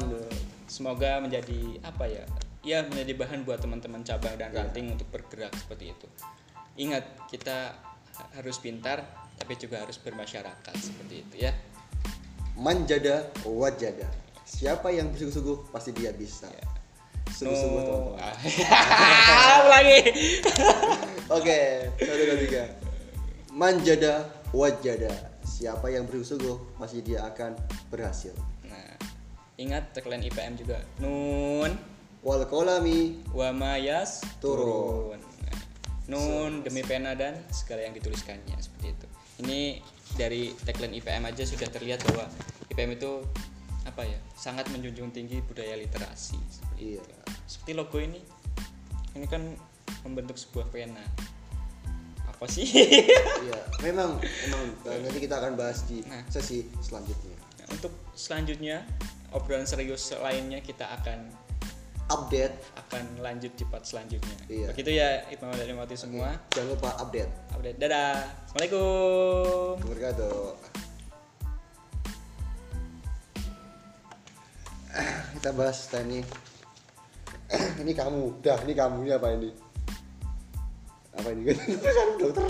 Semoga 0.67 1.17
menjadi 1.17 1.79
apa 1.81 2.05
ya? 2.05 2.23
Ya 2.61 2.83
menjadi 2.83 3.15
bahan 3.15 3.41
buat 3.41 3.57
teman-teman 3.57 4.03
cabang 4.03 4.35
dan 4.35 4.51
Iya. 4.51 4.57
ranting 4.61 4.91
untuk 4.91 5.07
bergerak 5.07 5.55
seperti 5.55 5.95
itu. 5.95 6.07
Ingat 6.77 7.03
kita 7.27 7.73
ha- 8.13 8.29
harus 8.35 8.59
pintar 8.59 9.01
tapi 9.33 9.55
juga 9.55 9.79
harus 9.79 9.95
bermasyarakat 9.95 10.73
seperti 10.75 11.23
itu 11.23 11.35
ya. 11.41 11.53
manjada 12.57 13.21
wajada 13.45 14.09
siapa 14.41 14.89
yang 14.89 15.13
bersungguh-sungguh 15.13 15.69
pasti 15.69 15.93
dia 15.93 16.09
bisa 16.09 16.49
Ya. 16.49 16.65
sungguh-sungguh 17.29 17.81
No. 17.85 18.17
teman-teman 18.17 18.33
Ah, 19.37 19.61
lagi. 19.69 19.99
Oke, 21.37 21.59
satu 21.95 22.23
dua 22.23 22.37
tiga. 22.39 22.63
Manjada 23.51 24.25
wajada. 24.49 25.13
Siapa 25.43 25.89
yang 25.89 26.09
bersungguh 26.09 26.57
pasti 26.75 27.01
dia 27.01 27.21
akan 27.23 27.53
berhasil. 27.89 28.33
Ingat 29.57 29.97
tagline 29.97 30.21
IPM 30.29 30.53
juga. 30.57 30.77
Nun 31.01 31.73
Wal 32.25 32.43
kolami 32.49 33.23
wa 33.31 33.49
mayas 33.53 34.21
Turun. 34.41 35.17
Nun 36.07 36.61
demi 36.65 36.81
pena 36.83 37.13
dan 37.13 37.39
segala 37.51 37.83
yang 37.87 37.93
dituliskannya 37.97 38.57
seperti 38.59 38.87
itu. 38.95 39.07
Ini 39.45 39.59
dari 40.17 40.51
tagline 40.65 40.97
IPM 41.01 41.23
aja 41.29 41.43
sudah 41.45 41.67
terlihat 41.69 42.01
bahwa 42.09 42.25
IPM 42.73 42.97
itu 42.97 43.21
apa 43.87 44.03
ya 44.03 44.19
sangat 44.35 44.67
menjunjung 44.69 45.09
tinggi 45.15 45.39
budaya 45.41 45.79
literasi 45.79 46.35
seperti 46.51 46.95
Iya. 46.95 47.01
itu. 47.01 47.11
Seperti 47.47 47.71
logo 47.73 47.97
ini, 47.97 48.19
ini 49.15 49.25
kan 49.25 49.41
membentuk 50.03 50.35
sebuah 50.35 50.67
pena. 50.69 51.01
Apa 52.27 52.45
sih? 52.45 52.67
Iya, 53.47 53.59
memang 53.79 54.19
memang 54.19 54.63
uh, 54.83 54.97
nanti 54.99 55.19
kita 55.23 55.39
akan 55.39 55.55
bahas 55.55 55.87
di 55.87 56.03
Nah. 56.03 56.27
sesi 56.27 56.67
selanjutnya. 56.83 57.37
Nah, 57.63 57.67
untuk 57.71 57.93
selanjutnya 58.11 58.83
obrolan 59.35 59.67
serius 59.67 60.13
lainnya 60.19 60.63
kita 60.63 60.87
akan 61.01 61.47
Update, 62.07 62.55
akan 62.79 63.19
lanjut 63.19 63.51
di 63.59 63.67
part 63.67 63.83
selanjutnya. 63.83 64.39
Iya. 64.47 64.71
Begitu 64.71 64.95
ya 64.95 65.27
Ibnu 65.27 65.51
dan 65.51 65.75
Mati 65.75 65.99
semua. 65.99 66.39
jangan 66.55 66.71
lupa 66.71 66.95
update. 67.03 67.27
Update. 67.51 67.75
Dadah. 67.83 68.23
Assalamualaikum. 68.47 69.75
Wabarakatuh. 69.83 70.47
Kita 75.35 75.49
bahas 75.51 75.77
setelah 75.83 76.07
ini. 76.07 76.19
kamu, 77.91 78.39
dah 78.39 78.55
ini 78.63 78.71
kamu 78.71 78.97
ini 79.03 79.11
apa 79.11 79.27
ini? 79.35 79.49
Apa 81.11 81.27
ini? 81.35 81.41
Kan 81.51 82.09
dokter. 82.23 82.43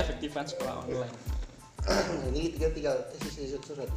Efektifan 0.00 0.48
sekolah 0.48 0.80
online. 0.88 1.12
ini 2.32 2.56
tiga 2.56 2.72
tiga 2.72 2.92
sisi 3.20 3.52
surat 3.52 3.92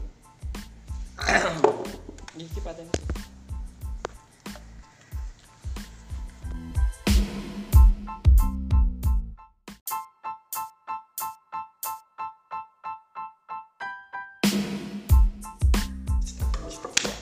Paten. 2.61 2.85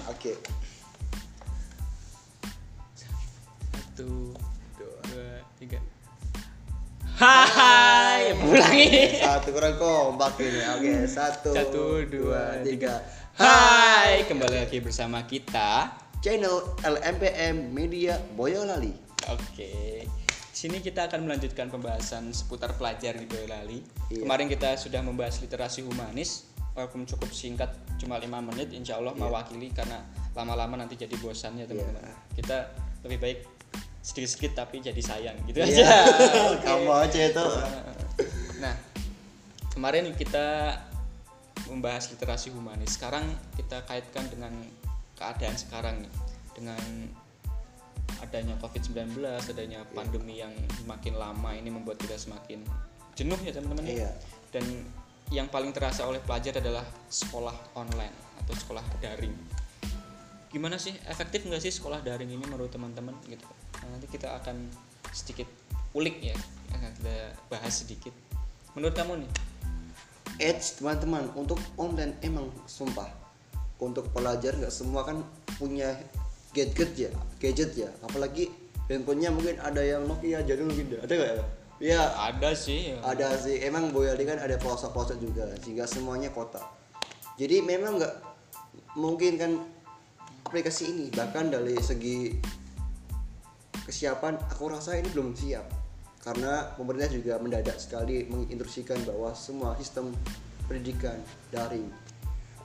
Oke. 0.09 0.35
Satu, 2.99 4.35
dua, 4.75 5.39
tiga. 5.55 5.79
Hai, 7.15 8.35
ulangi. 8.43 9.23
Satu 9.23 9.55
kurang 9.55 9.75
kompak 9.79 10.35
ini. 10.43 10.59
Oke, 10.75 10.93
satu, 11.07 11.55
Satu, 11.55 12.03
dua, 12.11 12.59
tiga. 12.67 13.18
Hai, 13.39 14.27
kembali 14.27 14.67
lagi 14.67 14.83
bersama 14.83 15.23
kita. 15.23 15.95
Channel 16.19 16.75
LMPM 16.83 17.71
Media 17.71 18.19
Boyolali. 18.35 18.91
Oke. 19.31 20.03
Di 20.27 20.57
sini 20.67 20.83
kita 20.83 21.07
akan 21.07 21.23
melanjutkan 21.23 21.71
pembahasan 21.71 22.35
seputar 22.35 22.75
pelajar 22.75 23.15
di 23.15 23.23
Boyolali. 23.23 23.79
Iya. 24.11 24.27
Kemarin 24.27 24.51
kita 24.51 24.75
sudah 24.75 24.99
membahas 24.99 25.39
literasi 25.39 25.87
humanis, 25.87 26.51
walaupun 26.75 27.07
cukup 27.07 27.31
singkat, 27.31 27.71
cuma 27.95 28.19
lima 28.19 28.43
menit, 28.43 28.75
insya 28.75 28.99
Allah 28.99 29.15
Iya. 29.15 29.23
mewakili 29.23 29.71
karena 29.71 30.03
lama-lama 30.35 30.75
nanti 30.75 30.99
jadi 30.99 31.15
bosan 31.23 31.55
ya 31.55 31.63
teman-teman. 31.63 32.11
Iya. 32.11 32.15
Kita 32.35 32.57
lebih 33.07 33.23
baik 33.23 33.39
sedikit-sedikit 34.03 34.67
tapi 34.67 34.83
jadi 34.83 34.99
sayang 34.99 35.39
gitu 35.47 35.63
Iya. 35.63 35.87
aja. 35.87 35.87
Kamu 36.67 36.91
aja 36.91 37.19
itu. 37.23 37.45
Nah, 38.59 38.75
kemarin 39.71 40.11
kita 40.11 40.75
membahas 41.69 42.09
literasi 42.11 42.51
humanis. 42.51 42.97
Sekarang 42.97 43.23
kita 43.55 43.85
kaitkan 43.85 44.25
dengan 44.27 44.53
keadaan 45.15 45.55
sekarang 45.55 45.95
nih, 46.01 46.13
dengan 46.57 46.81
adanya 48.19 48.57
COVID-19, 48.59 49.21
adanya 49.23 49.85
pandemi 49.93 50.41
yang 50.41 50.51
makin 50.89 51.15
lama 51.15 51.53
ini 51.55 51.69
membuat 51.71 52.01
kita 52.01 52.17
semakin 52.17 52.65
jenuh 53.15 53.39
ya 53.45 53.53
teman-teman. 53.53 53.85
ya. 53.85 53.95
Iya. 54.05 54.11
Dan 54.49 54.65
yang 55.29 55.45
paling 55.47 55.69
terasa 55.69 56.09
oleh 56.09 56.17
pelajar 56.25 56.57
adalah 56.57 56.81
sekolah 57.07 57.77
online 57.77 58.15
atau 58.43 58.53
sekolah 58.57 58.81
daring. 58.97 59.35
Gimana 60.49 60.81
sih 60.81 60.97
efektif 61.05 61.45
nggak 61.45 61.61
sih 61.61 61.69
sekolah 61.69 62.01
daring 62.01 62.33
ini 62.33 62.41
menurut 62.41 62.73
teman-teman 62.73 63.13
gitu? 63.29 63.45
Nah, 63.85 63.87
nanti 63.93 64.09
kita 64.09 64.33
akan 64.41 64.65
sedikit 65.13 65.45
ulik 65.93 66.17
ya, 66.33 66.37
akan 66.73 66.89
kita 66.97 67.37
bahas 67.53 67.85
sedikit. 67.85 68.13
Menurut 68.73 68.97
kamu 68.97 69.21
nih? 69.21 69.31
Edge 70.39 70.79
teman-teman 70.79 71.27
untuk 71.35 71.59
online 71.75 72.15
emang 72.23 72.49
sumpah. 72.65 73.07
Untuk 73.79 74.11
pelajar 74.11 74.55
nggak 74.59 74.73
semua 74.73 75.07
kan 75.07 75.23
punya 75.59 75.95
gadget 76.55 76.91
ya 76.95 77.11
gadget 77.39 77.75
ya. 77.75 77.89
Apalagi 78.03 78.51
handphonenya 78.89 79.29
mungkin 79.29 79.55
ada 79.61 79.83
yang 79.85 80.07
Nokia 80.09 80.41
jadul 80.43 80.73
gitu 80.73 80.97
ada 80.97 81.13
nggak 81.13 81.31
ya 81.37 81.45
ya 81.79 82.01
Ada 82.27 82.51
sih. 82.57 82.91
ya. 82.91 82.97
ada 83.05 83.27
sih. 83.39 83.61
Emang 83.63 83.95
Boyolali 83.95 84.27
kan 84.27 84.41
ada 84.41 84.59
pelosok-pelosok 84.59 85.17
juga 85.21 85.47
sehingga 85.63 85.87
semuanya 85.87 86.27
kota 86.33 86.59
jadi 87.39 87.63
memang 87.63 88.03
nggak 88.03 88.15
mungkin 88.99 89.39
kan 89.39 89.51
aplikasi 90.43 90.91
ini. 90.91 91.07
Bahkan 91.07 91.55
dari 91.55 91.79
segi 91.79 92.35
kesiapan 93.87 94.35
aku 94.51 94.67
rasa 94.67 94.99
ini 94.99 95.07
belum 95.07 95.31
siap 95.31 95.78
karena 96.19 96.71
pemerintah 96.75 97.09
juga 97.11 97.39
mendadak 97.39 97.79
sekali 97.79 98.27
menginstruksikan 98.27 98.99
bahwa 99.07 99.31
semua 99.33 99.75
sistem 99.79 100.11
pendidikan 100.67 101.15
daring 101.49 101.87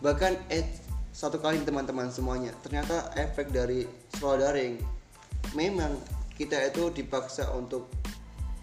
bahkan 0.03 0.37
eh 0.51 0.67
satu 1.15 1.39
kali 1.39 1.63
teman-teman 1.63 2.11
semuanya 2.11 2.51
ternyata 2.67 3.15
efek 3.15 3.55
dari 3.55 3.87
sekolah 4.19 4.51
daring. 4.51 4.83
Memang 5.55 5.95
kita 6.35 6.59
itu 6.67 6.91
dipaksa 6.91 7.55
untuk 7.55 7.87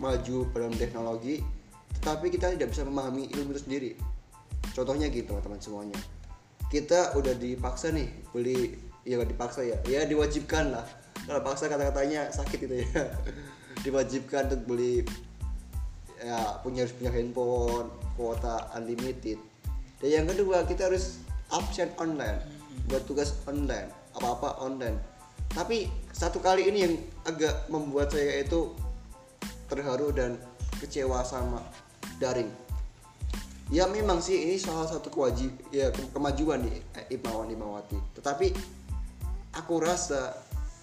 maju 0.03 0.43
dalam 0.51 0.75
teknologi 0.75 1.39
tetapi 2.03 2.27
kita 2.27 2.51
tidak 2.59 2.75
bisa 2.75 2.83
memahami 2.83 3.31
ilmu 3.31 3.55
itu 3.55 3.61
sendiri. 3.63 3.91
Contohnya 4.75 5.07
gitu 5.07 5.31
teman-teman 5.31 5.63
semuanya. 5.63 5.99
Kita 6.67 7.15
udah 7.15 7.39
dipaksa 7.39 7.95
nih 7.95 8.11
beli 8.35 8.75
ya 9.07 9.23
dipaksa 9.23 9.63
ya 9.63 9.79
ya 9.87 10.03
diwajibkan 10.03 10.75
lah. 10.75 10.83
Kalau 11.23 11.39
paksa 11.47 11.71
kata-katanya 11.71 12.35
sakit 12.35 12.59
itu 12.67 12.75
ya 12.83 13.07
diwajibkan 13.81 14.49
untuk 14.51 14.63
beli 14.69 15.05
ya 16.21 16.61
punya 16.61 16.85
harus 16.85 16.93
punya 16.93 17.11
handphone 17.13 17.89
kuota 18.13 18.69
unlimited. 18.77 19.41
Dan 20.01 20.09
yang 20.09 20.25
kedua 20.29 20.65
kita 20.65 20.89
harus 20.89 21.21
absen 21.49 21.89
online 21.97 22.41
buat 22.89 23.03
tugas 23.09 23.37
online 23.49 23.89
apa-apa 24.17 24.61
online. 24.61 24.97
Tapi 25.51 25.89
satu 26.15 26.39
kali 26.39 26.69
ini 26.69 26.79
yang 26.87 26.95
agak 27.27 27.67
membuat 27.67 28.13
saya 28.13 28.39
itu 28.43 28.71
terharu 29.67 30.11
dan 30.15 30.39
kecewa 30.79 31.23
sama 31.23 31.59
daring. 32.19 32.49
Ya 33.71 33.87
memang 33.87 34.19
sih 34.19 34.35
ini 34.35 34.59
salah 34.59 34.83
satu 34.83 35.07
kewajib 35.07 35.51
ya 35.71 35.91
ke- 35.95 36.11
kemajuan 36.11 36.67
di 36.67 36.75
eh, 36.75 37.15
Imawan 37.15 37.47
Imawati. 37.47 37.95
Tetapi 38.19 38.51
aku 39.55 39.73
rasa 39.79 40.35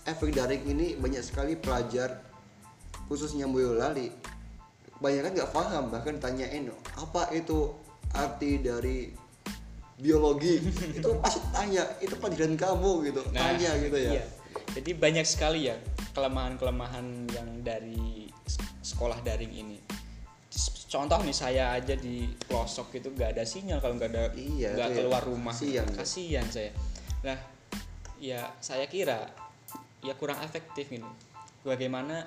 efek 0.08 0.32
daring 0.32 0.64
ini 0.64 0.96
banyak 0.96 1.20
sekali 1.20 1.52
pelajar 1.52 2.28
khususnya 3.09 3.49
Boyolali 3.49 4.12
banyak 4.99 5.23
kan 5.25 5.33
nggak 5.33 5.53
paham 5.55 5.85
bahkan 5.88 6.18
tanyain 6.18 6.68
apa 6.94 7.31
itu 7.33 7.73
arti 8.12 8.61
dari 8.61 9.11
biologi 9.97 10.62
itu 10.99 11.09
pasti 11.18 11.42
tanya 11.51 11.83
itu 11.99 12.14
pelajaran 12.14 12.55
kamu 12.55 12.92
gitu 13.11 13.21
Nah, 13.35 13.55
tanya 13.55 13.71
gitu 13.83 13.99
ya 13.99 14.12
iya. 14.18 14.25
Jadi 14.68 14.90
banyak 14.94 15.27
sekali 15.27 15.68
ya 15.71 15.77
kelemahan-kelemahan 16.12 17.31
yang 17.31 17.49
dari 17.62 18.27
sekolah 18.83 19.21
daring 19.23 19.53
ini. 19.55 19.79
Contoh 20.88 21.21
nih 21.21 21.37
saya 21.37 21.77
aja 21.77 21.92
di 21.94 22.25
pelosok 22.49 22.97
itu 22.97 23.12
nggak 23.12 23.37
ada 23.37 23.44
sinyal 23.44 23.79
kalau 23.79 24.01
nggak 24.01 24.11
ada 24.12 24.25
Iya, 24.35 24.73
nggak 24.73 24.88
itu 24.88 24.99
ya. 24.99 25.05
keluar 25.05 25.23
rumah. 25.25 25.53
Kasian, 25.53 25.85
ya. 25.85 25.94
Kasian 25.94 26.47
saya. 26.49 26.71
Nah, 27.23 27.38
ya 28.18 28.40
saya 28.59 28.88
kira 28.88 29.29
ya 30.01 30.16
kurang 30.16 30.40
efektif 30.40 30.88
ini. 30.90 31.07
Bagaimana 31.62 32.25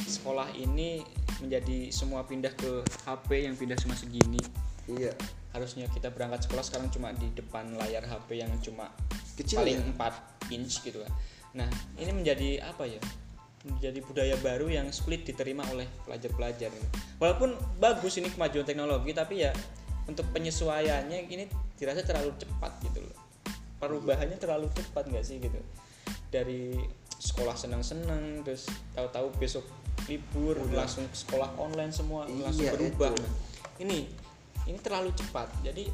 sekolah 0.00 0.52
ini 0.56 1.04
menjadi 1.42 1.90
semua 1.90 2.22
pindah 2.22 2.54
ke 2.54 2.86
HP 3.04 3.50
yang 3.50 3.54
pindah 3.58 3.76
cuma 3.82 3.98
segini. 3.98 4.40
iya 4.86 5.12
Harusnya 5.52 5.84
kita 5.92 6.08
berangkat 6.08 6.48
sekolah 6.48 6.64
sekarang 6.64 6.88
cuma 6.88 7.12
di 7.12 7.28
depan 7.36 7.76
layar 7.76 8.06
HP 8.08 8.40
yang 8.40 8.52
cuma 8.64 8.88
Kecil 9.36 9.64
paling 9.64 9.80
ya? 9.80 10.08
4 10.48 10.52
inch 10.54 10.84
gitu 10.84 11.00
kan. 11.00 11.12
Nah, 11.56 11.68
ini 11.96 12.12
menjadi 12.12 12.64
apa 12.64 12.84
ya? 12.88 13.00
Menjadi 13.64 14.00
budaya 14.04 14.36
baru 14.40 14.68
yang 14.68 14.88
sulit 14.92 15.24
diterima 15.24 15.64
oleh 15.72 15.88
pelajar-pelajar. 16.04 16.72
Walaupun 17.20 17.56
bagus 17.80 18.18
ini 18.20 18.28
kemajuan 18.28 18.66
teknologi, 18.66 19.12
tapi 19.12 19.44
ya 19.44 19.52
untuk 20.08 20.26
penyesuaiannya 20.34 21.30
ini 21.30 21.44
dirasa 21.78 22.02
terlalu 22.02 22.34
cepat 22.36 22.72
gitu 22.84 23.04
loh. 23.04 23.16
Perubahannya 23.78 24.36
terlalu 24.38 24.68
cepat 24.72 25.08
nggak 25.08 25.24
sih 25.24 25.36
gitu? 25.40 25.60
Dari 26.32 26.76
sekolah 27.22 27.54
senang-senang, 27.54 28.42
terus 28.42 28.66
tahu-tahu 28.98 29.30
besok 29.38 29.62
libur 30.10 30.58
langsung 30.74 31.06
sekolah 31.14 31.54
online 31.54 31.94
semua 31.94 32.26
langsung 32.26 32.66
Iya, 32.66 32.74
berubah. 32.74 33.14
itu. 33.14 33.26
Ini 33.86 33.98
ini 34.66 34.78
terlalu 34.82 35.14
cepat. 35.14 35.46
Jadi 35.62 35.86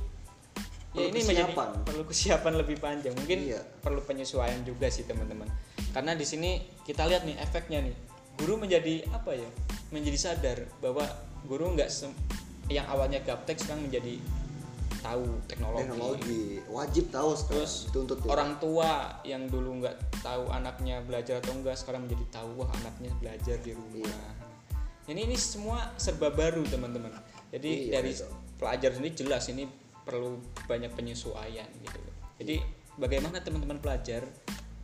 ya 0.96 1.04
Perlu 1.04 1.12
ini 1.12 1.20
menjadi 1.20 1.52
kesiapan. 1.52 1.68
perlu 1.84 2.02
kesiapan 2.08 2.52
lebih 2.56 2.76
panjang 2.80 3.12
mungkin 3.12 3.38
Iya. 3.44 3.60
perlu 3.84 4.00
penyesuaian 4.08 4.64
juga 4.64 4.88
sih 4.88 5.04
teman-teman 5.04 5.44
karena 5.92 6.16
di 6.16 6.24
sini 6.24 6.64
kita 6.88 7.04
lihat 7.04 7.28
nih 7.28 7.36
efeknya 7.36 7.84
nih 7.84 7.92
guru 8.40 8.56
menjadi 8.56 9.04
apa 9.12 9.36
ya 9.36 9.44
menjadi 9.92 10.16
sadar 10.16 10.58
bahwa 10.80 11.04
guru 11.44 11.76
nggak 11.76 11.92
yang 12.72 12.88
awalnya 12.88 13.20
gaptek 13.20 13.60
sekarang 13.60 13.84
menjadi 13.84 14.16
tahu 15.02 15.26
teknologi, 15.46 15.80
teknologi. 15.84 16.42
Wajib 16.68 17.04
tahu 17.14 17.30
sekarang 17.36 17.48
terus 17.48 17.72
dituntut 17.90 18.18
ya. 18.24 18.28
orang 18.32 18.50
tua 18.58 18.90
yang 19.22 19.42
dulu 19.46 19.84
nggak 19.84 19.96
tahu 20.20 20.50
anaknya 20.50 21.00
belajar 21.04 21.38
atau 21.40 21.52
enggak 21.54 21.76
sekarang 21.78 22.08
menjadi 22.08 22.26
tahu 22.42 22.62
wah 22.64 22.70
anaknya 22.82 23.10
belajar 23.22 23.56
di 23.62 23.72
rumah. 23.72 24.04
Iya. 24.04 24.20
ini 25.08 25.24
ini 25.24 25.36
semua 25.40 25.96
serba 25.96 26.28
baru 26.28 26.60
teman-teman. 26.68 27.08
Jadi 27.48 27.88
Iya, 27.88 27.92
dari 27.96 28.12
betul. 28.12 28.28
pelajar 28.60 28.90
sendiri 28.92 29.14
jelas 29.16 29.44
ini 29.48 29.64
perlu 30.04 30.36
banyak 30.68 30.92
penyesuaian 30.92 31.64
gitu. 31.80 32.00
Jadi 32.44 32.56
bagaimana 33.00 33.40
teman-teman 33.40 33.80
pelajar 33.80 34.28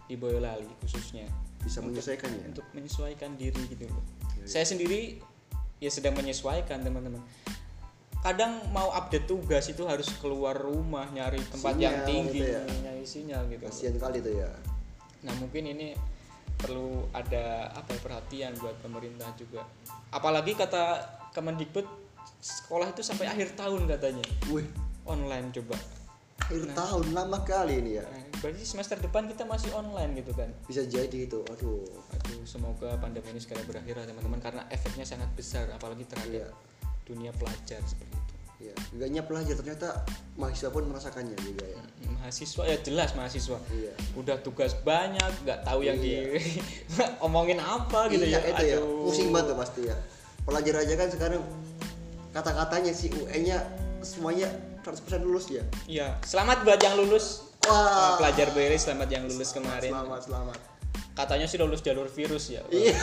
di 0.08 0.16
Boyolali 0.16 0.64
khususnya? 0.80 1.28
Bisa 1.60 1.84
menyesuaikan 1.84 2.32
ya? 2.32 2.44
untuk 2.48 2.64
menyesuaikan 2.72 3.36
diri 3.36 3.68
gitu. 3.68 3.84
Loh 3.84 4.00
Iya. 4.40 4.48
saya 4.48 4.64
sendiri 4.64 5.20
ya 5.80 5.90
sedang 5.92 6.16
menyesuaikan 6.16 6.80
teman-teman 6.80 7.20
kadang 8.24 8.56
mau 8.72 8.88
update 8.90 9.28
tugas 9.28 9.68
itu 9.68 9.84
harus 9.84 10.08
keluar 10.16 10.56
rumah 10.56 11.04
nyari 11.12 11.44
tempat 11.44 11.76
yang 11.76 11.92
Sinyal 11.92 12.08
tinggi 12.08 12.40
gitu 12.40 12.50
ya. 12.50 12.62
nyari 12.82 13.04
sinyal 13.04 13.42
gitu 13.46 13.62
kasihan 13.68 13.96
kali 14.00 14.18
tuh 14.18 14.34
ya 14.34 14.50
Nah 15.24 15.32
mungkin 15.40 15.64
ini 15.64 15.96
perlu 16.54 17.08
ada 17.10 17.72
apa 17.72 17.92
ya, 17.92 18.00
perhatian 18.00 18.52
buat 18.60 18.76
pemerintah 18.80 19.24
juga. 19.36 19.64
Apalagi 20.08 20.52
kata 20.52 21.00
Kemendikbud 21.32 21.84
sekolah 22.40 22.92
itu 22.92 23.00
sampai 23.00 23.26
akhir 23.26 23.56
tahun 23.56 23.88
katanya 23.88 24.24
wih 24.48 24.68
online 25.04 25.48
coba. 25.50 25.76
akhir 26.44 26.76
tahun 26.76 27.16
lama 27.16 27.40
kali 27.40 27.80
ini 27.80 27.96
ya 27.96 28.04
Nah, 28.04 28.20
berarti 28.36 28.68
semester 28.68 29.00
depan 29.00 29.24
kita 29.24 29.48
masih 29.48 29.72
online 29.72 30.12
gitu 30.20 30.36
kan 30.36 30.52
bisa 30.68 30.84
jadi 30.84 31.24
itu 31.24 31.40
aduh 31.48 31.80
aduh 32.12 32.44
semoga 32.44 33.00
pandemi 33.00 33.32
ini 33.32 33.40
segera 33.40 33.64
berakhir 33.64 33.96
lah 33.96 34.04
teman-teman 34.04 34.40
karena 34.44 34.62
efeknya 34.68 35.08
sangat 35.08 35.32
besar 35.32 35.64
apalagi 35.72 36.04
terhadap 36.04 36.44
Iya. 36.44 36.48
Dunia 37.04 37.30
pelajar 37.36 37.80
seperti 37.84 38.16
itu. 38.16 38.34
Ya 38.70 38.74
gak 38.96 39.06
hanya 39.12 39.22
pelajar 39.28 39.54
ternyata 39.60 39.88
mahasiswa 40.40 40.70
pun 40.72 40.88
merasakannya 40.88 41.36
juga 41.36 41.66
ya. 41.68 41.82
Mahasiswa 42.16 42.62
ya 42.64 42.76
jelas 42.80 43.12
mahasiswa. 43.12 43.58
Iya. 43.68 43.92
Udah 44.16 44.40
tugas 44.40 44.72
banyak 44.80 45.30
nggak 45.44 45.68
tahu 45.68 45.84
yang 45.84 46.00
Iya. 46.00 46.40
di 46.40 46.48
omongin 47.26 47.60
apa 47.60 48.08
gitu 48.08 48.24
iya, 48.24 48.40
ya. 48.40 48.50
itu 48.56 48.64
ya. 48.72 48.78
Pusing 48.80 49.28
banget 49.30 49.52
tuh 49.52 49.56
pasti 49.60 49.80
ya. 49.84 49.96
Pelajar 50.48 50.74
aja 50.80 50.94
kan 50.96 51.08
sekarang 51.12 51.42
kata-katanya 52.32 52.92
si 52.96 53.12
UN 53.12 53.42
nya 53.44 53.58
semuanya 54.00 54.48
100% 54.80 55.24
lulus 55.24 55.52
ya. 55.52 55.64
Iya. 55.84 56.08
Selamat 56.24 56.64
buat 56.64 56.80
yang 56.80 56.96
lulus. 56.96 57.52
Wah. 57.68 58.16
Pelajar 58.20 58.52
BRI 58.52 58.76
selamat 58.76 59.08
yang 59.12 59.24
lulus 59.28 59.52
kemarin. 59.52 59.92
Selamat 59.92 60.20
selamat 60.24 60.73
katanya 61.14 61.46
sih 61.46 61.56
lulus 61.56 61.80
jalur 61.80 62.10
virus 62.10 62.50
ya. 62.50 62.62
Iya. 62.68 62.94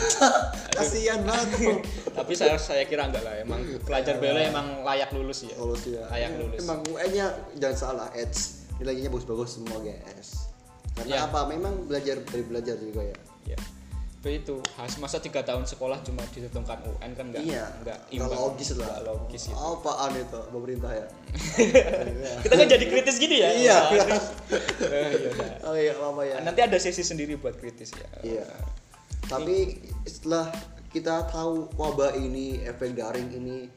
Kasihan 0.72 1.24
banget 1.24 1.80
tapi 2.12 2.32
saya 2.36 2.60
saya 2.60 2.84
kira 2.84 3.08
enggak 3.08 3.24
lah 3.24 3.34
emang 3.40 3.60
pelajar 3.82 4.20
BRI 4.20 4.52
emang 4.52 4.84
layak 4.84 5.08
lulus 5.16 5.48
ya. 5.48 5.54
Lulus 5.56 5.88
ya 5.88 6.04
Layak 6.12 6.36
lulus. 6.36 6.60
emang 6.60 6.80
UN 6.92 7.10
nya 7.10 7.26
jangan 7.56 7.76
salah 7.76 8.08
Edge 8.12 8.64
nilainya 8.76 9.08
bagus-bagus 9.08 9.56
semua 9.56 9.78
guys 9.80 10.48
karena 10.92 11.14
Ya. 11.16 11.20
apa? 11.24 11.48
Memang 11.48 11.88
belajar 11.88 12.20
dari 12.20 12.44
belajar 12.44 12.76
juga 12.76 13.00
ya 13.00 13.16
itu 14.30 14.54
has 14.78 14.94
masa 15.02 15.18
tiga 15.18 15.42
tahun 15.42 15.66
sekolah 15.66 15.98
cuma 16.06 16.22
ditentukan 16.30 16.78
UN 16.86 17.10
kan 17.18 17.26
enggak 17.26 17.42
iya. 17.42 17.66
enggak 17.82 17.98
nggak 18.06 18.22
imbang. 18.22 18.38
logis 18.38 18.68
lah. 18.78 18.86
Nggak 18.86 19.02
logis 19.10 19.42
itu. 19.50 19.56
Apaan 19.58 20.12
itu 20.14 20.40
pemerintah 20.54 20.90
ya? 20.94 21.06
Kita 22.46 22.54
kan 22.54 22.66
jadi 22.70 22.84
kritis 22.86 23.16
gini 23.18 23.36
ya? 23.42 23.50
Iya. 23.50 23.78
Eh, 24.82 25.08
iya 25.16 25.28
udah. 25.32 25.50
oh 25.64 25.74
iya 25.74 25.92
apa 25.96 26.22
ya? 26.28 26.36
Nanti 26.44 26.60
ada 26.60 26.76
sesi 26.76 27.00
sendiri 27.00 27.40
buat 27.40 27.56
kritis 27.56 27.96
ya. 27.96 28.08
Iya. 28.20 28.46
Tapi 29.26 29.80
setelah 30.04 30.52
kita 30.92 31.24
tahu 31.32 31.72
wabah 31.80 32.12
ini, 32.20 32.60
efek 32.60 32.92
daring 32.92 33.32
ini, 33.32 33.72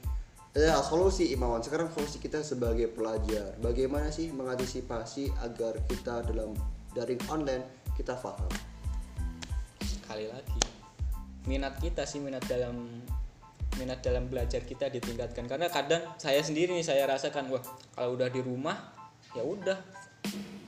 ya 0.51 0.84
solusi 0.84 1.31
Imawan. 1.31 1.63
Sekarang 1.63 1.88
solusi 1.95 2.19
kita 2.19 2.43
sebagai 2.43 2.91
pelajar, 2.91 3.55
bagaimana 3.63 4.12
sih 4.12 4.36
mengantisipasi 4.36 5.31
agar 5.47 5.79
kita 5.88 6.27
dalam 6.27 6.51
daring 6.91 7.21
online 7.31 7.63
kita 7.95 8.19
paham? 8.19 8.51
Sekali 10.15 10.32
lagi 10.32 10.62
minat 11.43 11.75
kita 11.75 12.08
sih 12.08 12.23
minat 12.23 12.47
dalam 12.47 13.04
minat 13.75 13.99
dalam 13.99 14.32
belajar 14.32 14.63
kita 14.63 14.88
ditingkatkan 14.88 15.43
karena 15.43 15.67
kadang 15.67 15.99
saya 16.15 16.39
sendiri 16.39 16.71
nih 16.71 16.88
saya 16.88 17.04
rasakan 17.04 17.51
wah 17.51 17.60
kalau 17.91 18.15
udah 18.15 18.32
di 18.32 18.39
rumah 18.39 18.95
ya 19.36 19.43
udah 19.43 19.75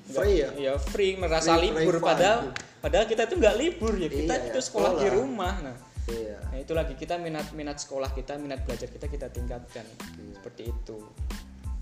Free 0.08 0.44
ya? 0.44 0.52
ya 0.52 0.74
free 0.76 1.16
merasa 1.16 1.56
Free, 1.56 1.72
free 1.72 1.80
libur 1.80 2.04
fun. 2.04 2.12
padahal 2.12 2.40
padahal 2.84 3.06
kita 3.08 3.24
tuh 3.24 3.40
nggak 3.40 3.56
libur 3.56 3.96
ya 3.96 4.12
kita 4.12 4.36
Iya, 4.36 4.48
itu 4.52 4.60
sekolah, 4.60 4.92
di 5.00 5.08
sekolah. 5.08 5.16
rumah 5.16 5.54
nah 5.64 5.76
Iya. 6.12 6.38
nah 6.52 6.58
itu 6.60 6.74
lagi 6.76 6.94
kita 7.00 7.16
minat 7.16 7.48
minat 7.56 7.80
sekolah 7.80 8.12
kita 8.12 8.36
minat 8.36 8.68
belajar 8.68 8.92
kita 8.92 9.08
kita 9.08 9.32
tingkatkan 9.32 9.88
Iya. 9.88 10.44
seperti 10.44 10.64
itu 10.68 10.98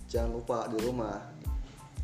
Jangan 0.06 0.38
lupa 0.38 0.70
di 0.70 0.78
rumah 0.86 1.18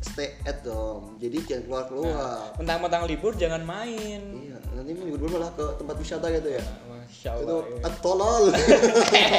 stay 0.02 0.34
at 0.44 0.60
home. 0.66 1.16
Jadi 1.22 1.38
jangan 1.46 1.62
keluar 1.66 1.84
keluar. 1.88 2.38
mentang-mentang 2.58 3.02
libur 3.06 3.32
jangan 3.38 3.62
main 3.62 4.20
Iya, 4.20 4.58
nanti 4.74 4.90
minggu 4.92 5.16
depan 5.16 5.30
malah 5.38 5.50
ke 5.54 5.64
tempat 5.78 5.96
wisata 5.96 6.26
gitu 6.34 6.48
ya. 6.58 6.64
Masya 6.90 7.30
Itu 7.38 7.54
Allah 7.54 7.80
ya. 7.86 7.90
tolol. 8.02 8.44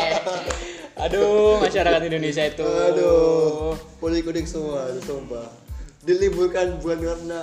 aduh 1.04 1.58
masyarakat 1.60 2.02
Indonesia 2.06 2.43
itu 2.47 2.63
Aduh, 2.63 3.76
kuning-kuning 3.99 4.47
semua, 4.47 4.88
sumpah. 5.04 5.47
Diliburkan 6.04 6.80
bukan 6.80 6.99
karena 6.99 7.41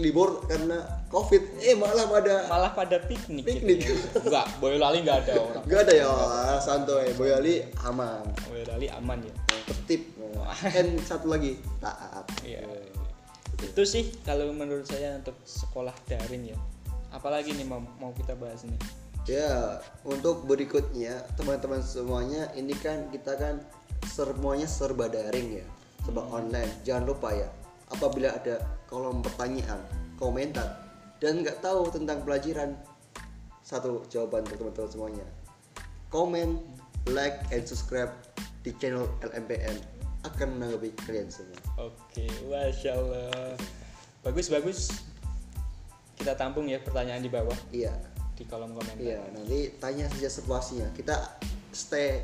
libur 0.00 0.42
karena 0.50 1.03
covid, 1.12 1.42
eh 1.62 1.74
malah 1.78 2.06
pada 2.10 2.34
malah 2.50 2.72
pada 2.74 2.96
piknik 3.04 3.44
Piknik. 3.46 3.86
gitu. 3.86 4.18
enggak 4.24 4.46
Boyolali 4.58 5.04
nggak 5.06 5.18
ada 5.28 5.32
orang 5.38 5.64
Gak 5.64 5.80
ada 5.88 5.92
ya, 5.94 6.10
santuy. 6.58 7.12
Boyali 7.14 7.62
aman, 7.86 8.24
Boyolali 8.50 8.86
aman 8.90 9.18
ya 9.22 9.34
tertib. 9.64 10.02
Dan 10.60 11.00
satu 11.00 11.32
lagi 11.32 11.56
taat. 11.80 12.24
Iya. 12.44 12.64
Itu 13.64 13.82
sih 13.88 14.12
kalau 14.22 14.52
menurut 14.52 14.84
saya 14.84 15.16
untuk 15.16 15.36
sekolah 15.44 15.94
daring 16.04 16.52
ya. 16.52 16.58
Apalagi 17.14 17.56
nih 17.56 17.64
mau 17.64 17.80
mau 17.96 18.12
kita 18.12 18.36
bahas 18.36 18.66
nih. 18.66 18.76
Ya, 19.24 19.80
untuk 20.04 20.44
berikutnya 20.44 21.24
teman-teman 21.40 21.80
semuanya, 21.80 22.52
ini 22.52 22.76
kan 22.76 23.08
kita 23.08 23.40
kan 23.40 23.56
semuanya 24.04 24.68
serba 24.68 25.08
daring 25.08 25.64
ya, 25.64 25.66
serba 26.04 26.28
online. 26.28 26.68
Jangan 26.84 27.08
lupa 27.08 27.32
ya, 27.32 27.48
apabila 27.88 28.36
ada 28.36 28.60
kolom 28.84 29.24
pertanyaan, 29.24 29.80
komentar, 30.20 30.83
dan 31.24 31.40
nggak 31.40 31.64
tahu 31.64 31.88
tentang 31.88 32.20
pelajaran, 32.20 32.76
satu 33.64 34.04
jawaban 34.12 34.44
untuk 34.44 34.60
teman-teman 34.60 34.90
semuanya. 34.92 35.26
Komen, 36.12 36.60
like, 37.08 37.40
and 37.48 37.64
subscribe 37.64 38.12
di 38.60 38.76
channel 38.76 39.08
LMPN 39.24 39.80
akan 40.28 40.60
menanggapi 40.60 40.92
kalian 41.08 41.32
semua. 41.32 41.56
Oke, 41.80 42.28
masya 42.44 42.92
Allah. 42.92 43.56
Bagus 44.20 44.52
bagus. 44.52 44.92
Kita 46.20 46.36
tampung 46.36 46.68
ya 46.68 46.76
pertanyaan 46.84 47.24
di 47.24 47.32
bawah 47.32 47.56
Iya, 47.72 47.96
di 48.36 48.44
kolom 48.44 48.76
komentar. 48.76 49.00
iya. 49.00 49.24
Nanti 49.32 49.80
tanya 49.80 50.12
saja 50.12 50.28
situasinya. 50.28 50.92
Kita 50.92 51.40
stay 51.72 52.20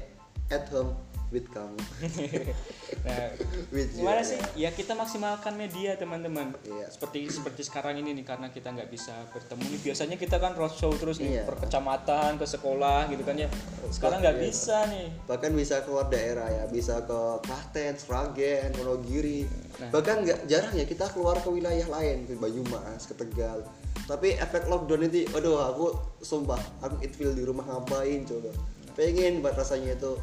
at 0.53 0.69
home 0.69 0.93
with 1.31 1.47
kamu. 1.49 1.79
Nah, 3.01 3.33
With 3.73 3.97
you, 3.97 4.05
gimana 4.05 4.21
ya. 4.21 4.29
sih? 4.29 4.39
Ya 4.61 4.71
kita 4.75 4.93
maksimalkan 4.93 5.57
media 5.57 5.97
teman-teman. 5.97 6.53
Iya. 6.61 6.91
Seperti 6.91 7.33
seperti 7.33 7.65
sekarang 7.65 7.97
ini 7.97 8.13
nih 8.13 8.29
karena 8.29 8.53
kita 8.53 8.69
nggak 8.69 8.93
bisa 8.93 9.15
bertemu 9.33 9.63
nih. 9.73 9.81
Biasanya 9.81 10.17
kita 10.21 10.37
kan 10.37 10.53
roadshow 10.53 10.93
terus 10.93 11.17
nih 11.17 11.41
Iya. 11.41 11.43
per 11.49 11.57
kecamatan, 11.65 12.37
ke 12.37 12.45
sekolah 12.45 13.09
gitu 13.09 13.25
kan 13.25 13.41
ya. 13.41 13.49
Sekarang 13.89 14.21
nggak 14.21 14.37
Iya. 14.37 14.45
bisa 14.45 14.77
nih. 14.91 15.09
bahkan 15.25 15.55
bisa 15.55 15.81
keluar 15.81 16.11
daerah 16.11 16.45
ya 16.51 16.65
bisa 16.67 17.01
ke 17.07 17.21
Klaten, 17.41 17.95
Sragen, 17.97 18.69
Wonogiri 18.77 19.47
Nah. 19.79 19.89
bahkan 19.95 20.21
nggak 20.21 20.45
jarang 20.45 20.75
ya 20.75 20.85
kita 20.85 21.09
keluar 21.09 21.39
ke 21.39 21.49
wilayah 21.49 21.87
lain 21.89 22.27
ke 22.27 22.37
Banyumas, 22.37 23.07
ke 23.07 23.15
Tegal 23.17 23.65
tapi 24.05 24.35
efek 24.35 24.67
lockdown 24.67 25.07
itu 25.07 25.25
aduh 25.31 25.63
aku 25.63 25.87
sumpah 26.21 26.59
aku 26.83 26.99
feel 27.09 27.31
di 27.31 27.47
rumah 27.47 27.63
ngapain 27.63 28.27
coba 28.27 28.51
pengen 28.93 29.39
buat 29.39 29.55
rasanya 29.55 29.95
itu 29.95 30.19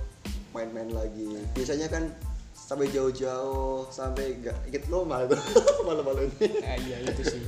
main-main 0.58 0.90
lagi 0.90 1.38
biasanya 1.54 1.88
kan 1.88 2.10
sampai 2.52 2.90
jauh-jauh 2.90 3.86
sampai 3.88 4.34
nggak 4.36 4.58
ikut 4.68 4.84
lomba 4.90 5.24
itu 5.24 5.38
malu-malu 5.88 6.26
ini 6.26 6.58
Nah, 6.58 6.76
iya 6.76 6.98
itu 7.00 7.22
sih. 7.24 7.42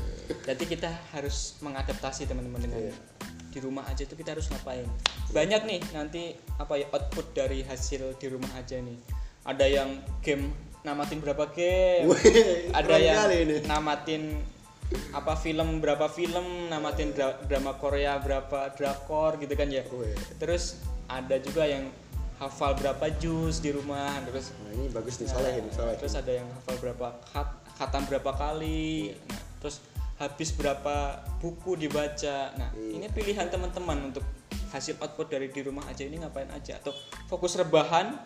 Jadi 0.45 0.63
kita 0.63 0.87
harus 1.11 1.57
mengadaptasi 1.59 2.23
teman-teman 2.23 2.61
dengan 2.61 2.79
Iya. 2.87 2.95
di 3.49 3.59
rumah 3.59 3.81
aja 3.83 4.05
itu 4.05 4.13
kita 4.13 4.37
harus 4.37 4.45
ngapain. 4.47 4.85
Banyak 5.33 5.65
nih 5.65 5.81
nanti 5.91 6.37
apa 6.55 6.77
ya 6.77 6.85
output 6.93 7.33
dari 7.33 7.65
hasil 7.65 8.15
di 8.15 8.27
rumah 8.29 8.47
aja 8.53 8.77
nih. 8.77 8.95
Ada 9.43 9.65
yang 9.65 9.89
game 10.21 10.53
namatin 10.79 11.19
berapa 11.19 11.49
game, 11.51 12.07
Wih, 12.07 12.69
ada 12.71 12.95
yang 12.95 13.27
ini. 13.33 13.65
namatin 13.65 14.37
apa 15.11 15.33
film 15.35 15.81
berapa 15.81 16.07
film, 16.07 16.69
namatin 16.69 17.11
dra- 17.11 17.41
drama 17.43 17.73
Korea 17.75 18.21
berapa 18.21 18.71
drakor 18.73 19.41
gitu 19.41 19.51
kan 19.53 19.67
ya. 19.67 19.81
Wih. 19.89 20.13
Terus 20.37 20.77
ada 21.09 21.35
juga 21.41 21.65
yang 21.65 21.89
hafal 22.39 22.71
berapa 22.79 23.05
jus 23.19 23.59
di 23.59 23.75
rumah, 23.75 24.15
terus 24.23 24.55
nah 24.63 24.71
ini 24.71 24.87
bagus 24.87 25.19
nih 25.19 25.27
salah 25.27 25.51
ini 25.51 25.69
salah 25.75 25.93
terus 25.99 26.15
ada 26.15 26.31
yang 26.31 26.47
hafal 26.55 26.79
berapa 26.79 27.07
khat, 27.35 27.47
khatam 27.75 28.07
berapa 28.07 28.31
kali 28.31 29.11
nah, 29.27 29.43
terus 29.59 29.83
habis 30.19 30.51
berapa 30.51 31.23
buku 31.39 31.79
dibaca. 31.79 32.51
Nah 32.59 32.71
Iya. 32.75 32.99
ini 32.99 33.07
pilihan 33.07 33.47
teman-teman 33.47 34.11
untuk 34.11 34.23
hasil 34.71 34.99
output 34.99 35.31
dari 35.31 35.47
di 35.47 35.63
rumah 35.63 35.87
aja 35.87 36.03
ini 36.03 36.19
ngapain 36.19 36.51
aja? 36.51 36.75
Atau 36.79 36.91
fokus 37.31 37.55
rebahan? 37.55 38.19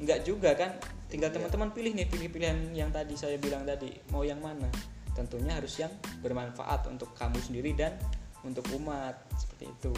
Enggak 0.00 0.24
juga 0.24 0.56
kan? 0.56 0.76
Tinggal 1.12 1.28
Iya. 1.28 1.36
teman-teman 1.40 1.68
pilih 1.76 1.92
nih 1.92 2.08
pilih 2.08 2.28
pilihan 2.32 2.56
yang 2.72 2.88
tadi 2.88 3.12
saya 3.16 3.36
bilang 3.36 3.68
tadi 3.68 3.92
mau 4.08 4.24
yang 4.24 4.40
mana? 4.40 4.72
Tentunya 5.12 5.56
harus 5.56 5.76
yang 5.76 5.92
bermanfaat 6.24 6.88
untuk 6.88 7.12
kamu 7.12 7.36
sendiri 7.44 7.76
dan 7.76 7.92
untuk 8.40 8.64
umat 8.76 9.18
seperti 9.36 9.68
itu 9.68 9.92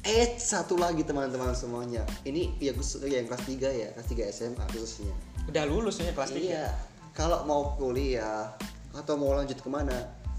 Eh 0.00 0.40
satu 0.40 0.80
lagi 0.80 1.04
teman-teman 1.04 1.52
semuanya. 1.52 2.08
Ini 2.24 2.56
ya 2.56 2.72
khusus 2.72 3.04
yang 3.04 3.28
kelas 3.28 3.44
3 3.44 3.68
ya 3.68 3.88
kelas 3.92 4.08
3 4.08 4.32
SMA 4.32 4.64
khususnya. 4.72 5.12
Udah 5.44 5.68
lulus 5.68 6.00
nih 6.00 6.16
kelas 6.16 6.32
tiga? 6.32 6.48
Iya, 6.56 6.66
kalau 7.12 7.44
mau 7.44 7.76
kuliah 7.76 8.48
atau 8.96 9.20
mau 9.20 9.36
lanjut 9.36 9.60
ke 9.60 9.68
mana, 9.68 9.92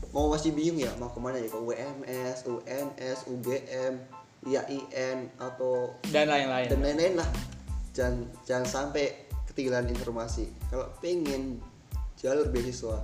mau 0.09 0.33
masih 0.33 0.57
bingung 0.57 0.81
ya 0.81 0.89
mau 0.97 1.13
ke 1.13 1.21
mana 1.21 1.37
ya? 1.37 1.45
Ke 1.45 1.61
UMS, 1.61 2.37
UNS, 2.49 3.19
UGM, 3.29 3.93
IAIN 4.49 5.29
atau 5.37 5.93
dan 6.09 6.25
lain-lain. 6.25 6.65
dan 6.65 6.79
lain-lain 6.81 7.13
lah. 7.21 7.29
Jangan 7.93 8.15
jangan 8.41 8.65
sampai 8.65 9.29
ketinggalan 9.45 9.93
informasi. 9.93 10.49
Kalau 10.73 10.89
pengen 11.05 11.61
jalur 12.17 12.49
beasiswa, 12.49 12.97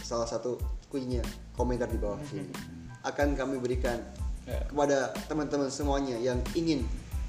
salah 0.00 0.24
satu 0.24 0.56
kuinya 0.88 1.20
komentar 1.52 1.92
di 1.92 2.00
bawah 2.00 2.16
sini. 2.24 2.48
Akan 3.08 3.36
kami 3.36 3.60
berikan 3.60 4.00
Kepada 4.48 5.12
teman-teman 5.28 5.68
semuanya 5.68 6.16
yang 6.16 6.40
ingin 6.56 6.84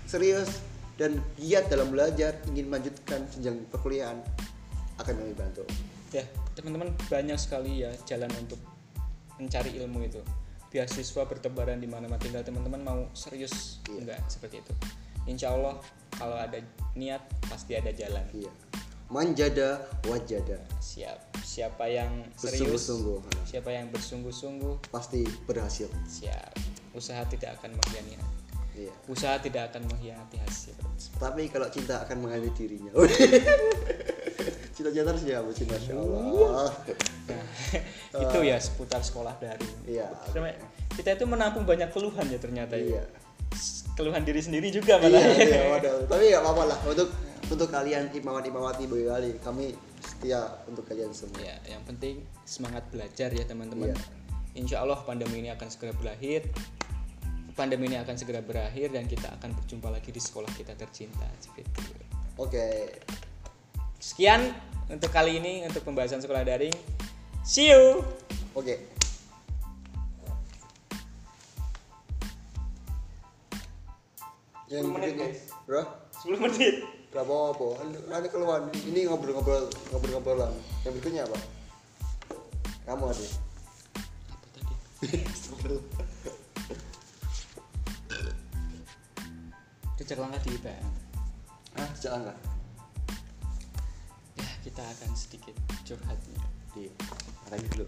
serius 0.07 0.63
dan 0.99 1.19
giat 1.39 1.67
dalam 1.71 1.91
belajar, 1.91 2.35
ingin 2.51 2.67
melanjutkan 2.67 3.23
jenjang 3.31 3.59
perkuliahan 3.71 4.19
akan 4.99 5.13
kami 5.15 5.33
bantu. 5.35 5.63
ya 6.09 6.25
teman-teman 6.57 6.89
banyak 7.05 7.37
sekali 7.37 7.85
ya 7.85 7.93
jalan 8.09 8.27
untuk 8.41 8.57
mencari 9.37 9.77
ilmu 9.79 10.03
itu. 10.03 10.19
Beasiswa 10.73 11.23
bertebaran 11.25 11.77
di 11.79 11.85
mana-mana. 11.85 12.17
Tinggal 12.17 12.41
teman-teman 12.41 12.81
mau 12.81 12.99
serius 13.13 13.79
Iya. 13.87 14.03
enggak 14.03 14.19
seperti 14.27 14.61
itu. 14.65 14.73
Insya 15.29 15.53
Allah 15.53 15.77
kalau 16.17 16.35
ada 16.35 16.59
niat 16.97 17.21
pasti 17.45 17.77
ada 17.77 17.93
jalan. 17.93 18.25
Iya. 18.33 18.51
Manjada 19.09 19.85
wajada. 20.05 20.61
Siap. 20.81 21.41
Siapa 21.41 21.85
yang 21.89 22.25
serius 22.37 22.85
bersungguh-sungguh. 22.85 23.19
siapa 23.49 23.69
yang 23.73 23.89
bersungguh-sungguh 23.89 24.93
pasti 24.93 25.25
berhasil. 25.49 25.89
siap 26.05 26.53
usaha 26.95 27.21
tidak 27.27 27.59
akan 27.59 27.77
mengkhianati 27.77 28.25
iya. 28.79 28.93
Usaha 29.11 29.35
tidak 29.43 29.73
akan 29.73 29.91
mengkhianati 29.91 30.37
hasil. 30.39 30.75
Tapi 31.19 31.51
kalau 31.51 31.67
cinta 31.67 31.99
akan 31.99 32.23
mengalami 32.23 32.51
dirinya. 32.55 32.91
Cinta-cinta 34.79 35.11
harus 35.11 35.23
ya 35.27 35.43
cinta. 35.51 35.75
Masya 35.75 35.93
Allah 35.99 36.71
nah 37.29 37.43
itu 38.25 38.39
ya 38.41 38.57
seputar 38.57 39.03
sekolah 39.03 39.35
daring 39.37 39.75
iya. 39.85 40.07
Kita 40.95 41.15
itu 41.15 41.25
menampung 41.27 41.63
banyak 41.63 41.91
keluhan 41.91 42.27
ya 42.27 42.39
ternyata 42.41 42.75
ya. 42.79 42.99
iya. 42.99 43.03
Keluhan 43.93 44.23
diri 44.23 44.39
sendiri 44.39 44.71
juga 44.71 44.97
iya 45.03 45.19
iya 45.35 45.61
waduh. 45.75 46.07
Tapi 46.07 46.31
nggak 46.31 46.41
apa-apa 46.41 46.63
lah. 46.71 46.77
Untuk 46.87 47.09
untuk 47.49 47.67
kalian 47.67 48.13
imawan 48.15 48.45
imawati 48.45 48.87
boyolali 48.87 49.35
kami 49.43 49.75
setia 49.99 50.47
untuk 50.65 50.87
kalian 50.87 51.11
semua. 51.11 51.43
Ya 51.43 51.55
yang 51.75 51.83
penting 51.83 52.23
semangat 52.47 52.87
belajar 52.87 53.29
ya 53.35 53.43
teman-teman. 53.43 53.91
Iya. 53.91 54.18
Insya 54.57 54.81
Allah 54.81 54.97
pandemi 55.05 55.43
ini 55.43 55.49
akan 55.53 55.67
segera 55.69 55.93
berakhir 55.93 56.49
pandemi 57.53 57.91
ini 57.91 57.99
akan 57.99 58.15
segera 58.15 58.39
berakhir 58.39 58.95
dan 58.95 59.05
kita 59.05 59.27
akan 59.35 59.51
berjumpa 59.59 59.91
lagi 59.91 60.09
di 60.15 60.21
sekolah 60.23 60.47
kita 60.55 60.73
tercinta 60.79 61.27
seperti 61.43 61.67
itu. 61.67 61.81
oke 62.39 62.67
sekian 63.99 64.55
untuk 64.87 65.11
kali 65.11 65.37
ini 65.43 65.67
untuk 65.67 65.83
pembahasan 65.83 66.23
sekolah 66.23 66.47
daring 66.47 66.73
see 67.43 67.69
you 67.69 68.01
oke 68.55 68.75
yang 74.69 74.85
10 74.85 74.95
menit, 74.95 75.17
berikutnya 75.17 75.27
guys. 75.27 75.41
bro 75.67 75.83
10 76.23 76.45
menit 76.47 76.75
Gak 77.09 77.25
apa-apa, 77.25 77.81
nanti 78.05 78.29
keluar. 78.29 78.69
Ini 78.69 79.09
ngobrol-ngobrol, 79.09 79.65
ngobrol-ngobrolan. 79.89 80.53
Yang 80.85 80.93
berikutnya 80.93 81.25
apa? 81.25 81.37
Kamu 82.85 83.09
ada. 83.09 83.48
Jejak 89.95 90.19
langkah 90.19 90.43
di 90.43 90.59
IPM 90.59 90.91
Ah, 91.79 91.87
jangan 92.03 92.27
lah. 92.27 92.35
ya 94.35 94.43
kita 94.59 94.83
akan 94.83 95.15
sedikit 95.15 95.55
curhat 95.87 96.19
nih. 96.27 96.43
Iya, 96.75 96.91
lagi 97.47 97.63
dulu. 97.71 97.87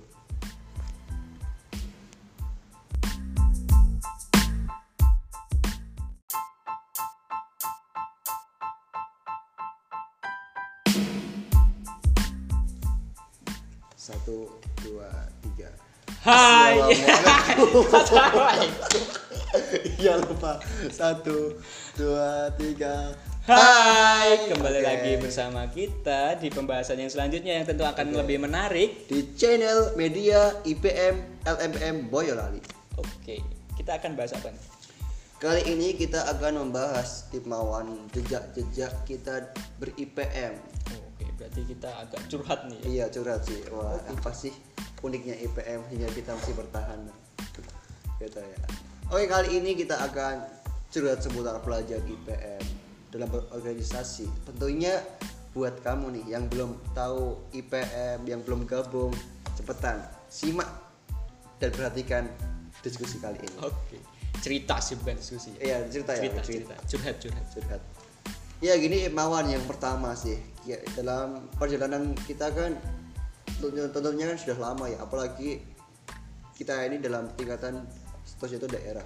Satu, 13.99 14.47
dua, 14.87 15.11
tiga. 15.43 15.90
Hai. 16.21 16.77
Iya 19.99 20.15
lupa. 20.15 20.63
Satu, 20.87 21.59
dua, 21.99 22.47
tiga. 22.55 23.11
Hai, 23.43 24.47
kembali 24.47 24.79
Oke. 24.79 24.87
lagi 24.87 25.13
bersama 25.19 25.67
kita 25.67 26.39
di 26.39 26.47
pembahasan 26.47 27.03
yang 27.03 27.11
selanjutnya 27.11 27.59
yang 27.59 27.65
tentu 27.67 27.83
akan 27.83 28.15
lebih 28.15 28.39
menarik. 28.39 29.09
Di 29.11 29.35
channel 29.35 29.91
media 29.99 30.55
IPM 30.63 31.43
LMPM 31.43 32.07
Boyolali. 32.07 32.63
Oke, 32.95 33.43
kita 33.75 33.99
akan 33.99 34.15
bahas 34.15 34.31
apa 34.37 34.55
nih? 34.55 34.63
Kali 35.41 35.61
ini 35.67 35.97
kita 35.99 36.21
akan 36.37 36.69
membahas 36.69 37.27
Imawan 37.35 38.07
jejak-jejak 38.15 38.93
kita 39.03 39.51
ber-IPM. 39.83 40.53
Oke, 40.95 41.25
berarti 41.35 41.61
kita 41.65 41.89
agak 41.97 42.21
curhat 42.31 42.69
nih. 42.71 42.79
ya. 42.79 42.87
Iya 42.87 43.05
curhat 43.09 43.41
sih. 43.43 43.59
Wah 43.73 43.99
apa 43.99 44.31
sih 44.31 44.53
uniknya 45.01 45.35
IPM 45.41 45.81
hingga 45.89 46.09
kita 46.13 46.33
masih 46.37 46.53
bertahan. 46.57 46.99
Gitu 48.21 48.37
ya. 48.37 48.57
Oke 49.11 49.25
kali 49.27 49.59
ini 49.59 49.75
kita 49.75 49.97
akan 49.97 50.45
curhat 50.93 51.19
seputar 51.19 51.59
pelajar 51.65 51.99
IPM 52.05 52.63
dalam 53.11 53.27
berorganisasi. 53.27 54.29
Tentunya 54.47 55.01
buat 55.51 55.83
kamu 55.83 56.21
nih 56.21 56.25
yang 56.37 56.47
belum 56.47 56.79
tahu 56.95 57.35
IPM, 57.51 58.23
yang 58.23 58.39
belum 58.45 58.63
gabung, 58.63 59.11
cepetan 59.59 59.99
simak 60.31 60.69
dan 61.59 61.75
perhatikan 61.75 62.23
diskusi 62.79 63.19
kali 63.19 63.35
ini. 63.35 63.57
Oke, 63.59 63.99
cerita 64.39 64.79
sih 64.79 64.95
bukan 64.95 65.19
diskusi. 65.19 65.51
ya. 65.59 65.75
Iya 65.75 65.77
cerita 65.91 66.11
ya 66.15 66.21
cerita, 66.23 66.39
cerita, 66.41 66.75
curhat, 66.87 67.15
curhat. 67.19 67.45
curhat 67.51 67.81
ya 68.61 68.77
gini 68.77 69.09
Imawan 69.09 69.49
yang 69.49 69.65
pertama 69.65 70.13
sih 70.13 70.37
ya, 70.63 70.77
dalam 70.93 71.49
perjalanan 71.57 72.13
kita 72.29 72.53
kan 72.53 72.77
tentunya, 73.61 73.85
tentunya 73.93 74.25
kan 74.33 74.37
sudah 74.41 74.57
lama 74.57 74.85
ya 74.89 74.97
apalagi 74.97 75.61
kita 76.57 76.73
ini 76.89 76.97
dalam 76.97 77.29
tingkatan 77.37 77.85
status 78.25 78.57
itu 78.57 78.65
daerah 78.65 79.05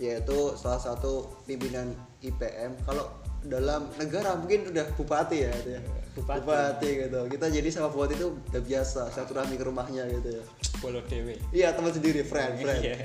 yaitu 0.00 0.56
salah 0.56 0.80
satu 0.80 1.28
pimpinan 1.44 1.92
IPM 2.24 2.72
kalau 2.88 3.12
dalam 3.44 3.90
negara 4.00 4.38
mungkin 4.38 4.70
udah 4.70 4.86
bupati 4.96 5.44
ya, 5.44 5.50
gitu 5.62 5.70
ya. 5.76 5.82
Bupati. 6.16 6.88
gitu 7.06 7.20
kita 7.28 7.46
jadi 7.52 7.68
sama 7.68 7.92
bupati 7.92 8.14
itu 8.16 8.28
udah 8.32 8.62
biasa 8.64 9.12
satu 9.12 9.36
rahmi 9.36 9.60
ke 9.60 9.64
rumahnya 9.68 10.08
gitu 10.08 10.40
ya 10.40 10.44
Bolo 10.80 11.00
dewe. 11.06 11.36
iya 11.54 11.70
teman 11.76 11.92
sendiri 11.94 12.24
friend 12.26 12.58
friend 12.64 12.82
Iya. 12.82 12.96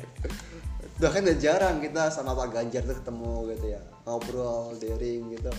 bahkan 0.98 1.22
udah 1.28 1.38
jarang 1.38 1.78
kita 1.78 2.10
sama 2.10 2.34
Pak 2.34 2.50
Ganjar 2.56 2.82
tuh 2.88 2.98
ketemu 2.98 3.34
gitu 3.54 3.66
ya 3.78 3.82
ngobrol 4.08 4.74
daring 4.82 5.30
gitu 5.38 5.52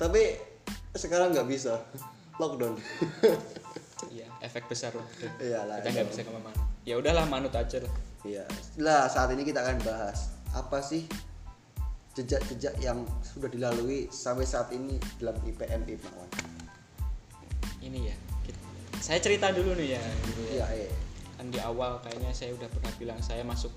tapi 0.00 0.34
sekarang 0.96 1.30
nggak 1.32 1.46
bisa 1.46 1.78
lockdown 2.40 2.74
efek 4.42 4.66
besar. 4.68 4.92
Iyalah, 5.40 5.80
Kita 5.80 5.88
nggak 5.94 6.06
bisa 6.10 6.20
ke 6.26 6.30
mana-mana. 6.30 6.58
Ya 6.82 6.94
udahlah, 6.98 7.24
manut 7.30 7.54
aja 7.54 7.78
lah. 7.78 7.92
Iya. 8.26 8.44
Lah 8.82 9.06
saat 9.06 9.30
ini 9.34 9.42
kita 9.46 9.62
akan 9.62 9.78
bahas 9.86 10.34
apa 10.52 10.78
sih 10.84 11.06
jejak-jejak 12.12 12.76
yang 12.84 13.02
sudah 13.24 13.48
dilalui 13.48 14.06
sampai 14.12 14.44
saat 14.44 14.68
ini 14.74 15.00
dalam 15.16 15.38
IPM 15.42 15.88
Imawan. 15.88 16.30
Ini 17.82 17.98
ya. 18.12 18.16
kita- 18.46 19.00
saya 19.00 19.18
cerita 19.18 19.50
dulu 19.50 19.74
nih 19.74 19.96
ya. 19.96 20.02
Gitu 20.28 20.40
ya. 20.46 20.50
Iya, 20.52 20.66
iya. 20.86 20.90
Kan 21.40 21.50
di 21.50 21.58
awal 21.58 21.98
kayaknya 22.04 22.30
saya 22.36 22.52
udah 22.54 22.68
pernah 22.68 22.92
bilang 23.00 23.18
saya 23.24 23.42
masuk 23.42 23.72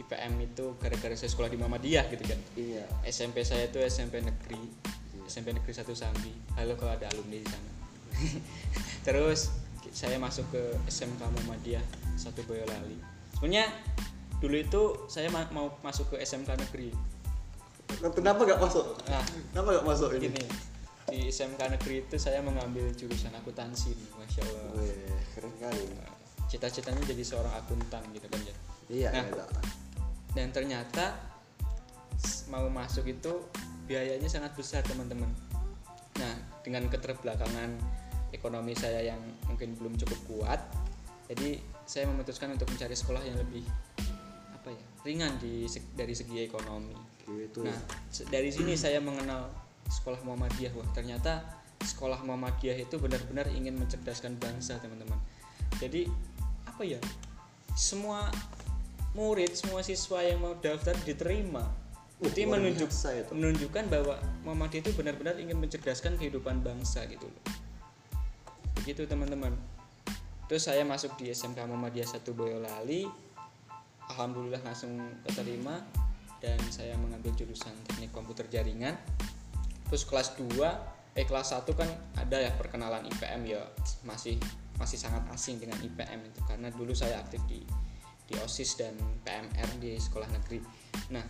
IPM 0.00 0.40
itu 0.40 0.74
gara-gara 0.80 1.12
saya 1.12 1.28
sekolah 1.28 1.52
di 1.52 1.60
Muhammadiyah 1.60 2.08
gitu 2.08 2.24
kan. 2.24 2.40
Iya. 2.56 2.84
SMP 3.04 3.44
saya 3.44 3.68
itu 3.68 3.78
SMP 3.84 4.24
negeri 4.24 4.90
SMP 5.30 5.54
negeri 5.54 5.70
1 5.70 5.86
Sambi 5.94 6.34
halo 6.58 6.74
kalau 6.74 6.98
ada 6.98 7.06
alumni 7.14 7.38
di 7.38 7.46
sana 7.46 7.70
terus 9.06 9.54
saya 9.90 10.16
masuk 10.16 10.46
ke 10.50 10.62
SMK 10.86 11.18
Muhammadiyah 11.20 11.82
satu 12.14 12.42
Boyolali 12.44 12.96
sebenarnya 13.34 13.66
dulu 14.38 14.56
itu 14.56 14.82
saya 15.06 15.28
ma- 15.28 15.50
mau 15.50 15.74
masuk 15.80 16.14
ke 16.14 16.16
SMK 16.18 16.56
negeri 16.58 16.90
Kenapa 17.90 18.46
nggak 18.46 18.62
masuk? 18.62 18.86
nah 19.10 19.18
Kenapa 19.50 19.68
nggak 19.76 19.86
masuk 19.86 20.10
ini? 20.16 20.30
gini 20.30 20.44
di 21.10 21.26
SMK 21.26 21.58
negeri 21.74 22.06
itu 22.06 22.16
saya 22.16 22.38
mengambil 22.38 22.86
jurusan 22.94 23.34
akuntansi 23.34 23.90
masya 24.14 24.46
Allah 24.46 24.78
Wih, 24.78 25.10
keren 25.34 25.50
kali. 25.58 25.84
cita-citanya 26.46 27.02
jadi 27.02 27.22
seorang 27.22 27.50
akuntan 27.56 28.02
gitu 28.14 28.26
kan 28.26 28.40
ya 28.46 28.54
Iya, 28.90 29.08
Nah. 29.10 29.26
iya. 29.26 29.46
dan 30.30 30.48
ternyata 30.50 31.18
mau 32.46 32.66
masuk 32.66 33.06
itu 33.06 33.42
biayanya 33.86 34.30
sangat 34.30 34.54
besar 34.54 34.86
teman-teman 34.86 35.30
nah 36.14 36.34
dengan 36.62 36.86
keterbelakangan 36.86 37.74
ekonomi 38.30 38.72
saya 38.74 39.14
yang 39.14 39.20
mungkin 39.46 39.74
belum 39.76 39.94
cukup 40.00 40.18
kuat. 40.26 40.60
Jadi 41.30 41.62
saya 41.86 42.06
memutuskan 42.10 42.54
untuk 42.54 42.66
mencari 42.70 42.94
sekolah 42.94 43.22
yang 43.22 43.38
lebih 43.38 43.62
apa 44.50 44.74
ya 44.74 44.84
ringan 45.06 45.32
di 45.38 45.66
dari 45.94 46.14
segi 46.14 46.42
ekonomi. 46.42 46.94
Gitu. 47.30 47.62
nah 47.62 47.78
dari 48.26 48.50
sini 48.50 48.74
saya 48.74 48.98
mengenal 48.98 49.50
sekolah 49.86 50.18
Muhammadiyah. 50.26 50.74
Wah 50.74 50.88
ternyata 50.90 51.46
sekolah 51.82 52.26
Muhammadiyah 52.26 52.82
itu 52.82 52.98
benar-benar 52.98 53.46
ingin 53.54 53.78
mencerdaskan 53.78 54.38
bangsa 54.42 54.82
teman-teman. 54.82 55.18
Jadi 55.78 56.10
apa 56.66 56.82
ya 56.82 56.98
semua 57.78 58.26
murid 59.14 59.54
semua 59.54 59.82
siswa 59.86 60.22
yang 60.22 60.42
mau 60.42 60.54
daftar 60.58 60.94
diterima. 61.06 61.66
Uh, 62.20 62.28
jadi 62.28 62.50
menunjuk 62.50 62.90
menunjukkan 63.32 63.84
bahwa 63.88 64.14
Muhammadiyah 64.44 64.82
itu 64.84 64.92
benar-benar 64.92 65.40
ingin 65.40 65.56
mencerdaskan 65.56 66.20
kehidupan 66.20 66.60
bangsa 66.60 67.06
gitu 67.08 67.24
loh 67.24 67.59
begitu 68.90 69.06
teman-teman 69.06 69.54
terus 70.50 70.66
saya 70.66 70.82
masuk 70.82 71.14
di 71.14 71.30
SMK 71.30 71.62
Muhammadiyah 71.62 72.10
1 72.10 72.26
Boyolali 72.34 73.06
alhamdulillah 74.10 74.58
langsung 74.66 74.98
keterima 75.22 75.78
dan 76.42 76.58
saya 76.74 76.98
mengambil 76.98 77.30
jurusan 77.38 77.70
teknik 77.86 78.10
komputer 78.10 78.50
jaringan 78.50 78.98
terus 79.86 80.02
kelas 80.02 80.34
2 80.34 80.58
eh 81.14 81.22
kelas 81.22 81.54
1 81.54 81.70
kan 81.70 81.86
ada 82.18 82.42
ya 82.42 82.50
perkenalan 82.58 83.06
IPM 83.14 83.46
ya 83.46 83.62
masih 84.02 84.42
masih 84.74 84.98
sangat 84.98 85.22
asing 85.38 85.62
dengan 85.62 85.78
IPM 85.78 86.26
itu 86.26 86.42
karena 86.50 86.66
dulu 86.74 86.90
saya 86.90 87.22
aktif 87.22 87.38
di 87.46 87.62
di 88.26 88.34
OSIS 88.42 88.74
dan 88.74 88.98
PMR 89.22 89.70
di 89.78 89.94
sekolah 90.02 90.26
negeri. 90.34 90.58
Nah, 91.14 91.22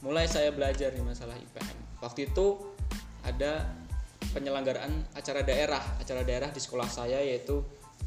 mulai 0.00 0.24
saya 0.24 0.48
belajar 0.48 0.96
nih 0.96 1.04
masalah 1.04 1.36
IPM. 1.36 2.00
Waktu 2.00 2.32
itu 2.32 2.72
ada 3.20 3.84
penyelenggaraan 4.32 5.12
acara 5.16 5.40
daerah, 5.44 5.82
acara 6.00 6.22
daerah 6.22 6.52
di 6.52 6.60
sekolah 6.60 6.88
saya 6.88 7.20
yaitu 7.24 7.64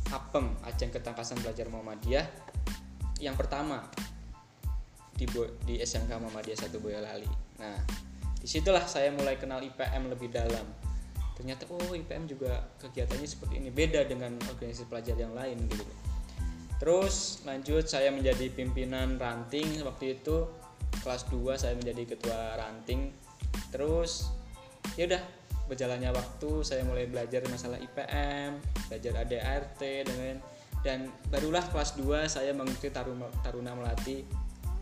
APEM, 0.09 0.57
Ajang 0.65 0.89
Ketangkasan 0.89 1.41
Belajar 1.41 1.69
Muhammadiyah 1.69 2.25
yang 3.19 3.35
pertama 3.35 3.83
di 5.13 5.27
Bo- 5.27 5.59
di 5.67 5.77
SMK 5.83 6.15
Muhammadiyah 6.15 6.57
1 6.71 6.79
Boyolali. 6.79 7.27
Nah, 7.59 7.75
di 8.39 8.47
situlah 8.47 8.87
saya 8.87 9.11
mulai 9.11 9.35
kenal 9.35 9.59
IPM 9.59 10.07
lebih 10.07 10.31
dalam. 10.31 10.63
Ternyata 11.35 11.67
oh 11.71 11.91
IPM 11.91 12.27
juga 12.27 12.63
kegiatannya 12.79 13.27
seperti 13.27 13.59
ini, 13.59 13.69
beda 13.71 14.07
dengan 14.07 14.39
organisasi 14.47 14.87
pelajar 14.87 15.15
yang 15.19 15.35
lain 15.35 15.67
gitu. 15.67 15.83
Terus 16.79 17.43
lanjut 17.43 17.91
saya 17.91 18.07
menjadi 18.15 18.47
pimpinan 18.55 19.19
ranting 19.19 19.83
waktu 19.83 20.19
itu 20.19 20.47
kelas 21.03 21.27
2 21.27 21.59
saya 21.59 21.75
menjadi 21.75 22.15
ketua 22.15 22.55
ranting. 22.55 23.11
Terus 23.71 24.31
ya 24.95 25.11
udah 25.11 25.23
berjalannya 25.69 26.09
waktu 26.09 26.65
saya 26.65 26.81
mulai 26.81 27.05
belajar 27.05 27.45
masalah 27.45 27.77
IPM, 27.77 28.57
belajar 28.89 29.13
ADART 29.21 29.77
dan 29.77 30.17
lain 30.17 30.37
dan 30.81 30.99
barulah 31.29 31.61
kelas 31.69 31.99
2 31.99 32.25
saya 32.25 32.55
mengikuti 32.55 32.89
Taruna, 32.89 33.29
Taruna 33.45 33.77
Melati 33.77 34.25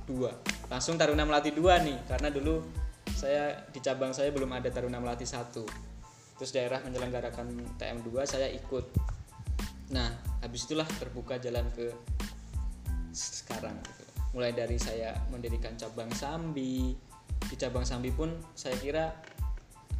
2. 0.07 0.71
Langsung 0.71 0.95
Taruna 0.95 1.27
Melati 1.27 1.51
2 1.51 1.59
nih 1.83 1.97
karena 2.07 2.31
dulu 2.31 2.63
saya 3.11 3.65
di 3.73 3.83
cabang 3.83 4.13
saya 4.13 4.31
belum 4.31 4.47
ada 4.55 4.69
Taruna 4.71 5.01
Melati 5.01 5.25
1. 5.27 6.37
Terus 6.37 6.51
daerah 6.53 6.79
menyelenggarakan 6.85 7.75
TM2 7.81 8.09
saya 8.29 8.47
ikut. 8.53 8.85
Nah, 9.89 10.13
habis 10.45 10.69
itulah 10.69 10.85
terbuka 10.85 11.41
jalan 11.41 11.65
ke 11.73 11.89
sekarang 13.17 13.73
gitu. 13.81 14.03
Mulai 14.37 14.53
dari 14.53 14.77
saya 14.77 15.17
mendirikan 15.33 15.73
cabang 15.73 16.13
Sambi. 16.13 16.93
Di 17.41 17.55
cabang 17.57 17.81
Sambi 17.87 18.13
pun 18.13 18.37
saya 18.53 18.77
kira 18.77 19.09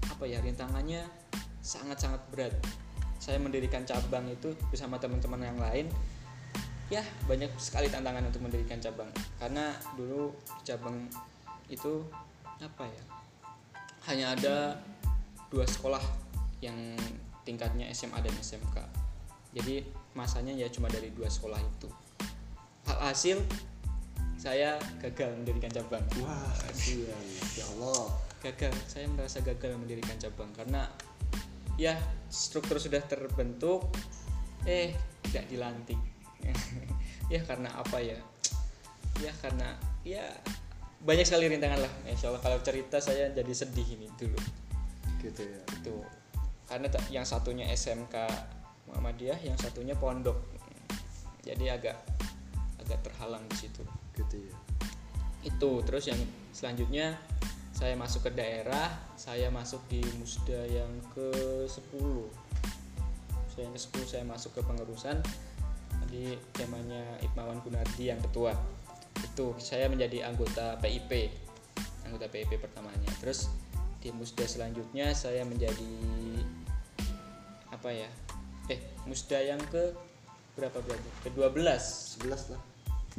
apa 0.05 0.23
ya 0.29 0.37
rintangannya 0.41 1.05
sangat-sangat 1.61 2.21
berat. 2.31 2.53
Saya 3.17 3.41
mendirikan 3.41 3.83
cabang 3.83 4.29
itu 4.29 4.53
bersama 4.69 5.01
teman-teman 5.01 5.41
yang 5.41 5.59
lain. 5.59 5.87
Ya, 6.87 7.03
banyak 7.27 7.51
sekali 7.59 7.91
tantangan 7.91 8.31
untuk 8.31 8.47
mendirikan 8.47 8.79
cabang. 8.79 9.11
Karena 9.35 9.75
dulu 9.99 10.31
cabang 10.63 11.09
itu 11.67 12.07
apa 12.63 12.87
ya? 12.87 13.03
Hanya 14.07 14.25
ada 14.39 14.55
dua 15.51 15.67
sekolah 15.67 15.99
yang 16.63 16.95
tingkatnya 17.43 17.91
SMA 17.91 18.23
dan 18.23 18.31
SMK. 18.39 18.77
Jadi 19.51 19.83
masanya 20.15 20.55
ya 20.55 20.71
cuma 20.71 20.87
dari 20.87 21.11
dua 21.11 21.27
sekolah 21.27 21.59
itu. 21.59 21.89
Hasil 22.87 23.43
saya 24.37 24.77
gagal 25.01 25.33
mendirikan 25.33 25.73
cabang. 25.73 26.05
Wah, 26.21 26.53
kasihan. 26.69 27.25
Ya 27.57 27.65
Allah. 27.77 28.13
Gagal, 28.37 28.73
saya 28.85 29.09
merasa 29.09 29.41
gagal 29.41 29.73
mendirikan 29.75 30.15
cabang 30.21 30.53
karena 30.53 30.85
ya 31.75 31.97
struktur 32.29 32.77
sudah 32.77 33.01
terbentuk, 33.03 33.89
eh 34.69 34.93
tidak 35.27 35.45
dilantik. 35.49 35.99
ya 37.33 37.41
karena 37.43 37.73
apa 37.73 37.97
ya? 37.97 38.17
Ya 39.19 39.33
karena 39.41 39.73
ya 40.05 40.23
banyak 41.01 41.25
sekali 41.25 41.49
rintangan 41.49 41.81
lah. 41.81 41.93
Insya 42.05 42.29
Allah 42.29 42.41
kalau 42.45 42.61
cerita 42.61 43.01
saya 43.01 43.33
jadi 43.33 43.53
sedih 43.53 43.97
ini 43.97 44.07
dulu 44.15 44.37
Gitu 45.17 45.41
ya. 45.41 45.61
itu 45.81 45.95
karena 46.69 46.87
yang 47.09 47.25
satunya 47.25 47.65
SMK 47.73 48.15
Muhammadiyah 48.91 49.39
yang 49.41 49.57
satunya 49.57 49.95
pondok 49.95 50.37
jadi 51.41 51.79
agak 51.79 51.97
agak 52.83 52.99
terhalang 53.07 53.41
di 53.47 53.55
situ 53.55 53.81
Gitu 54.17 54.49
ya. 54.49 54.55
itu 55.45 55.71
terus 55.85 56.09
yang 56.09 56.17
selanjutnya 56.49 57.13
saya 57.69 57.93
masuk 57.93 58.25
ke 58.25 58.31
daerah 58.33 58.89
saya 59.13 59.53
masuk 59.53 59.85
di 59.85 60.01
musda 60.17 60.65
yang 60.65 60.89
ke 61.13 61.29
10 61.69 61.77
saya 63.57 63.73
yang 63.73 63.73
ke 63.73 63.81
10 63.81 64.05
saya 64.05 64.23
masuk 64.29 64.53
ke 64.53 64.61
pengurusan. 64.61 65.17
Di 66.13 66.37
zamannya 66.53 67.25
Iqmawan 67.25 67.57
Gunardi 67.65 68.13
yang 68.13 68.21
ketua. 68.21 68.53
Itu 69.17 69.57
saya 69.57 69.89
menjadi 69.89 70.29
anggota 70.29 70.77
PIP 70.77 71.33
anggota 72.05 72.29
PIP 72.29 72.61
pertamanya. 72.61 73.09
Terus 73.17 73.49
di 73.97 74.13
musda 74.13 74.45
selanjutnya 74.45 75.09
saya 75.17 75.41
menjadi 75.41 75.89
apa 77.73 77.89
ya 77.89 78.07
eh 78.69 78.79
musda 79.09 79.41
yang 79.41 79.59
ke 79.73 79.89
berapa 80.53 80.77
berarti? 80.77 81.09
Ke 81.25 81.29
12 81.33 82.21
11 82.21 82.53
lah. 82.53 82.61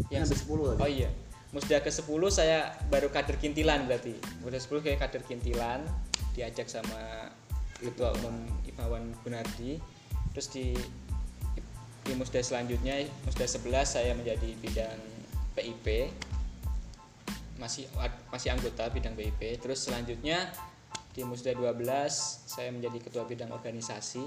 Yang 0.09 0.23
ada 0.31 0.37
10 0.39 0.71
lagi. 0.71 0.81
Oh 0.81 0.91
iya, 0.91 1.11
Musda 1.51 1.81
ke-10 1.81 2.23
saya 2.29 2.77
baru 2.93 3.09
kader 3.09 3.41
kintilan 3.41 3.89
berarti. 3.89 4.15
Musda 4.45 4.61
10 4.61 4.85
kayak 4.85 4.99
kader 5.01 5.23
kintilan 5.25 5.81
diajak 6.37 6.69
sama 6.69 7.33
Ketua 7.81 8.15
Umum 8.21 8.47
Imawan 8.69 9.17
Gunardi. 9.25 9.81
Terus 10.37 10.49
di 10.53 10.77
di 12.05 12.13
Musda 12.17 12.41
selanjutnya 12.41 13.01
Musda 13.25 13.49
11 13.49 13.65
saya 13.85 14.13
menjadi 14.13 14.49
bidang 14.61 15.01
PIP. 15.57 16.13
Masih 17.59 17.89
masih 18.31 18.53
anggota 18.53 18.87
bidang 18.93 19.17
PIP. 19.17 19.57
Terus 19.59 19.89
selanjutnya 19.89 20.53
di 21.17 21.25
Musda 21.25 21.57
12 21.57 21.81
saya 22.47 22.71
menjadi 22.71 23.03
ketua 23.03 23.25
bidang 23.27 23.51
organisasi 23.51 24.23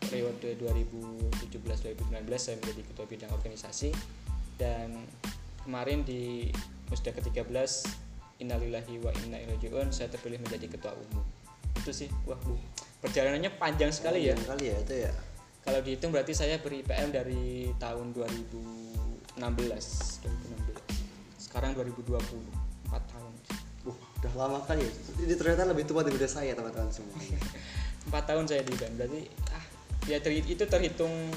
periode 0.00 0.56
2017-2019 0.56 2.24
saya 2.40 2.56
menjadi 2.56 2.82
ketua 2.88 3.04
bidang 3.04 3.30
organisasi 3.36 3.92
dan 4.60 5.08
kemarin 5.64 6.04
di 6.04 6.52
musda 6.92 7.16
ke-13 7.16 7.48
innalillahi 8.44 9.00
wa 9.00 9.08
inna 9.24 9.40
ilaihi 9.40 9.56
rajiun 9.56 9.88
saya 9.88 10.12
terpilih 10.12 10.36
menjadi 10.44 10.68
ketua 10.68 10.92
umum 10.92 11.24
itu 11.80 11.96
sih 11.96 12.12
wah 12.28 12.36
bu 12.44 12.60
perjalanannya 13.00 13.56
panjang 13.56 13.88
sekali 13.88 14.28
ya 14.28 14.36
Panjang 14.36 14.60
Kali 14.60 14.64
ya 14.68 14.76
itu 14.84 14.94
ya. 15.08 15.12
kalau 15.64 15.80
dihitung 15.80 16.12
berarti 16.12 16.36
saya 16.36 16.60
beri 16.60 16.84
IPM 16.84 17.08
dari 17.08 17.72
tahun 17.80 18.12
2016 18.12 19.40
2016 19.40 21.40
sekarang 21.40 21.72
2020 21.72 22.20
4 22.92 22.92
tahun 22.92 23.32
Uh, 23.80 23.96
udah 24.20 24.32
lama 24.36 24.60
kali 24.68 24.84
ya. 24.84 24.92
Ini 25.24 25.40
ternyata 25.40 25.64
lebih 25.64 25.88
tua 25.88 26.04
daripada 26.04 26.28
saya 26.28 26.52
teman-teman 26.52 26.92
semua. 26.92 27.16
4 28.12 28.28
tahun 28.28 28.44
saya 28.44 28.60
di 28.60 28.76
IPM 28.76 29.00
berarti 29.00 29.24
ah 29.56 29.64
ya 30.04 30.20
itu 30.20 30.64
terhitung 30.68 31.32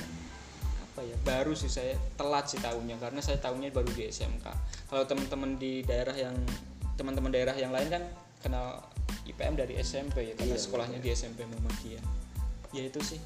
apa 0.93 1.01
ya 1.01 1.17
baru 1.25 1.57
sih 1.57 1.73
saya 1.73 1.97
telat 2.13 2.45
sih 2.45 2.61
tahunnya 2.61 3.01
karena 3.01 3.17
saya 3.17 3.41
tahunnya 3.41 3.73
baru 3.73 3.89
di 3.97 4.13
SMK 4.13 4.45
kalau 4.93 5.03
teman-teman 5.09 5.57
di 5.57 5.81
daerah 5.81 6.13
yang 6.13 6.37
teman-teman 6.93 7.33
daerah 7.33 7.57
yang 7.57 7.73
lain 7.73 7.89
kan 7.89 8.03
kenal 8.45 8.85
IPM 9.25 9.57
dari 9.57 9.81
SMP 9.81 10.29
ya 10.29 10.33
karena 10.37 10.53
Iya, 10.53 10.61
sekolahnya 10.61 10.99
iya. 11.01 11.05
di 11.05 11.09
SMP 11.17 11.49
Muhammadiyah 11.49 12.05
ya 12.77 12.83
itu 12.85 13.01
sih 13.01 13.19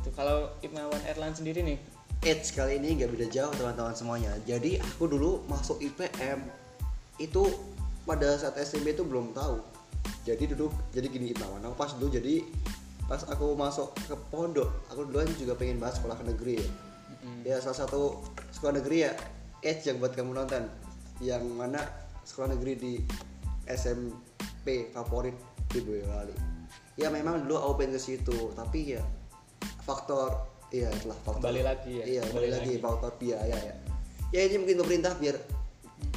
itu 0.00 0.10
kalau 0.16 0.48
Imawan 0.64 1.04
Erlan 1.04 1.36
sendiri 1.36 1.60
nih 1.60 1.76
Eits 2.24 2.56
kali 2.56 2.80
ini 2.80 2.96
nggak 2.96 3.12
beda 3.12 3.26
jauh 3.28 3.52
teman-teman 3.52 3.92
semuanya. 3.92 4.32
Jadi 4.48 4.80
aku 4.80 5.04
dulu 5.12 5.44
masuk 5.44 5.76
IPM 5.76 6.40
itu 7.20 7.52
pada 8.08 8.40
saat 8.40 8.56
SMP 8.64 8.96
itu 8.96 9.04
belum 9.04 9.36
tahu. 9.36 9.60
Jadi 10.24 10.56
duduk 10.56 10.72
jadi 10.88 11.04
gini 11.12 11.36
Imawan. 11.36 11.60
Aku 11.68 11.76
pas 11.76 11.92
dulu 11.92 12.08
jadi 12.08 12.40
pas 13.04 13.20
aku 13.28 13.52
masuk 13.52 13.92
ke 14.08 14.16
pondok, 14.32 14.70
aku 14.88 15.04
duluan 15.08 15.28
juga 15.36 15.54
pengen 15.56 15.76
bahas 15.76 16.00
sekolah 16.00 16.16
negeri 16.24 16.60
ya. 16.60 16.68
Ya 17.44 17.56
salah 17.60 17.84
satu 17.84 18.20
sekolah 18.52 18.80
negeri 18.80 19.08
ya 19.08 19.12
Eits 19.64 19.88
yang 19.88 20.00
buat 20.00 20.12
kamu 20.12 20.36
nonton. 20.36 20.68
Yang 21.20 21.44
mana 21.52 21.80
sekolah 22.24 22.56
negeri 22.56 22.72
di 22.76 22.92
SMP 23.68 24.92
favorit 24.92 25.36
di 25.72 25.80
Boyolali. 25.80 26.36
Ya 27.00 27.08
memang 27.08 27.44
dulu 27.44 27.60
aku 27.60 27.72
pengen 27.84 27.96
ke 27.96 28.00
situ, 28.00 28.52
tapi 28.56 28.96
ya 28.96 29.02
faktor 29.84 30.48
iya 30.72 30.88
itulah 30.90 31.18
faktor 31.22 31.52
Kembali 31.52 31.62
lagi 31.62 31.92
ya, 32.00 32.04
iya 32.04 32.22
kembali 32.26 32.34
kembali 32.34 32.50
lagi 32.50 32.72
lagi. 32.74 32.82
faktor 32.82 33.12
biaya 33.20 33.56
ya 33.60 33.74
ya 34.34 34.40
ini 34.50 34.56
mungkin 34.58 34.76
pemerintah 34.82 35.12
biar 35.20 35.36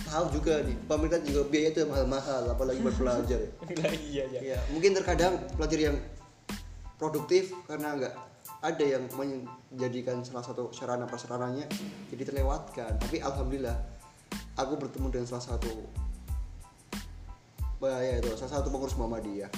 tahu 0.07 0.25
juga 0.33 0.53
nih 0.65 0.77
pemerintah 0.89 1.19
juga 1.21 1.41
biaya 1.51 1.67
itu 1.69 1.79
mahal-mahal 1.85 2.43
apalagi 2.49 2.79
buat 2.81 2.95
pelajar 2.97 3.39
ya. 3.43 3.51
Lah, 3.83 3.93
iya 3.93 4.23
ya 4.33 4.39
ya 4.55 4.57
mungkin 4.73 4.97
terkadang 4.97 5.37
pelajar 5.59 5.79
yang 5.91 5.95
produktif 6.97 7.53
karena 7.69 7.93
nggak 7.93 8.13
ada 8.65 8.85
yang 8.85 9.05
menjadikan 9.13 10.25
salah 10.25 10.41
satu 10.41 10.73
sarana 10.73 11.05
prasarananya 11.05 11.69
jadi 12.09 12.33
terlewatkan. 12.33 12.97
Tapi 12.97 13.21
alhamdulillah 13.21 13.77
aku 14.57 14.73
bertemu 14.81 15.07
dengan 15.13 15.27
salah 15.29 15.45
satu 15.55 15.69
bah, 17.77 18.01
ya 18.01 18.17
itu 18.17 18.33
salah 18.33 18.57
satu 18.57 18.73
pengurus 18.73 18.97
Muhammadiyah 18.97 19.49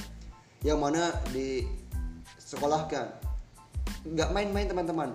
yang 0.67 0.83
mana 0.83 1.15
disekolahkan. 1.31 3.07
Nggak 4.03 4.29
main-main 4.35 4.67
teman-teman. 4.67 5.09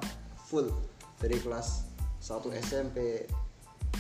Full. 0.49 0.73
Dari 1.21 1.37
kelas 1.41 1.89
1 2.25 2.41
SMP 2.65 3.25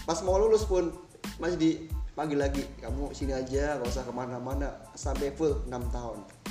pas 0.05 0.20
mau 0.25 0.37
lulus 0.37 0.64
pun 0.64 0.89
masih 1.37 1.61
dipanggil 1.61 2.41
lagi. 2.41 2.64
Kamu 2.81 3.12
sini 3.12 3.37
aja 3.37 3.77
nggak 3.77 3.89
usah 3.93 4.09
ke 4.09 4.12
mana-mana. 4.16 4.72
Sampai 4.97 5.29
full 5.37 5.61
6 5.68 5.68
tahun 5.93 6.43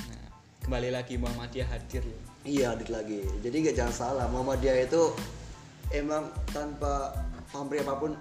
kembali 0.64 0.96
lagi 0.96 1.20
Muhammadiyah 1.20 1.68
hadir 1.68 2.00
ya 2.00 2.18
Iya, 2.44 2.76
adit 2.76 2.92
lagi. 2.92 3.24
Jadi 3.40 3.56
gak 3.64 3.76
jangan 3.76 3.94
salah, 3.96 4.26
Muhammadiyah 4.28 4.84
itu 4.84 5.16
emang 5.96 6.28
tanpa 6.52 7.16
pamrih 7.48 7.80
apa 7.80 7.96
pun 7.96 8.12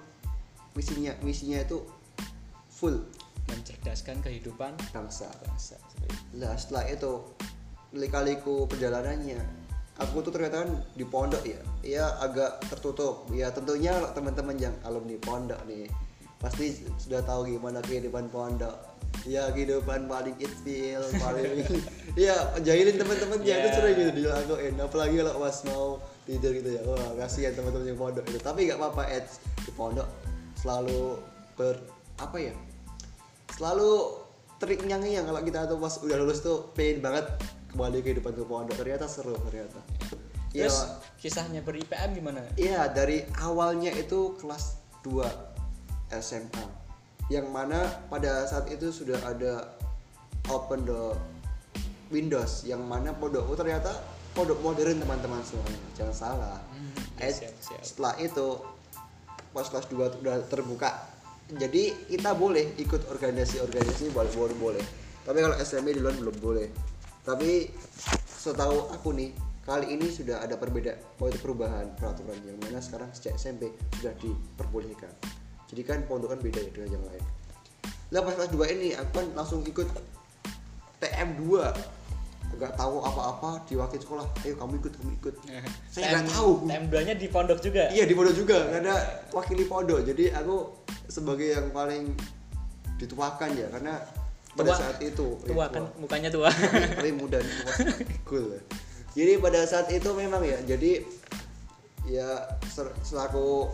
misinya 0.80 1.12
misinya 1.20 1.60
itu 1.60 1.84
full 2.72 3.04
mencerdaskan 3.52 4.24
kehidupan 4.24 4.80
bangsa. 4.96 5.28
bangsa. 5.44 5.76
Lah 6.40 6.56
setelah 6.56 6.88
itu 6.88 7.36
kali-kaliku 7.92 8.64
perjalanannya 8.68 9.44
aku 10.02 10.26
tuh 10.26 10.32
ternyata 10.34 10.66
kan 10.66 10.72
di 10.98 11.06
pondok 11.06 11.44
ya 11.46 11.62
ya 11.86 12.06
agak 12.18 12.58
tertutup 12.66 13.30
ya 13.30 13.54
tentunya 13.54 13.94
teman-teman 14.18 14.58
yang 14.58 14.74
alumni 14.82 15.14
pondok 15.22 15.62
nih 15.70 15.86
pasti 16.42 16.82
sudah 16.98 17.22
tahu 17.22 17.54
gimana 17.54 17.78
kehidupan 17.86 18.34
pondok 18.34 18.93
ya 19.24 19.48
kehidupan 19.56 20.12
paling 20.12 20.36
itfil 20.36 21.00
paling 21.16 21.64
ya 22.28 22.36
jahilin 22.60 23.00
teman-temannya 23.00 23.46
itu 23.48 23.70
Ya. 23.70 23.76
sering 23.78 23.96
gitu 23.96 24.12
dilakuin 24.20 24.76
apalagi 24.82 25.16
kalau 25.24 25.34
pas 25.40 25.58
mau 25.70 25.86
tidur 26.24 26.52
gitu 26.56 26.70
ya. 26.76 26.82
Wah 26.88 27.20
kasihan 27.20 27.52
teman-teman 27.56 27.88
yang 27.94 28.00
pondok 28.00 28.24
itu. 28.32 28.40
Tapi 28.40 28.68
nggak 28.68 28.80
apa-apa 28.80 29.04
Eds 29.12 29.44
di 29.64 29.72
pondok 29.76 30.08
selalu 30.60 31.20
ber 31.60 31.76
apa 32.20 32.38
ya 32.40 32.54
selalu 33.60 34.20
terngiang-ngiang 34.58 35.28
kalau 35.28 35.42
kita 35.44 35.68
tuh 35.68 35.78
pas 35.80 35.94
udah 36.00 36.18
lulus 36.24 36.40
tuh 36.40 36.72
pengen 36.72 37.04
banget 37.04 37.26
kembali 37.76 38.00
ke 38.00 38.04
kehidupan 38.12 38.34
ke 38.36 38.44
pondok. 38.48 38.76
Ternyata 38.80 39.06
seru 39.08 39.36
ternyata. 39.48 39.80
Ya 40.54 40.68
terus 40.68 40.86
kisahnya 41.20 41.64
ber 41.64 41.80
IPM 41.80 42.20
gimana? 42.20 42.44
Iya 42.60 42.92
dari 42.92 43.24
awalnya 43.42 43.90
itu 43.96 44.36
kelas 44.40 44.78
2 45.04 45.24
SMA 46.20 46.83
yang 47.32 47.48
mana 47.52 47.84
pada 48.12 48.44
saat 48.48 48.68
itu 48.68 48.92
sudah 48.92 49.20
ada 49.24 49.76
open 50.52 50.84
the 50.84 51.16
Windows 52.12 52.68
yang 52.68 52.84
mana 52.84 53.16
pondokku 53.16 53.56
ternyata 53.56 53.90
pondok 54.36 54.60
modern 54.60 55.00
teman-teman 55.00 55.40
semuanya. 55.46 55.82
Jangan 55.96 56.16
salah. 56.16 56.58
Hmm, 56.74 56.92
Eh, 57.22 57.30
siap, 57.30 57.54
siap. 57.62 57.82
setelah 57.86 58.14
itu 58.20 58.60
pas 59.54 59.70
kelas 59.70 59.86
2 59.86 60.20
udah 60.26 60.42
terbuka 60.50 61.14
jadi 61.52 61.94
kita 62.10 62.34
boleh 62.34 62.74
ikut 62.80 63.12
organisasi-organisasi 63.12 64.16
boleh 64.16 64.32
boleh 64.34 64.56
boleh. 64.58 64.86
Tapi 65.28 65.38
kalau 65.44 65.56
SMA 65.62 65.92
di 65.94 66.02
luar 66.02 66.16
belum 66.16 66.38
boleh. 66.40 66.68
Tapi 67.24 67.68
setahu 68.28 68.92
aku 68.92 69.12
nih 69.16 69.32
kali 69.64 69.96
ini 69.96 70.12
sudah 70.12 70.44
ada 70.44 70.60
perbedaan 70.60 71.00
perubahan 71.16 71.96
peraturan 71.96 72.36
yang 72.44 72.60
mana 72.60 72.84
sekarang 72.84 73.08
sejak 73.16 73.40
SMP 73.40 73.72
sudah 73.96 74.12
diperbolehkan 74.20 75.08
jadi 75.74 75.82
kan 75.84 76.00
pondok 76.06 76.38
kan 76.38 76.40
beda 76.40 76.62
ya 76.62 76.70
dengan 76.70 76.90
yang 77.02 77.06
lain 77.10 77.24
lah 78.14 78.22
pas 78.22 78.34
kelas 78.38 78.52
2 78.54 78.74
ini 78.78 78.90
aku 78.94 79.10
kan 79.18 79.26
langsung 79.34 79.66
ikut 79.66 79.90
TM2 81.02 81.42
nggak 82.54 82.78
tahu 82.78 83.02
apa-apa 83.02 83.66
di 83.66 83.74
wakil 83.74 83.98
sekolah 83.98 84.26
ayo 84.46 84.54
kamu 84.54 84.78
ikut 84.78 84.94
kamu 84.94 85.12
ikut 85.18 85.36
saya 85.90 86.22
nggak 86.22 86.30
tahu 86.30 86.70
Time 86.70 86.86
2 86.86 87.08
nya 87.10 87.14
di 87.18 87.28
pondok 87.28 87.58
juga 87.60 87.90
Iya 87.90 88.06
di 88.06 88.14
pondok 88.14 88.36
juga, 88.38 88.70
ada 88.70 88.94
wakili 89.34 89.66
pondok. 89.66 90.06
Jadi 90.06 90.30
aku 90.30 90.70
sebagai 91.10 91.50
yang 91.50 91.74
paling 91.74 92.14
dituakan 93.02 93.50
ya, 93.58 93.68
karena 93.74 93.98
pada 94.54 94.70
Tua. 94.70 94.78
saat 94.78 94.98
itu 95.02 95.28
tua 95.42 95.66
iya, 95.66 95.74
kan 95.74 95.84
mukanya 95.98 96.30
tua 96.30 96.54
Tapi- 96.54 96.94
tapi 96.94 97.10
muda 97.10 97.42
nih, 97.42 97.54
tua. 97.58 97.74
cool. 98.30 98.46
ya. 98.54 98.62
Jadi 99.18 99.34
pada 99.42 99.60
saat 99.66 99.90
itu 99.90 100.10
memang 100.14 100.46
ya, 100.46 100.62
jadi 100.62 101.02
ya 102.06 102.30
selaku 103.02 103.66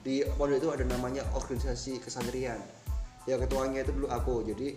di 0.00 0.24
pondok 0.36 0.56
itu 0.60 0.68
ada 0.72 0.84
namanya 0.88 1.22
organisasi 1.36 2.00
kesandrian. 2.00 2.58
Ya 3.28 3.36
ketuanya 3.36 3.84
itu 3.84 3.92
dulu 3.92 4.08
aku, 4.08 4.42
jadi 4.48 4.76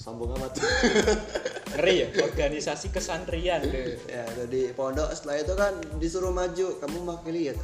sombong 0.00 0.34
amat. 0.40 0.52
ngeri 1.74 2.06
ya 2.06 2.08
organisasi 2.22 2.94
kesandrian 2.94 3.58
deh 3.66 3.98
ya 4.06 4.22
jadi 4.38 4.70
pondok 4.78 5.10
setelah 5.10 5.42
itu 5.42 5.54
kan 5.58 5.72
disuruh 5.98 6.30
maju 6.30 6.66
kamu 6.78 6.96
mewakili 7.02 7.50
ya 7.50 7.54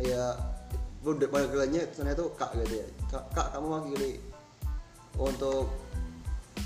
ya 0.00 0.24
udah 1.04 1.28
panggilannya 1.28 1.92
sana 1.92 2.16
itu 2.16 2.24
kak 2.40 2.56
gitu 2.56 2.80
ya 2.80 2.86
kak, 3.12 3.24
kak 3.36 3.46
kamu 3.52 3.66
mewakili 3.68 4.12
untuk 5.20 5.68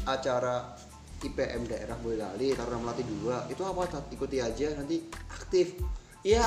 acara 0.06 0.78
IPM 1.24 1.66
daerah 1.66 1.96
Boyolali 1.98 2.52
Taruna 2.54 2.78
Melati 2.78 3.02
2 3.02 3.50
itu 3.50 3.62
apa 3.64 3.80
Tat? 3.90 4.04
ikuti 4.14 4.38
aja 4.38 4.76
nanti 4.78 5.02
aktif 5.32 5.80
ya 6.22 6.46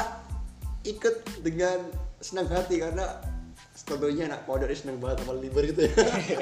ikut 0.88 1.43
dengan 1.43 1.83
senang 2.23 2.47
hati 2.49 2.79
karena 2.79 3.19
tentunya 3.85 4.27
anak 4.27 4.43
pondok 4.49 4.67
ini 4.67 4.75
senang 4.75 4.97
banget 4.97 5.23
sama 5.23 5.33
libur 5.38 5.63
gitu 5.63 5.85
ya. 5.85 5.93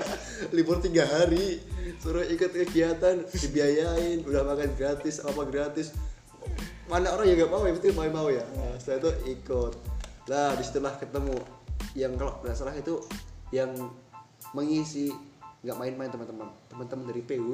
Libur 0.55 0.79
tiga 0.79 1.03
hari 1.05 1.59
suruh 1.99 2.23
ikut 2.25 2.49
kegiatan 2.49 3.27
dibiayain 3.27 4.23
udah 4.23 4.41
makan 4.47 4.71
gratis 4.79 5.21
apa 5.21 5.43
gratis. 5.45 5.93
Mana 6.89 7.11
orang 7.13 7.29
yang 7.29 7.45
gak 7.45 7.51
mau 7.51 7.65
ya 7.65 7.73
betul 7.73 7.93
mau 7.97 8.07
mau 8.09 8.27
ya. 8.29 8.45
Nah, 8.55 8.77
setelah 8.77 9.09
itu 9.09 9.11
ikut. 9.37 9.73
Lah 10.31 10.57
di 10.57 10.63
situlah 10.63 10.95
ketemu. 10.97 11.37
Yang 11.93 12.11
kalau 12.17 12.33
nggak 12.43 12.55
salah 12.55 12.75
itu 12.75 12.95
yang 13.53 13.71
mengisi 14.55 15.11
nggak 15.65 15.77
main-main 15.81 16.09
teman-teman 16.13 16.47
teman-teman 16.69 17.05
dari 17.09 17.21
PW 17.25 17.51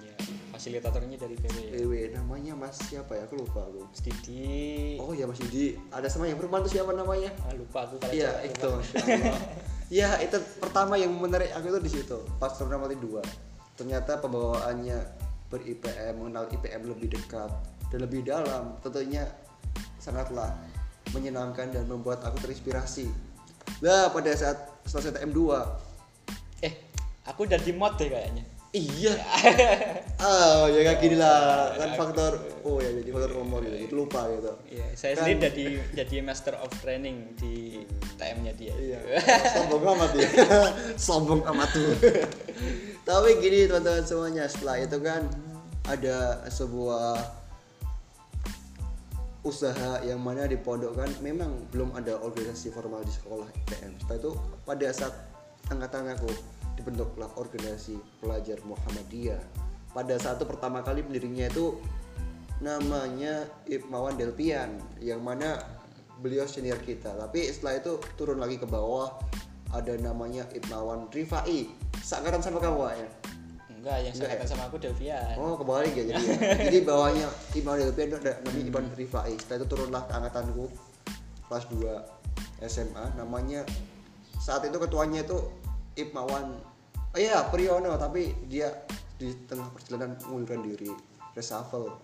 ya 0.00 0.14
fasilitatornya 0.54 1.16
dari 1.20 1.36
PW 1.36 1.56
ya 1.58 1.72
PW 1.76 1.92
namanya 2.16 2.52
Mas 2.56 2.80
siapa 2.88 3.18
ya 3.18 3.28
aku 3.28 3.44
lupa 3.44 3.66
aku 3.66 3.84
Mas 3.88 4.00
Didi 4.00 4.96
oh 4.96 5.12
ya 5.12 5.28
Mas 5.28 5.40
Didi 5.40 5.76
ada 5.92 6.08
sama 6.08 6.30
yang 6.30 6.40
perempuan 6.40 6.64
tuh 6.64 6.72
siapa 6.72 6.96
namanya 6.96 7.34
ah, 7.44 7.52
lupa 7.52 7.84
aku 7.84 8.00
kalau 8.00 8.12
Iya 8.14 8.32
itu. 8.48 8.70
Iya 9.92 10.24
itu 10.24 10.40
pertama 10.56 10.96
yang 10.96 11.12
menarik 11.12 11.52
aku 11.52 11.68
itu 11.68 11.80
di 11.84 11.90
situ 12.00 12.16
pas 12.40 12.48
Taruna 12.56 12.80
Mati 12.80 12.96
dua. 12.96 13.20
Ternyata 13.76 14.16
pembawaannya 14.24 14.96
ber 15.52 15.60
IPM 15.60 16.16
mengenal 16.16 16.48
IPM 16.48 16.88
lebih 16.88 17.12
dekat 17.12 17.52
dan 17.92 18.00
lebih 18.00 18.24
dalam. 18.24 18.72
Tentunya 18.80 19.28
sangatlah 20.00 20.56
menyenangkan 21.12 21.76
dan 21.76 21.84
membuat 21.84 22.24
aku 22.24 22.40
terinspirasi. 22.40 23.12
Lah 23.84 24.08
pada 24.08 24.32
saat 24.32 24.72
selesai 24.88 25.20
TM 25.20 25.30
2 25.30 26.64
eh 26.66 26.74
aku 27.26 27.46
udah 27.46 27.60
di 27.60 27.72
mod 27.74 27.94
deh 27.98 28.10
kayaknya 28.10 28.42
Iya. 28.72 29.12
ah 30.16 30.64
ya 30.72 30.80
kayak 30.80 30.98
gini 31.04 31.20
lah 31.20 31.76
kan 31.76 31.92
faktor 31.92 32.40
oh 32.64 32.80
ya 32.80 32.88
jadi 32.88 33.12
faktor 33.12 33.32
umur 33.44 33.60
gitu, 33.68 33.76
jadi 33.84 33.92
lupa 33.92 34.24
gitu. 34.32 34.52
Iya, 34.72 34.86
saya 34.96 35.12
Kan- 35.12 35.28
sendiri 35.28 35.40
jadi 35.44 35.64
jadi 35.92 36.16
master 36.24 36.56
of 36.56 36.72
training 36.80 37.36
di 37.36 37.84
TM-nya 38.16 38.52
dia. 38.56 38.72
Iya. 38.72 39.00
Sombong 39.60 39.84
amat 39.92 40.10
ya. 40.16 40.28
Sombong 41.12 41.42
amat 41.52 41.68
tuh. 41.68 41.92
Tapi 43.04 43.28
gini 43.44 43.68
teman-teman 43.68 44.08
semuanya, 44.08 44.44
setelah 44.48 44.80
itu 44.80 44.96
kan 45.04 45.28
ada 45.92 46.40
sebuah 46.48 47.20
usaha 49.42 50.00
yang 50.06 50.22
mana 50.22 50.46
di 50.46 50.54
pondok 50.54 50.94
kan 50.96 51.10
memang 51.18 51.66
belum 51.74 51.92
ada 51.98 52.14
organisasi 52.22 52.72
formal 52.72 53.04
di 53.04 53.12
sekolah 53.12 53.44
IPM. 53.52 54.00
Setelah 54.00 54.16
itu 54.16 54.32
pada 54.64 54.88
saat 54.94 55.14
angkatan 55.68 56.08
aku 56.14 56.30
dibentuklah 56.78 57.28
organisasi 57.36 57.98
pelajar 58.22 58.58
Muhammadiyah. 58.64 59.42
Pada 59.92 60.16
saat 60.16 60.40
itu 60.40 60.46
pertama 60.48 60.80
kali 60.80 61.04
pendirinya 61.04 61.46
itu 61.48 61.76
namanya 62.62 63.44
Ibmawan 63.66 64.14
Delpian 64.14 64.78
yang 65.02 65.20
mana 65.20 65.58
beliau 66.22 66.46
senior 66.46 66.78
kita 66.78 67.10
tapi 67.18 67.50
setelah 67.50 67.82
itu 67.82 67.92
turun 68.14 68.38
lagi 68.38 68.54
ke 68.54 68.64
bawah 68.64 69.10
ada 69.74 69.98
namanya 69.98 70.46
Ibmawan 70.54 71.10
Rifai 71.10 71.66
seangkatan 71.98 72.38
sama 72.38 72.62
kamu 72.62 72.78
ya 72.94 73.08
Enggak, 73.74 73.98
yang 74.06 74.14
Enggak 74.14 74.30
seangkatan 74.30 74.46
sama 74.46 74.62
aku 74.70 74.78
Delvian. 74.78 75.34
oh 75.34 75.58
kebalik 75.58 75.92
ya 75.98 76.04
jadi 76.14 76.22
ya. 76.22 76.36
jadi 76.70 76.78
bawahnya 76.86 77.26
Ibmawan 77.58 77.78
Delpian 77.82 78.06
itu 78.14 78.18
ada 78.22 78.32
namanya 78.46 78.62
Ibmawan 78.70 78.86
Rifai 78.94 79.32
setelah 79.42 79.58
itu 79.58 79.66
turunlah 79.66 80.02
ke 80.06 80.12
angkatanku 80.14 80.64
kelas 81.50 81.64
2 81.74 82.70
SMA 82.70 83.04
namanya 83.18 83.66
saat 84.38 84.62
itu 84.62 84.78
ketuanya 84.78 85.26
itu 85.26 85.38
Ibmawan 85.96 86.46
oh 87.12 87.18
iya 87.20 87.44
Priyono 87.52 87.94
tapi 88.00 88.32
dia 88.48 88.72
di 89.20 89.30
tengah 89.46 89.70
perjalanan 89.70 90.18
mengundurkan 90.26 90.66
diri. 90.66 90.90
Reshuffle. 91.32 91.94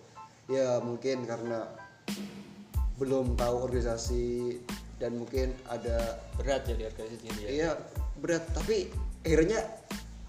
Ya 0.49 0.81
mungkin 0.81 1.27
karena 1.27 1.67
belum 2.97 3.37
tahu 3.37 3.69
organisasi 3.69 4.59
dan 4.99 5.15
mungkin 5.15 5.55
ada 5.71 6.19
Berat 6.35 6.67
jadi 6.67 6.91
organisasi 6.91 7.17
sendiri 7.21 7.39
ya. 7.45 7.49
iya 7.49 7.69
berat. 8.19 8.43
Tapi 8.55 8.89
akhirnya 9.23 9.59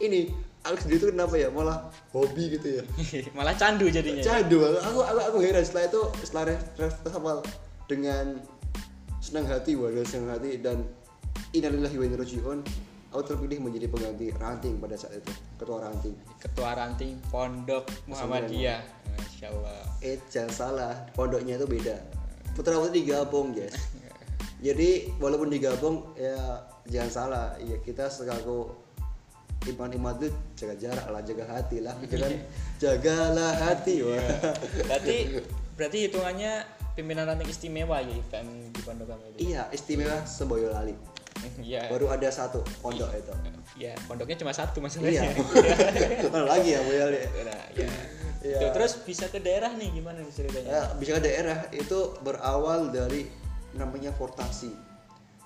ini 0.02 0.30
Alex 0.60 0.84
sendiri 0.84 0.98
itu 1.00 1.08
kenapa 1.14 1.34
ya? 1.40 1.48
Malah 1.48 1.88
hobi 2.12 2.52
gitu 2.58 2.80
ya? 2.80 2.82
Malah 3.38 3.56
candu 3.56 3.88
jadinya. 3.88 4.20
candu. 4.20 4.60
Aku 4.60 5.00
aku 5.00 5.20
aku 5.32 5.38
heran 5.40 5.64
setelah 5.64 5.88
itu 5.88 6.02
setelah 6.26 6.44
reshuffle 6.76 7.40
dengan 7.88 8.38
senang 9.20 9.46
hati 9.46 9.76
waduh 9.76 10.04
senang 10.04 10.36
hati 10.36 10.58
dan 10.58 10.84
innalillahi 11.52 11.96
wa 12.00 12.04
inna 12.08 12.16
ilaihi 12.16 12.24
raji'un 12.24 12.58
aku 13.10 13.22
terpilih 13.26 13.58
menjadi 13.58 13.86
pengganti 13.90 14.30
ranting 14.38 14.78
pada 14.78 14.94
saat 14.94 15.18
itu. 15.18 15.32
Ketua 15.58 15.78
ranting. 15.82 16.14
Ketua 16.38 16.70
ranting 16.78 17.14
Pondok 17.28 17.84
Muhammadiyah. 18.06 18.80
Masya 19.18 19.46
Allah. 19.50 19.82
eh 20.00 20.16
jangan 20.30 20.52
salah. 20.54 20.94
Pondoknya 21.12 21.58
itu 21.58 21.66
beda. 21.66 21.96
Putra 22.54 22.78
putri 22.78 23.02
digabung 23.02 23.52
guys. 23.52 23.74
Jadi 24.66 25.10
walaupun 25.18 25.50
digabung 25.50 26.14
ya 26.14 26.64
jangan 26.86 27.10
salah. 27.10 27.46
Ya 27.58 27.76
kita 27.82 28.06
selaku 28.06 28.70
iman 29.76 29.92
iman 29.92 30.14
itu 30.16 30.32
jaga 30.56 30.74
jarak 30.80 31.06
lah 31.12 31.20
jaga 31.20 31.44
hati 31.44 31.84
lah 31.84 31.92
jangan 32.08 32.32
jagalah 32.82 33.52
hati. 33.58 33.94
Wah. 34.06 34.54
Berarti 34.86 35.16
berarti 35.76 35.98
hitungannya 36.08 36.52
pimpinan 36.94 37.24
ranting 37.24 37.48
istimewa 37.48 38.02
ya 38.02 38.12
IPM 38.12 38.48
di 38.76 38.80
pondok 38.84 39.06
kamu 39.08 39.24
itu 39.32 39.38
iya 39.48 39.62
istimewa 39.72 40.20
Seboyolali 40.26 40.92
iya. 41.62 41.88
Baru 41.88 42.12
ada 42.12 42.28
satu 42.28 42.60
pondok 42.80 43.10
itu. 43.14 43.32
Ya 43.78 43.92
pondoknya 44.08 44.36
cuma 44.40 44.52
satu 44.52 44.80
iya. 44.80 44.84
Masalahnya 44.86 45.22
mana 46.32 46.46
lagi 46.46 46.70
ya 46.74 46.80
nah, 46.80 47.60
ya 47.74 47.88
Iya. 48.40 48.56
Tuh, 48.56 48.70
terus 48.72 48.96
bisa 49.04 49.28
ke 49.28 49.36
daerah 49.36 49.68
nih 49.76 50.00
gimana 50.00 50.24
ceritanya? 50.32 50.68
Ya, 50.72 50.82
bisa 50.96 51.20
ke 51.20 51.28
daerah. 51.28 51.68
Itu 51.76 52.16
berawal 52.24 52.88
dari 52.88 53.28
namanya 53.76 54.16
portasi. 54.16 54.72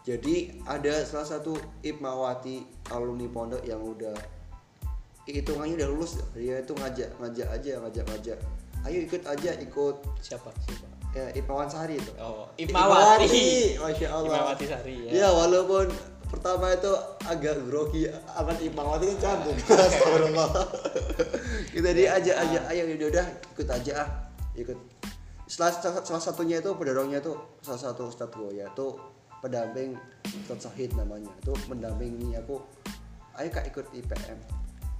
Jadi 0.06 0.62
ada 0.62 1.02
salah 1.02 1.26
satu 1.26 1.58
Ipmawati 1.82 2.86
alumni 2.94 3.26
pondok 3.26 3.66
yang 3.66 3.82
udah 3.82 4.14
hitungannya 5.26 5.74
udah 5.74 5.88
lulus. 5.90 6.22
Dia 6.38 6.62
itu 6.62 6.70
ngajak 6.70 7.18
ngajak 7.18 7.48
aja 7.50 7.72
ngajak 7.82 8.04
ngajak 8.14 8.38
ayo 8.84 8.98
ikut 9.00 9.22
aja 9.24 9.50
ikut. 9.58 9.96
Siapa? 10.20 10.50
Siapa 10.62 10.93
ya 11.14 11.26
Ipmawan 11.32 11.70
Sari 11.70 11.96
itu. 11.96 12.12
Oh 12.18 12.50
Ipmawati 12.58 13.78
Masya 13.78 14.08
Allah. 14.10 14.34
Ipmawati 14.34 14.64
Sari 14.66 14.94
ya, 15.08 15.10
ya 15.24 15.28
walaupun 15.30 15.86
pertama 16.28 16.74
itu 16.74 16.90
agak 17.24 17.54
grogi 17.70 18.10
amat 18.10 18.58
Ipmawati 18.60 19.04
kan 19.14 19.18
cantik. 19.22 19.56
Astagfirullah. 19.70 20.50
Kita 21.70 21.90
dia 21.94 22.08
ajak 22.18 22.36
aja 22.36 22.58
ayo 22.74 22.82
udah 22.98 23.08
udah 23.14 23.26
ikut 23.54 23.68
aja 23.70 23.92
ah. 24.02 24.08
Ikut. 24.58 24.78
Salah, 25.44 25.76
salah, 25.78 26.22
satunya 26.22 26.58
itu 26.58 26.72
pendorongnya 26.74 27.20
tuh 27.20 27.36
salah 27.60 27.78
satu 27.78 28.08
Ustadz 28.10 28.34
Goya 28.34 28.66
tuh 28.74 28.96
pendamping 29.38 29.94
Ustadz 30.26 30.66
Sahid 30.66 30.96
namanya. 30.98 31.30
Itu 31.38 31.54
mendampingi 31.70 32.34
aku 32.34 32.58
ayo 33.38 33.48
kak 33.50 33.66
ikut 33.70 33.86
IPM 33.94 34.38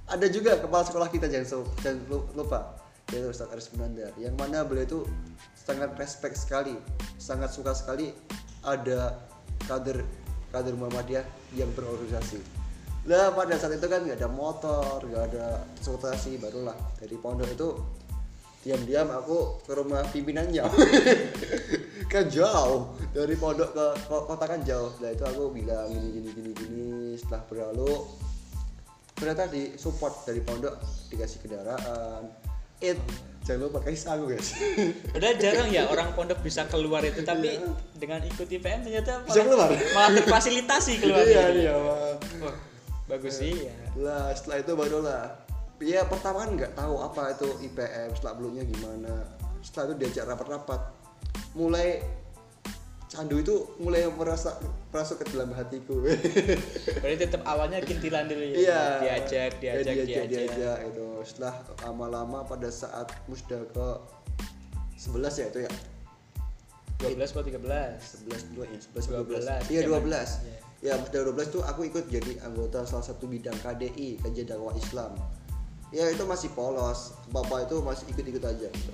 ada 0.05 0.25
juga 0.29 0.59
kepala 0.61 0.85
sekolah 0.85 1.09
kita 1.09 1.25
jangan, 1.25 1.65
jangan 1.81 1.97
lu- 2.11 2.29
lupa 2.37 2.77
yaitu 3.13 3.29
Ustadz 3.29 3.53
Aris 3.53 3.69
Munandar. 3.75 4.13
Yang 4.17 4.35
mana 4.37 4.65
beliau 4.65 4.85
itu 4.85 4.99
sangat 5.53 5.93
respect 5.97 6.37
sekali 6.37 6.77
sangat 7.17 7.49
suka 7.49 7.73
sekali 7.73 8.13
ada 8.61 9.17
kader 9.65 10.05
kader 10.53 10.73
Muhammadiyah 10.77 11.25
yang 11.57 11.69
berorganisasi. 11.73 12.41
Lah 13.05 13.33
pada 13.37 13.53
saat 13.57 13.77
itu 13.77 13.85
kan 13.85 14.01
nggak 14.01 14.17
ada 14.17 14.29
motor 14.29 14.97
nggak 15.05 15.23
ada 15.33 15.65
transportasi 15.77 16.41
barulah. 16.41 16.77
Dari 16.97 17.17
pondok 17.17 17.49
itu 17.49 17.69
diam-diam 18.65 19.13
aku 19.13 19.61
ke 19.61 19.77
rumah 19.77 20.01
pimpinannya 20.09 20.65
kan 22.13 22.25
jauh. 22.29 22.97
Dari 23.13 23.37
pondok 23.37 23.69
ke 23.73 23.85
ko- 24.09 24.25
kota 24.25 24.45
kan 24.49 24.61
jauh. 24.65 24.89
Nah 25.01 25.13
itu 25.13 25.21
aku 25.21 25.53
bilang 25.53 25.85
gini 25.89 26.09
gini 26.09 26.29
gini 26.33 26.51
gini. 26.57 26.89
Setelah 27.17 27.41
berlalu 27.45 27.93
ternyata 29.15 29.47
di 29.47 29.77
support 29.79 30.27
dari 30.27 30.43
pondok 30.43 30.75
dikasih 31.07 31.39
kendaraan 31.45 32.27
it 32.87 32.99
jangan 33.41 33.69
lupa 33.69 33.77
kasih 33.85 34.01
sagu 34.01 34.25
guys. 34.25 34.57
Udah 35.17 35.31
jarang 35.37 35.69
ya 35.69 35.85
orang 35.85 36.09
pondok 36.13 36.41
bisa 36.41 36.65
keluar 36.65 37.01
itu 37.01 37.21
tapi 37.21 37.61
Iya. 37.61 37.69
dengan 37.93 38.19
ikut 38.21 38.49
IPM 38.49 38.81
ternyata 38.81 39.21
Bisa 39.21 39.45
keluar. 39.45 39.69
malah 39.93 40.11
terfasilitasi 40.17 40.93
keluar 41.01 41.21
iya 41.21 41.53
iya 41.53 41.73
Wah. 41.77 42.17
Wah, 42.41 42.55
bagus 43.05 43.37
sih 43.37 43.69
ya. 43.69 43.75
Lah 43.95 44.33
setelah 44.33 44.65
itu 44.65 44.73
barulah 44.73 45.23
ya 45.77 46.01
pertama 46.09 46.41
kan 46.41 46.57
nggak 46.57 46.73
tahu 46.73 46.95
apa 46.97 47.37
itu 47.37 47.47
IPM 47.63 48.09
setelah 48.17 48.33
belumnya 48.33 48.63
gimana. 48.65 49.13
Setelah 49.61 49.85
itu 49.87 49.95
diajak 50.01 50.25
rapat-rapat. 50.25 50.81
Mulai 51.53 52.01
candu 53.15 53.39
itu 53.39 53.55
mulai 53.79 54.03
merasa 54.11 54.59
merasuk 54.91 55.23
ke 55.23 55.31
dalam 55.31 55.55
hatiku. 55.55 56.03
Berarti 57.01 57.17
tetap 57.23 57.41
awalnya 57.47 57.79
kintilan 57.79 58.27
dulu 58.27 58.43
ya? 58.43 58.55
Iya. 58.59 58.83
Diajak 58.99 59.51
Ya, 59.63 59.79
diajak 59.79 59.95
diajak, 60.03 60.07
diajak, 60.27 60.43
diajak 60.51 60.77
itu 60.91 61.07
setelah 61.23 61.55
lama-lama 61.87 62.43
pada 62.43 62.67
saat 62.67 63.07
musda 63.31 63.63
ke 63.71 63.87
11 64.99 65.39
ya 65.39 65.45
itu 65.47 65.59
ya? 65.63 65.71
12 66.99 67.31
atau 67.31 67.43
13 67.43 67.59
11 67.59 68.55
dua 68.55 68.65
ya 68.71 68.79
11 68.79 69.27
12 69.27 69.67
12, 69.67 69.71
iya 69.71 69.81
zaman. 69.83 70.07
12 70.07 70.83
ya 70.83 70.93
musda 70.95 71.19
12 71.27 71.55
tuh 71.55 71.61
aku 71.63 71.81
ikut 71.87 72.05
jadi 72.07 72.39
anggota 72.43 72.87
salah 72.87 73.03
satu 73.03 73.27
bidang 73.27 73.55
KDI 73.63 74.19
kajian 74.23 74.47
dakwah 74.47 74.75
Islam. 74.75 75.15
Ya 75.93 76.11
itu 76.11 76.27
masih 76.27 76.51
polos. 76.51 77.15
Bapak 77.31 77.71
itu 77.71 77.79
masih 77.79 78.03
ikut-ikut 78.11 78.43
aja 78.43 78.67
gitu. 78.67 78.93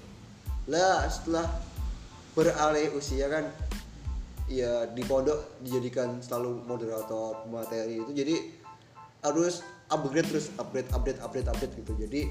Lah 0.69 1.09
setelah 1.09 1.49
beralih 2.37 2.93
usia 2.95 3.27
kan 3.27 3.49
ya 4.51 4.89
di 4.91 5.03
pondok 5.07 5.63
dijadikan 5.63 6.19
selalu 6.19 6.67
moderator 6.67 7.47
materi 7.47 8.03
itu. 8.03 8.11
Jadi 8.11 8.35
harus 9.23 9.63
upgrade 9.87 10.27
terus 10.27 10.51
upgrade 10.59 10.89
update 10.91 11.19
update 11.23 11.47
update 11.47 11.73
gitu. 11.79 11.93
Jadi 11.95 12.21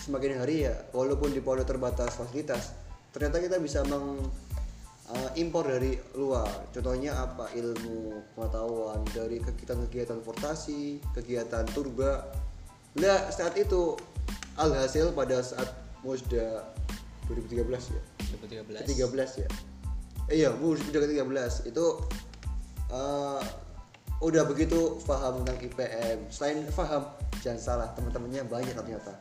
semakin 0.00 0.40
hari 0.40 0.70
ya 0.70 0.74
walaupun 0.96 1.34
di 1.34 1.42
pondok 1.44 1.66
terbatas 1.66 2.14
fasilitas 2.16 2.72
ternyata 3.10 3.42
kita 3.42 3.58
bisa 3.58 3.82
meng 3.84 4.22
uh, 5.10 5.30
impor 5.36 5.66
dari 5.66 5.98
luar. 6.16 6.48
Contohnya 6.72 7.18
apa? 7.18 7.50
Ilmu 7.52 8.34
pengetahuan 8.38 9.02
dari 9.12 9.42
kegiatan-kegiatan 9.42 10.22
portasi 10.22 11.02
kegiatan 11.12 11.66
turba. 11.74 12.30
Nah 12.96 13.28
saat 13.28 13.58
itu 13.58 13.98
alhasil 14.56 15.12
pada 15.12 15.42
saat 15.44 15.68
musda 16.00 16.64
2013 17.28 17.68
ya? 17.68 18.02
2013 18.40 18.86
ke-13 18.86 19.30
ya 19.46 19.50
iya 20.30 20.54
bu 20.54 20.78
udah 20.78 21.00
ke-13 21.02 21.68
itu 21.68 21.84
eh, 22.94 23.42
udah 24.20 24.42
begitu 24.46 25.00
paham 25.08 25.42
tentang 25.42 25.58
IPM 25.64 26.18
selain 26.30 26.62
paham 26.70 27.02
jangan 27.40 27.60
salah 27.60 27.88
teman-temannya 27.96 28.46
banyak 28.46 28.76
ternyata. 28.76 29.16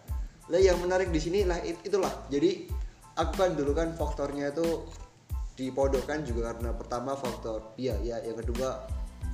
Lah 0.52 0.60
yang 0.60 0.78
menarik 0.84 1.10
di 1.10 1.22
sini 1.22 1.48
lah 1.48 1.58
it- 1.64 1.82
itulah. 1.88 2.12
Jadi 2.28 2.68
aku 3.16 3.34
kan 3.36 3.56
dulu 3.56 3.72
kan 3.72 3.96
faktornya 3.96 4.52
itu 4.52 4.86
di 5.56 5.72
pondok 5.72 6.08
kan 6.08 6.24
juga 6.24 6.56
karena 6.56 6.72
pertama 6.72 7.20
faktor 7.20 7.76
iya 7.76 7.92
ya 8.00 8.16
yang 8.24 8.40
kedua 8.40 8.80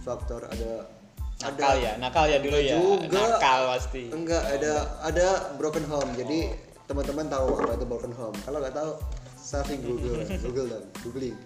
faktor 0.02 0.42
ada 0.50 0.90
nakal 1.38 1.78
ya 1.78 1.94
nakal 2.02 2.26
ya 2.26 2.42
dulu 2.42 2.58
ya. 2.58 2.82
juga 2.82 3.38
nakal 3.38 3.62
pasti. 3.78 4.10
enggak 4.10 4.44
ada 4.54 5.02
ada 5.02 5.28
broken 5.58 5.86
home. 5.90 6.14
Jadi 6.14 6.54
teman-teman 6.86 7.26
tahu 7.26 7.58
apa 7.58 7.74
itu 7.74 7.86
broken 7.90 8.14
home. 8.14 8.38
Kalau 8.46 8.62
nggak 8.62 8.76
tahu 8.78 8.92
searching 9.38 9.82
Google 9.82 10.22
Google 10.46 10.68
dan 10.70 10.84
googling 11.02 11.38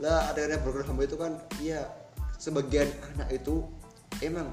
lah 0.00 0.32
ada 0.32 0.56
broken 0.64 0.84
home 0.88 1.04
itu 1.04 1.16
kan 1.20 1.36
iya 1.60 1.84
sebagian 2.40 2.88
anak 3.14 3.36
itu 3.36 3.60
emang 4.24 4.48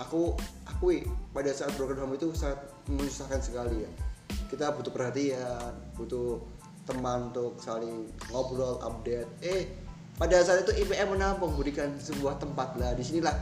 aku 0.00 0.32
akui 0.64 1.04
pada 1.36 1.52
saat 1.52 1.76
broken 1.76 2.00
home 2.00 2.16
itu 2.16 2.32
sangat 2.32 2.64
menyusahkan 2.88 3.40
sekali 3.44 3.84
ya. 3.84 3.90
Kita 4.48 4.72
butuh 4.72 4.92
perhatian 4.92 5.72
butuh 6.00 6.40
teman 6.88 7.28
untuk 7.30 7.60
saling 7.60 8.08
ngobrol 8.32 8.80
update. 8.80 9.28
Eh 9.44 9.68
pada 10.16 10.40
saat 10.40 10.64
itu 10.64 10.72
IPM 10.80 11.12
menampung 11.12 11.52
memberikan 11.52 11.92
sebuah 12.00 12.40
tempat 12.40 12.80
lah. 12.80 12.96
Di 12.96 13.04
sinilah 13.04 13.36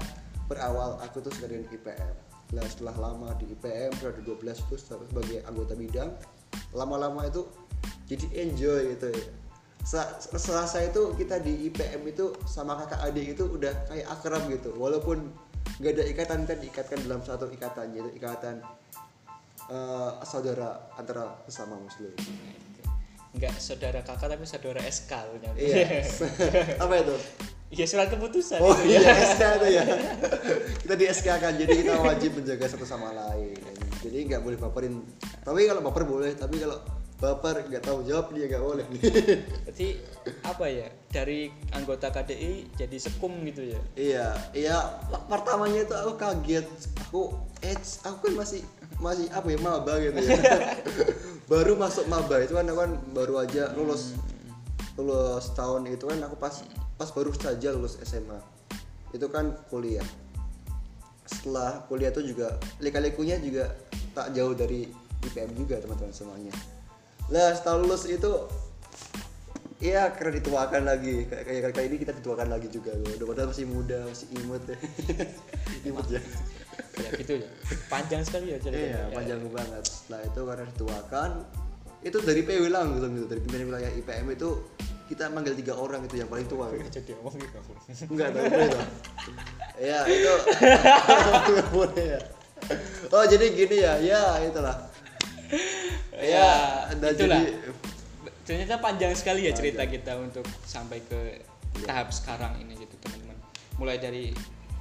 berawal 0.50 0.98
aku 1.06 1.22
tuh 1.22 1.30
sekalian 1.30 1.70
IPM 1.70 2.14
lah 2.54 2.66
setelah 2.70 3.10
lama 3.10 3.34
di 3.40 3.50
IPM 3.50 3.90
periode 3.98 4.22
12 4.22 4.62
itu 4.68 4.76
sebagai 4.78 5.38
anggota 5.48 5.74
bidang 5.74 6.10
lama-lama 6.70 7.26
itu 7.26 7.48
jadi 8.06 8.46
enjoy 8.46 8.94
gitu 8.94 9.10
ya 9.10 9.24
selasa 9.84 10.80
itu 10.80 11.12
kita 11.14 11.44
di 11.44 11.68
IPM 11.68 12.08
itu 12.08 12.32
sama 12.48 12.74
kakak 12.80 13.04
adik 13.04 13.36
itu 13.36 13.44
udah 13.44 13.72
kayak 13.86 14.06
akrab 14.08 14.42
gitu. 14.48 14.72
Walaupun 14.80 15.28
nggak 15.78 15.92
ada 16.00 16.04
ikatan 16.08 16.40
kan 16.48 16.56
diikatkan 16.56 16.98
dalam 17.04 17.20
satu 17.20 17.52
ikatan 17.52 17.92
yaitu 17.92 18.10
ikatan 18.16 18.64
eh, 19.68 20.10
saudara 20.24 20.88
antara 20.96 21.36
sesama 21.44 21.76
muslim. 21.76 22.16
Enggak 23.34 23.54
saudara 23.58 24.00
kakak 24.00 24.30
tapi 24.32 24.46
saudara 24.46 24.80
SK 24.86 25.12
iya. 25.58 26.06
Apa 26.82 26.94
itu? 27.02 27.16
Iya 27.74 27.84
surat 27.90 28.06
keputusan. 28.06 28.62
Oh 28.62 28.70
itu 28.86 28.94
ya 28.94 29.02
iya 29.02 29.14
SK 29.34 29.42
itu 29.42 29.66
ya. 29.74 29.84
Kita 30.86 30.94
di 30.94 31.04
SK 31.10 31.28
kan 31.42 31.52
jadi 31.58 31.72
kita 31.74 31.92
wajib 31.98 32.38
menjaga 32.38 32.70
satu 32.70 32.86
sama 32.86 33.10
lain. 33.10 33.58
Jadi 34.00 34.18
nggak 34.30 34.40
boleh 34.40 34.56
baperin. 34.56 35.02
Tapi 35.42 35.66
kalau 35.66 35.82
baper 35.82 36.06
boleh 36.06 36.32
tapi 36.38 36.62
kalau 36.62 36.78
baper 37.22 37.64
nggak 37.70 37.84
tahu 37.86 38.02
jawab 38.04 38.34
dia 38.34 38.50
nggak 38.50 38.64
boleh 38.64 38.86
berarti 39.64 39.88
apa 40.42 40.66
ya 40.66 40.86
dari 41.14 41.46
anggota 41.70 42.10
KDI 42.10 42.74
jadi 42.74 42.96
sekum 42.98 43.32
gitu 43.46 43.62
ya 43.70 43.80
Iya, 43.94 44.26
iya. 44.50 44.76
Pertamanya 45.30 45.86
itu 45.86 45.94
aku 45.94 46.12
kaget. 46.18 46.66
Aku, 47.06 47.30
eh, 47.62 47.78
aku 48.02 48.18
kan 48.26 48.34
masih 48.42 48.60
masih 48.98 49.30
apa 49.30 49.46
ya 49.46 49.58
maba 49.62 49.94
gitu 50.02 50.18
ya. 50.18 50.34
baru 51.50 51.78
masuk 51.78 52.10
maba 52.10 52.42
itu 52.42 52.56
kan 52.56 52.66
aku 52.66 52.78
kan 52.82 52.92
baru 53.14 53.34
aja 53.46 53.70
lulus 53.78 54.16
lulus 54.98 55.52
tahun 55.54 55.86
itu 55.92 56.08
kan 56.08 56.18
aku 56.26 56.34
pas 56.34 56.66
pas 56.98 57.08
baru 57.14 57.30
saja 57.30 57.70
lulus 57.70 57.94
SMA. 58.02 58.42
Itu 59.14 59.30
kan 59.30 59.54
kuliah. 59.70 60.06
Setelah 61.30 61.86
kuliah 61.86 62.10
itu 62.10 62.34
juga 62.34 62.58
lika-likunya 62.82 63.38
juga 63.38 63.70
tak 64.18 64.34
jauh 64.34 64.54
dari 64.54 64.90
IPM 65.24 65.54
juga 65.54 65.78
teman-teman 65.78 66.10
semuanya. 66.10 66.54
Lah 67.32 67.54
setelah 67.56 67.84
lulus 67.84 68.04
itu 68.08 68.32
Iya, 69.84 70.16
karena 70.16 70.40
dituakan 70.40 70.88
lagi. 70.88 71.28
Kayak 71.28 71.44
kayak 71.44 71.72
kali 71.76 71.86
ini 71.92 71.96
kita 72.00 72.12
dituakan 72.16 72.48
lagi 72.48 72.72
juga 72.72 72.96
loh. 72.96 73.04
Udah 73.20 73.26
padahal 73.28 73.48
masih 73.52 73.66
muda, 73.68 73.98
masih 74.08 74.26
imut 74.32 74.62
ya. 74.64 74.76
imut 75.92 76.06
ya. 76.08 76.20
ya 76.94 77.08
gitu 77.20 77.42
ya 77.42 77.48
panjang 77.90 78.22
sekali 78.22 78.54
ya 78.54 78.58
ceritanya 78.62 78.86
Iya, 78.86 79.02
Ya. 79.02 79.12
panjang 79.12 79.40
banget. 79.52 79.84
Setelah 79.84 80.20
itu 80.24 80.40
karena 80.40 80.64
dituakan, 80.72 81.30
itu 82.04 82.18
dari 82.20 82.40
PW 82.44 82.62
langsung 82.68 83.10
gitu 83.16 83.26
dari 83.28 83.40
pimpinan 83.40 83.66
wilayah 83.72 83.90
IPM 83.96 84.26
itu 84.36 84.48
kita 85.04 85.28
manggil 85.32 85.56
tiga 85.56 85.72
orang 85.76 86.04
itu 86.04 86.20
yang 86.20 86.28
paling 86.28 86.44
tua 86.44 86.68
gitu. 86.72 87.00
jadi 87.00 87.16
ngomong 87.20 87.36
gitu 87.36 87.58
enggak 88.12 88.28
tahu 88.32 88.44
boleh 88.44 88.68
toh 88.72 88.86
ya 89.80 89.98
itu 90.08 90.32
boleh 91.76 92.04
ya 92.16 92.20
oh 93.12 93.24
jadi 93.24 93.46
gini 93.52 93.76
ya 93.84 93.92
ya 94.00 94.22
itulah 94.44 94.76
ya 96.24 96.50
dan 96.96 97.10
itulah. 97.12 97.40
jadi 97.40 97.52
ternyata 98.44 98.74
panjang 98.78 99.12
sekali 99.12 99.48
ya 99.48 99.52
cerita 99.52 99.82
Panjang. 99.82 99.94
kita 100.00 100.12
untuk 100.16 100.44
sampai 100.64 100.98
ke 101.00 101.20
tahap 101.82 102.08
sekarang 102.10 102.60
ini 102.60 102.76
gitu 102.76 102.94
teman-teman 103.00 103.36
mulai 103.76 103.96
dari 103.96 104.30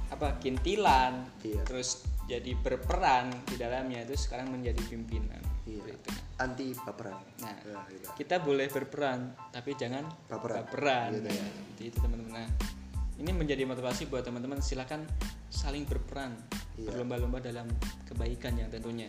apa 0.08 0.38
kintilan 0.38 1.26
Iya. 1.42 1.62
terus 1.64 2.04
jadi 2.24 2.56
berperan 2.56 3.28
di 3.44 3.56
dalamnya 3.56 4.04
terus 4.04 4.24
sekarang 4.24 4.48
menjadi 4.48 4.80
pimpinan 4.84 5.40
Iya. 5.64 5.96
Itu. 5.96 6.10
anti 6.34 6.76
baperan 6.76 7.16
Nah, 7.40 7.56
Ya, 7.62 7.78
gitu. 7.88 8.06
kita 8.18 8.36
boleh 8.38 8.68
berperan 8.68 9.32
tapi 9.48 9.72
jangan 9.74 10.04
Baperan. 10.28 11.14
Gitu 11.14 11.30
ya. 11.30 11.46
Seperti 11.46 11.82
itu 11.88 11.98
teman-teman 11.98 12.32
nah 12.34 12.48
ini 13.14 13.30
menjadi 13.30 13.62
motivasi 13.64 14.06
buat 14.06 14.22
teman-teman 14.22 14.58
silakan 14.58 15.06
saling 15.48 15.86
berperan 15.86 16.34
Iya. 16.76 16.90
berlomba-lomba 16.90 17.38
dalam 17.40 17.66
kebaikan 18.04 18.54
yang 18.54 18.68
tentunya 18.68 19.06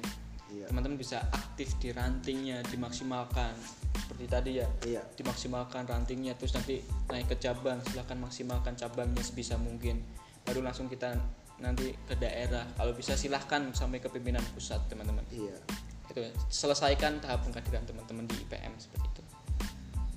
Iya. 0.56 0.72
teman-teman 0.72 0.96
bisa 0.96 1.20
aktif 1.36 1.76
di 1.84 1.92
rantingnya 1.92 2.64
dimaksimalkan. 2.72 3.52
Seperti 3.96 4.26
tadi 4.32 4.52
ya 4.64 4.68
Iya. 4.88 5.04
dimaksimalkan 5.20 5.84
rantingnya 5.84 6.40
terus 6.40 6.56
nanti 6.56 6.80
naik 7.12 7.28
ke 7.28 7.36
cabang 7.36 7.84
silahkan 7.84 8.16
maksimalkan 8.16 8.80
cabangnya 8.80 9.20
sebisa 9.20 9.60
mungkin. 9.60 10.00
Baru 10.48 10.64
langsung 10.64 10.88
kita 10.88 11.12
nanti 11.60 11.92
ke 12.08 12.16
daerah. 12.16 12.64
Kalau 12.80 12.96
bisa 12.96 13.20
silahkan 13.20 13.72
sampai 13.76 14.00
ke 14.00 14.08
pimpinan 14.08 14.44
pusat 14.56 14.80
teman-teman. 14.88 15.28
Iya. 15.32 15.60
Itu 16.08 16.22
selesaikan 16.48 17.20
tahap 17.20 17.44
pengkaderan 17.44 17.84
teman-teman 17.84 18.24
di 18.30 18.36
IPM 18.48 18.72
seperti 18.80 19.08
itu. 19.12 19.22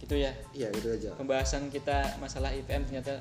Gitu 0.06 0.14
ya. 0.22 0.32
Iya 0.54 0.68
gitu 0.70 0.88
aja. 0.94 1.10
Pembahasan 1.18 1.72
kita 1.74 2.18
masalah 2.22 2.54
IPM 2.54 2.86
ternyata 2.86 3.18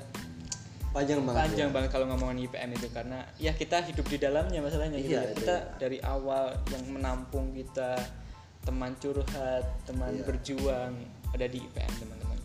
panjang 0.92 1.20
banget 1.22 1.40
panjang 1.44 1.70
ya. 1.70 1.74
banget 1.74 1.90
kalau 1.92 2.06
ngomongin 2.08 2.48
IPM 2.48 2.70
itu 2.74 2.88
karena 2.90 3.18
ya 3.36 3.52
kita 3.52 3.84
hidup 3.84 4.06
di 4.08 4.18
dalamnya 4.18 4.60
masalahnya 4.64 4.98
gitu 4.98 5.14
Iya, 5.14 5.20
ya. 5.20 5.24
iya. 5.26 5.34
kita 5.36 5.56
dari 5.76 5.98
awal 6.00 6.44
yang 6.72 6.82
menampung 6.88 7.52
kita 7.52 8.00
teman 8.64 8.92
curhat 8.96 9.64
teman 9.84 10.16
Iya. 10.16 10.24
berjuang 10.24 10.92
ada 11.32 11.46
di 11.46 11.60
IPM 11.60 11.92
teman-teman 12.00 12.38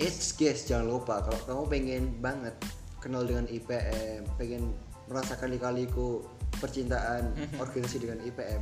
It's 0.00 0.32
guys 0.32 0.64
jangan 0.64 0.88
lupa 0.88 1.20
kalau 1.20 1.40
kamu 1.44 1.62
pengen 1.68 2.02
banget 2.24 2.56
kenal 3.00 3.24
dengan 3.24 3.44
IPM, 3.48 4.24
pengen 4.36 4.72
merasakan 5.08 5.52
lika-liku 5.52 6.24
percintaan 6.56 7.32
organisasi 7.62 8.04
dengan 8.04 8.20
IPM. 8.24 8.60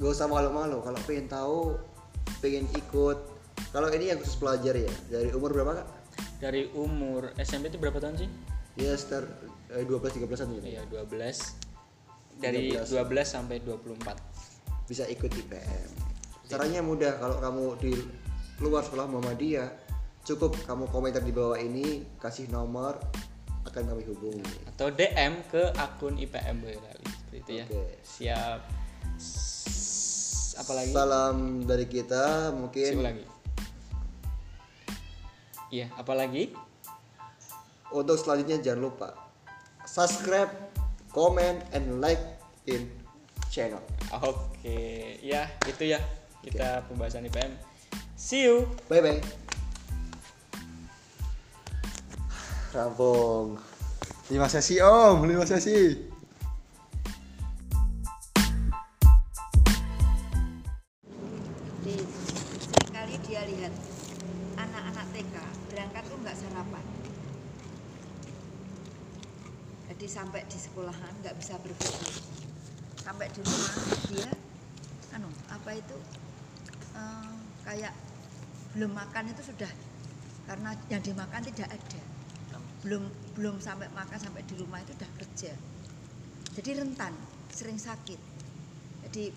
Gak 0.00 0.08
usah 0.12 0.28
malu-malu 0.28 0.80
kalau 0.80 0.96
pengen 1.04 1.28
tahu, 1.28 1.76
pengen 2.40 2.64
ikut. 2.72 3.16
Kalau 3.72 3.88
ini 3.92 4.12
yang 4.12 4.20
khusus 4.20 4.36
pelajar 4.36 4.76
ya, 4.76 4.92
dari 5.08 5.32
umur 5.32 5.52
berapa 5.52 5.84
kak? 5.84 5.88
Dari 6.38 6.68
umur 6.74 7.32
SMP 7.38 7.70
itu 7.72 7.78
berapa 7.78 7.98
tahun 7.98 8.26
sih 8.26 8.30
Ya 8.72 8.96
sekitar 8.96 9.28
eh, 9.76 9.84
12-13an 9.84 10.48
gitu. 10.56 10.64
Iya 10.64 10.82
12 10.88 12.40
dari 12.40 12.72
13. 12.72 12.88
12 12.88 13.20
sampai 13.28 13.60
24 13.60 14.88
Bisa 14.88 15.04
ikut 15.12 15.28
IPM. 15.28 15.90
Caranya 16.48 16.80
mudah 16.80 17.20
kalau 17.20 17.36
kamu 17.36 17.64
di 17.84 17.92
luar 18.64 18.80
sekolah 18.84 19.08
Muhammadiyah, 19.12 19.68
cukup 20.24 20.56
kamu 20.64 20.88
komentar 20.88 21.20
di 21.20 21.32
bawah 21.36 21.56
ini, 21.60 22.04
kasih 22.20 22.48
nomor, 22.48 22.96
akan 23.68 23.82
kami 23.88 24.02
hubungi. 24.04 24.44
atau 24.74 24.90
DM 24.90 25.32
ke 25.48 25.62
akun 25.78 26.18
IPM 26.18 26.66
seperti 26.66 27.36
itu 27.40 27.52
ya 27.56 27.64
Oke. 27.64 27.82
siap 28.04 28.60
apalagi 30.60 30.92
Salam 30.92 31.64
dari 31.64 31.86
kita 31.88 32.52
mungkin 32.52 32.92
Siapa 32.92 33.04
lagi 33.08 33.24
iya 35.72 35.88
apalagi 35.96 36.52
untuk 37.92 38.20
selanjutnya 38.20 38.60
jangan 38.60 38.92
lupa 38.92 39.08
subscribe, 39.88 40.48
comment, 41.12 41.60
and 41.74 42.00
like 42.00 42.20
in 42.68 42.88
channel. 43.48 43.80
oke 44.12 44.76
ya 45.20 45.48
itu 45.66 45.96
ya 45.96 46.00
kita 46.44 46.84
pembahasan 46.86 47.26
IPM 47.26 47.56
see 48.14 48.44
you 48.44 48.68
Bye 48.86 49.00
bye. 49.00 49.20
Rampung. 52.72 53.60
5 54.32 54.48
sesi 54.48 54.80
om, 54.80 55.28
5 55.28 55.44
sesi. 55.44 56.11
Jadi 70.02 70.18
sampai 70.18 70.42
di 70.50 70.58
sekolahan 70.58 71.14
nggak 71.22 71.38
bisa 71.38 71.54
berpikir. 71.62 72.10
Sampai 73.06 73.30
di 73.30 73.38
rumah 73.38 73.70
dia 74.10 74.26
anu 75.14 75.30
apa 75.46 75.78
itu 75.78 75.94
eh, 76.98 77.30
kayak 77.62 77.94
belum 78.74 78.98
makan 78.98 79.30
itu 79.30 79.46
sudah. 79.46 79.70
Karena 80.50 80.74
yang 80.90 81.06
dimakan 81.06 81.46
tidak 81.46 81.70
ada. 81.70 82.02
Belum 82.82 83.06
belum 83.38 83.62
sampai 83.62 83.86
makan 83.94 84.18
sampai 84.18 84.42
di 84.42 84.58
rumah 84.58 84.82
itu 84.82 84.90
udah 84.90 85.06
kerja. 85.22 85.54
Jadi 86.50 86.70
rentan 86.82 87.14
sering 87.54 87.78
sakit. 87.78 88.18
Jadi 89.06 89.30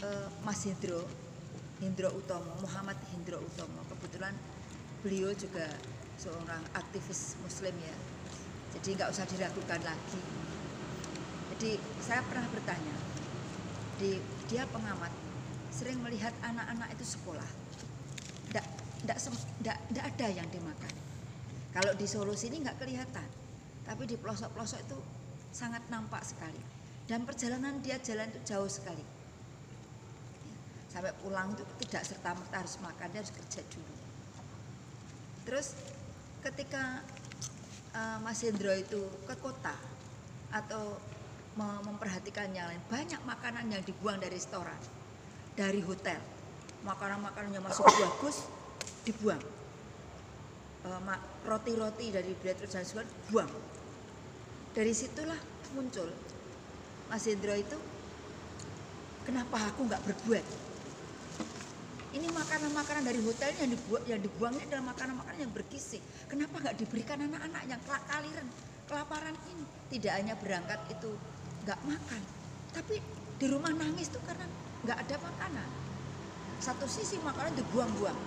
eh, 0.00 0.28
Mas 0.48 0.64
Hendro 0.64 1.04
Hendro 1.84 2.08
Utomo 2.08 2.56
Muhammad 2.64 2.96
Hendro 3.12 3.36
Utomo 3.36 3.84
kebetulan 3.92 4.32
beliau 5.04 5.28
juga 5.36 5.68
seorang 6.16 6.64
aktivis 6.72 7.36
Muslim 7.44 7.76
ya 7.84 8.13
jadi 8.78 8.88
nggak 8.98 9.10
usah 9.14 9.24
diragukan 9.30 9.80
lagi. 9.86 10.20
Jadi 11.54 11.78
saya 12.02 12.20
pernah 12.26 12.46
bertanya 12.50 12.96
di 14.02 14.18
dia 14.50 14.66
pengamat 14.68 15.12
sering 15.70 16.02
melihat 16.02 16.34
anak-anak 16.42 16.90
itu 16.98 17.04
sekolah. 17.18 17.50
Nggak 18.50 20.00
ada 20.00 20.26
yang 20.32 20.48
dimakan. 20.50 20.94
Kalau 21.74 21.92
di 21.94 22.06
Solo 22.06 22.34
sini 22.38 22.62
nggak 22.62 22.82
kelihatan 22.82 23.28
tapi 23.84 24.08
di 24.08 24.16
pelosok-pelosok 24.16 24.80
itu 24.88 24.98
sangat 25.52 25.84
nampak 25.92 26.24
sekali. 26.24 26.58
Dan 27.04 27.28
perjalanan 27.28 27.84
dia 27.84 28.00
jalan 28.00 28.32
itu 28.32 28.40
jauh 28.48 28.70
sekali. 28.70 29.04
Sampai 30.88 31.12
pulang 31.20 31.52
itu 31.52 31.62
tidak 31.84 32.02
serta 32.08 32.32
merta 32.32 32.64
harus 32.64 32.80
makan 32.80 33.12
dia 33.12 33.20
harus 33.20 33.34
kerja 33.34 33.60
dulu. 33.68 33.94
Terus 35.44 35.76
ketika 36.40 37.04
eh, 37.94 38.18
Mas 38.20 38.42
Hendro 38.42 38.74
itu 38.74 39.00
ke 39.24 39.34
kota 39.38 39.74
atau 40.50 40.98
me- 41.54 41.82
memperhatikan 41.86 42.50
yang 42.50 42.66
lain. 42.70 42.82
Banyak 42.90 43.22
makanan 43.22 43.70
yang 43.70 43.82
dibuang 43.86 44.18
dari 44.18 44.34
restoran 44.36 44.78
dari 45.54 45.80
hotel. 45.80 46.18
Makanan-makanan 46.84 47.54
yang 47.54 47.64
masih 47.64 47.86
bagus 47.86 48.50
dibuang. 49.06 49.40
Eh, 50.84 51.00
roti-roti 51.48 52.12
dari 52.12 52.36
Root 52.36 52.58
dan 52.68 52.84
Sugar 52.84 53.06
buang. 53.32 53.48
Dari 54.74 54.90
situlah 54.90 55.38
muncul 55.72 56.10
Mas 57.06 57.24
Hendro 57.30 57.54
itu 57.54 57.78
kenapa 59.22 59.70
aku 59.70 59.86
nggak 59.86 60.02
berbuat 60.02 60.44
ini 62.14 62.30
makanan-makanan 62.30 63.02
dari 63.02 63.20
hotel 63.26 63.50
yang 63.58 63.70
dibuang 63.74 64.04
yang 64.06 64.20
dibuang 64.22 64.54
ini 64.54 64.64
adalah 64.70 64.94
makanan-makanan 64.94 65.50
yang 65.50 65.52
bergizi. 65.52 65.98
Kenapa 66.30 66.62
nggak 66.62 66.78
diberikan 66.78 67.18
anak-anak 67.18 67.62
yang 67.66 67.80
kelak 67.82 68.04
kaliran 68.06 68.46
kelaparan 68.86 69.34
ini? 69.50 69.64
Tidak 69.90 70.12
hanya 70.14 70.38
berangkat 70.38 70.78
itu 70.94 71.10
nggak 71.66 71.80
makan 71.82 72.22
tapi 72.74 72.98
di 73.38 73.46
rumah 73.46 73.70
nangis 73.70 74.10
tuh 74.10 74.22
karena 74.26 74.46
nggak 74.82 74.98
ada 75.06 75.16
makanan. 75.22 75.68
Satu 76.58 76.86
sisi 76.90 77.18
makanan 77.22 77.54
dibuang-buang. 77.54 78.18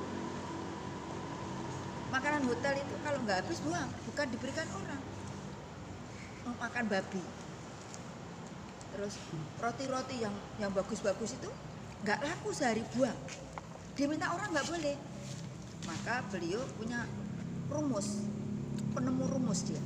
Makanan 2.07 2.47
hotel 2.47 2.79
itu 2.79 2.95
kalau 3.03 3.19
nggak 3.27 3.43
habis 3.43 3.59
buang 3.63 3.89
bukan 4.07 4.27
diberikan 4.31 4.67
orang. 4.71 5.01
Mau 6.47 6.55
makan 6.55 6.85
babi. 6.87 7.23
Terus 8.95 9.15
roti-roti 9.59 10.15
yang 10.23 10.35
yang 10.63 10.71
bagus-bagus 10.71 11.35
itu 11.35 11.51
nggak 12.07 12.23
laku 12.23 12.55
sehari 12.55 12.83
buang 12.95 13.15
dia 13.97 14.05
minta 14.05 14.29
orang 14.29 14.53
nggak 14.53 14.69
boleh. 14.69 14.95
Maka 15.89 16.21
beliau 16.29 16.61
punya 16.77 17.09
rumus 17.73 18.21
penemu 18.93 19.25
rumus 19.25 19.65
dia. 19.65 19.81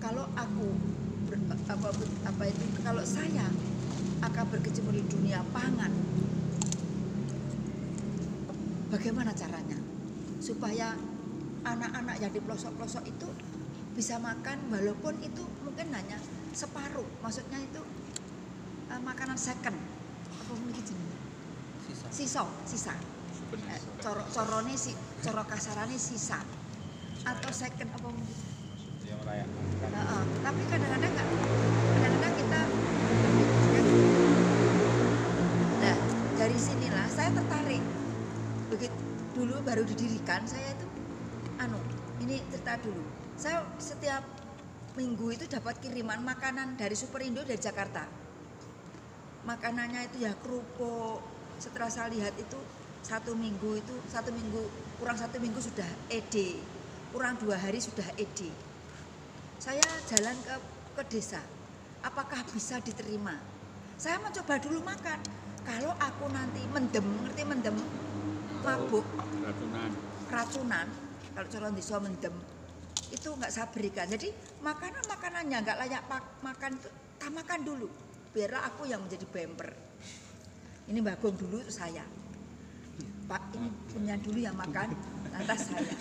Kalau 0.00 0.24
aku 0.32 0.66
ber- 1.28 1.44
apa, 1.68 1.88
apa 2.24 2.42
itu 2.48 2.64
kalau 2.80 3.04
saya 3.04 3.46
akan 4.24 4.44
berkecimpung 4.48 4.96
di 4.96 5.04
dunia 5.12 5.44
pangan 5.52 5.92
bagaimana 8.88 9.36
caranya? 9.36 9.76
Supaya 10.40 10.96
anak-anak 11.68 12.16
yang 12.18 12.32
di 12.32 12.40
pelosok-pelosok 12.40 13.04
itu 13.12 13.28
bisa 13.92 14.16
makan 14.16 14.72
walaupun 14.72 15.20
itu 15.20 15.44
mungkin 15.60 15.92
hanya 15.92 16.16
separuh. 16.56 17.06
Maksudnya 17.20 17.60
itu 17.60 17.84
eh, 18.88 19.00
makanan 19.04 19.36
second. 19.36 19.76
Apa 20.32 20.52
mungkin 20.56 20.80
sisa 22.12 22.44
sisa. 22.68 22.92
Eh, 23.56 23.80
coro 24.04 24.20
corone 24.28 24.76
si 24.76 24.92
coro 25.24 25.42
kasarane 25.48 25.96
sisa. 25.96 26.44
Atau 27.24 27.48
second 27.48 27.88
apa 27.88 28.08
mungkin. 28.12 28.38
Heeh, 29.82 30.22
tapi 30.44 30.62
kadang-kadang 30.68 31.12
nggak. 31.16 31.28
Kadang-kadang 31.96 32.34
kita 32.36 32.60
nah 35.82 35.96
dari 36.36 36.58
sinilah 36.60 37.06
saya 37.08 37.30
tertarik. 37.32 37.82
Begitu 38.68 38.96
dulu 39.32 39.64
baru 39.64 39.82
didirikan 39.88 40.44
saya 40.44 40.76
itu 40.76 40.86
anu 41.56 41.80
ini 42.20 42.44
cerita 42.52 42.76
dulu. 42.84 43.00
Saya 43.40 43.64
setiap 43.80 44.20
minggu 44.92 45.32
itu 45.32 45.44
dapat 45.48 45.80
kiriman 45.80 46.20
makanan 46.20 46.76
dari 46.76 46.92
Superindo 46.92 47.40
dari 47.40 47.56
Jakarta. 47.56 48.04
Makanannya 49.48 50.06
itu 50.12 50.28
ya 50.28 50.36
kerupuk 50.38 51.31
setelah 51.62 51.86
saya 51.86 52.10
lihat 52.10 52.34
itu 52.34 52.58
satu 53.06 53.38
minggu 53.38 53.78
itu 53.78 53.94
satu 54.10 54.34
minggu 54.34 54.62
kurang 54.98 55.14
satu 55.14 55.38
minggu 55.38 55.62
sudah 55.62 55.86
ED 56.10 56.58
kurang 57.14 57.38
dua 57.38 57.54
hari 57.54 57.78
sudah 57.78 58.06
ED 58.18 58.50
saya 59.62 59.86
jalan 60.10 60.34
ke 60.42 60.54
ke 60.98 61.02
desa. 61.06 61.38
Apakah 62.02 62.42
bisa 62.50 62.82
diterima? 62.82 63.38
Saya 63.94 64.18
mencoba 64.18 64.58
dulu 64.58 64.82
makan. 64.82 65.22
Kalau 65.62 65.94
aku 66.02 66.26
nanti 66.34 66.66
mendem 66.66 67.06
ngerti 67.22 67.42
mendem? 67.46 67.76
Mabuk. 68.66 69.06
Racunan. 69.38 69.90
racunan 70.26 70.86
kalau 71.30 71.46
calon 71.46 71.78
desa 71.78 72.02
mendem 72.02 72.34
itu 73.14 73.28
nggak 73.30 73.54
saya 73.54 73.70
berikan. 73.70 74.10
Jadi 74.10 74.34
makanan 74.66 75.06
makanannya 75.06 75.58
nggak 75.62 75.78
layak 75.78 76.02
pak- 76.10 76.42
makan 76.42 76.82
itu 76.82 76.90
tak 77.22 77.30
makan 77.30 77.60
dulu. 77.62 77.86
Biarlah 78.34 78.66
aku 78.66 78.90
yang 78.90 79.06
menjadi 79.06 79.30
bemper 79.30 79.91
ini 80.92 81.00
bagong 81.00 81.32
dulu 81.40 81.64
saya. 81.72 82.04
Pak 83.24 83.42
ini 83.56 83.72
punya 83.88 84.14
dulu 84.20 84.36
yang 84.44 84.52
makan 84.52 84.92
lantas 85.32 85.72
saya. 85.72 85.94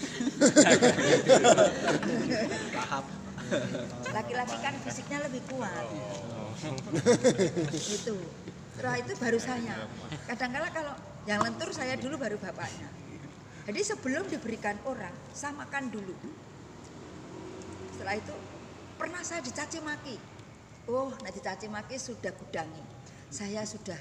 Tahap. 2.76 3.06
Laki-laki 4.12 4.58
kan 4.60 4.76
fisiknya 4.84 5.24
lebih 5.24 5.40
kuat. 5.48 5.88
Gitu. 7.72 8.20
Setelah 8.76 9.00
itu 9.00 9.14
baru 9.16 9.40
saya. 9.40 9.88
Kadang-kala 10.28 10.68
kalau 10.76 10.94
yang 11.24 11.40
lentur 11.40 11.72
saya 11.72 11.96
dulu 11.96 12.20
baru 12.20 12.36
bapaknya. 12.36 12.92
Jadi 13.72 13.80
sebelum 13.88 14.28
diberikan 14.28 14.76
orang 14.84 15.16
saya 15.32 15.56
makan 15.56 15.88
dulu. 15.88 16.12
Setelah 17.96 18.20
itu 18.20 18.36
pernah 19.00 19.24
saya 19.24 19.40
dicaci 19.40 19.80
maki. 19.80 20.20
Oh 20.92 21.16
nah 21.24 21.32
dicaci 21.32 21.72
maki 21.72 21.96
sudah 21.96 22.36
gudangi. 22.36 22.84
Saya 23.32 23.64
sudah 23.64 23.96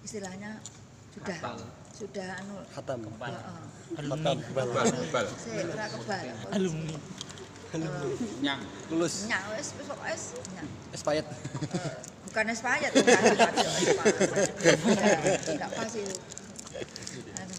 istilahnya 0.00 0.50
sudah 1.10 1.36
Hafal. 1.36 1.58
sudah 1.92 2.26
anu 2.38 2.56
Hatam. 2.70 3.00
heeh. 3.04 3.64
alumni 3.98 4.32
Bal, 4.54 4.68
bal. 5.10 5.26
saya 5.34 5.62
ora 5.66 5.86
kebal. 5.90 6.26
Alumni. 6.54 6.96
Nyang. 8.40 8.60
lulus. 8.90 9.26
Nyak 9.26 9.42
wis 9.54 9.68
wis 9.74 9.86
kok 9.86 10.00
wis 10.02 10.22
nyak 10.54 10.66
expired 10.90 11.26
Eh, 11.26 11.94
bukan 12.26 12.44
espayat 12.50 12.90
bukan 12.94 13.14
tapi 13.14 13.58
espayat 13.82 14.22
enggak 15.46 15.70
pas 15.70 15.92
itu. 15.92 16.14
Anu, 17.36 17.54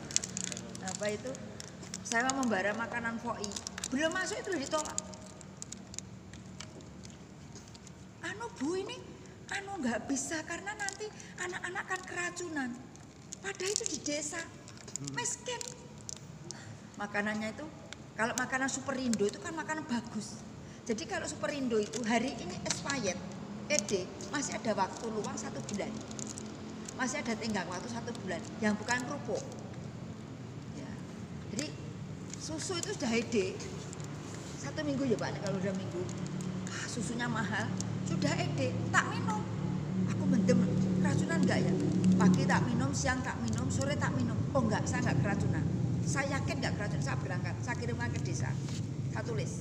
apa 0.82 1.06
itu? 1.08 1.32
Saya 2.04 2.28
mau 2.28 2.44
membara 2.44 2.72
makanan 2.74 3.20
foi 3.20 3.48
belum 3.88 4.12
masuk 4.12 4.36
itu 4.38 4.52
ditolak. 4.58 4.96
Anu 8.22 8.46
bu 8.56 8.80
ini 8.80 8.96
anu 9.52 9.84
nggak 9.84 10.08
bisa 10.08 10.39
karena 10.47 10.72
nanti 10.80 11.08
anak-anak 11.39 11.84
kan 11.88 12.02
keracunan. 12.08 12.70
Padahal 13.41 13.72
itu 13.74 13.86
di 13.97 13.99
desa. 14.06 14.39
Miskin. 15.18 15.58
Makanannya 16.95 17.52
itu 17.58 17.66
kalau 18.14 18.38
makanan 18.38 18.70
Superindo 18.70 19.26
itu 19.26 19.41
kan 19.41 19.52
makanan 19.58 19.84
bagus. 19.89 20.45
Jadi 20.86 21.04
kalau 21.10 21.26
Superindo 21.26 21.82
itu 21.82 21.99
hari 22.06 22.38
ini 22.38 22.54
expired 22.64 23.18
ED 23.72 24.06
masih 24.30 24.62
ada 24.62 24.72
waktu 24.78 25.06
luang 25.10 25.36
satu 25.36 25.58
bulan. 25.72 25.89
Masih 26.99 27.24
ada 27.26 27.34
tenggang 27.34 27.66
waktu 27.66 27.89
satu 27.89 28.14
bulan. 28.22 28.41
Yang 28.62 28.78
bukan 28.78 28.99
kerupuk. 29.10 29.43
Ya. 30.78 30.91
jadi 31.56 31.68
susu 32.38 32.78
itu 32.78 32.93
sudah 32.93 33.12
ED 33.12 33.58
satu 34.62 34.86
minggu 34.86 35.10
ya 35.10 35.18
pak 35.18 35.34
kalau 35.41 35.58
udah 35.58 35.74
minggu. 35.74 36.02
Ah, 36.70 36.86
susunya 36.86 37.26
mahal 37.26 37.66
sudah 38.08 38.34
ED 38.38 38.60
tak 38.93 39.06
minum. 39.12 39.41
Aku 40.12 40.24
mendem 40.28 40.60
keracunan 41.02 41.39
enggak 41.41 41.60
ya? 41.66 41.74
Pagi 42.18 42.43
tak 42.45 42.62
minum 42.70 42.89
siang 42.93 43.20
tak 43.26 43.38
minum 43.41 43.66
sore 43.68 43.97
tak 43.97 44.14
minum. 44.18 44.38
Oh 44.54 44.62
enggak 44.62 44.86
saya 44.86 45.10
enggak 45.10 45.18
keracunan. 45.26 45.64
Saya 46.06 46.39
yakin 46.39 46.56
enggak 46.62 46.74
keracunan. 46.78 47.04
Saya 47.04 47.18
berangkat 47.20 47.56
saya 47.62 47.76
kirimkan 47.78 48.10
ke 48.14 48.20
desa. 48.22 48.49
Saya 49.14 49.24
tulis. 49.26 49.52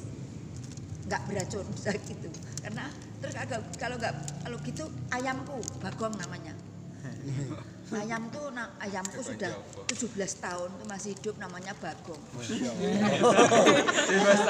Enggak 1.08 1.22
beracun 1.26 1.66
saya 1.82 1.98
gitu. 2.04 2.28
Karena 2.60 2.84
terus 3.20 3.34
agak 3.36 3.60
kalau 3.76 3.96
enggak 4.00 4.14
kalau 4.44 4.56
gitu 4.64 4.84
ayamku 5.12 5.60
bagong 5.84 6.16
namanya 6.16 6.56
ayam 7.92 8.22
tuh 8.30 8.50
na- 8.50 8.70
ayamku 8.78 9.18
sudah 9.18 9.50
17 9.90 10.14
tahun 10.38 10.68
tuh 10.70 10.86
masih 10.86 11.10
hidup 11.12 11.34
namanya 11.36 11.74
bagong 11.76 12.22
15 12.38 12.54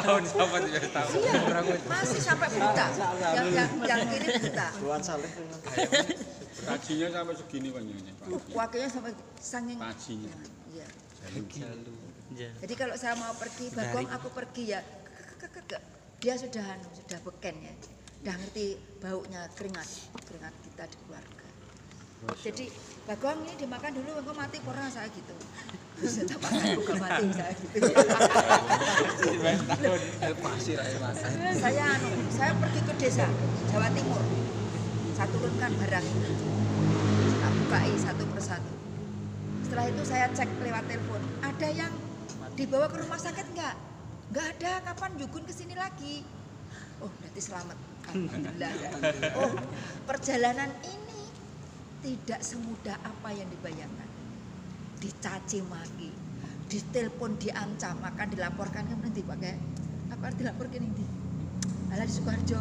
tahun 0.01 0.23
sama 0.27 0.57
13 0.61 0.93
tahun. 0.93 1.11
Iya, 1.17 1.33
masih 1.87 2.21
sampai 2.21 2.49
buta 2.51 2.87
yang 3.33 3.49
yang 3.51 3.69
yang 3.83 4.01
kiri 4.07 4.29
buta 4.39 4.69
Tuan 4.77 5.01
Saleh. 5.01 5.31
Tajinya 6.61 7.09
sampai 7.09 7.35
segini 7.35 7.69
panjangnya. 7.73 8.13
Pak. 8.21 8.29
wakilnya 8.53 8.91
sampai 8.93 9.13
sanging 9.41 9.79
Tajinya. 9.81 10.35
Iya. 10.71 10.87
jalu 11.49 11.95
Jadi 12.61 12.75
kalau 12.79 12.95
saya 12.95 13.19
mau 13.19 13.35
pergi, 13.35 13.75
Bagong 13.75 14.07
aku 14.07 14.29
pergi 14.31 14.71
ya, 14.71 14.81
dia 16.21 16.35
sudah 16.37 16.63
anu, 16.63 16.87
sudah 16.95 17.19
beken 17.27 17.57
ya, 17.59 17.75
udah 18.23 18.35
ngerti 18.39 18.67
baunya 19.01 19.49
keringat, 19.57 19.89
keringat 20.29 20.55
kita 20.63 20.85
di 20.87 20.97
keluarga. 21.03 21.40
Jadi 22.21 22.69
Bagong 23.11 23.43
ini 23.43 23.59
dimakan 23.59 23.91
dulu, 23.91 24.23
engkau 24.23 24.39
mati 24.39 24.63
pernah 24.63 24.87
saya 24.87 25.11
gitu. 25.11 25.35
Saya 25.99 26.39
gitu. 27.59 27.83
saya 31.59 31.85
anu, 31.99 32.11
saya 32.31 32.55
pergi 32.55 32.81
ke 32.87 32.93
desa 33.03 33.27
Jawa 33.75 33.91
Timur. 33.91 34.23
Saya 35.19 35.27
turunkan 35.27 35.75
barang 35.75 36.07
ini. 36.07 36.31
Bukai 37.67 37.99
satu 37.99 38.23
persatu. 38.31 38.73
Setelah 39.67 39.91
itu 39.91 40.03
saya 40.07 40.31
cek 40.31 40.51
lewat 40.63 40.87
telepon, 40.87 41.19
ada 41.43 41.69
yang 41.75 41.91
dibawa 42.55 42.87
ke 42.95 43.03
rumah 43.03 43.19
sakit 43.19 43.47
enggak? 43.59 43.75
Enggak 44.31 44.47
ada, 44.55 44.73
kapan 44.87 45.19
ke 45.19 45.51
sini 45.51 45.75
lagi? 45.75 46.23
Oh, 47.03 47.11
berarti 47.11 47.41
selamat. 47.43 47.75
Alhamdulillah. 48.15 48.73
Oh, 49.35 49.51
perjalanan 50.07 50.71
ini 50.87 51.10
tidak 52.01 52.41
semudah 52.41 52.97
apa 53.05 53.29
yang 53.33 53.49
dibayangkan. 53.53 54.09
Dicaci 55.01 55.65
maki, 55.65 56.13
ditelepon 56.69 57.37
diancam, 57.41 57.97
akan 58.01 58.27
dilaporkan. 58.33 58.85
Ke 58.89 58.95
nanti 58.97 59.21
pakai 59.25 59.55
apa 60.13 60.29
arti 60.29 60.45
dilaporkan 60.45 60.81
ini? 60.85 61.05
Alah 61.93 62.07
di 62.07 62.13
Sukoharjo, 62.13 62.61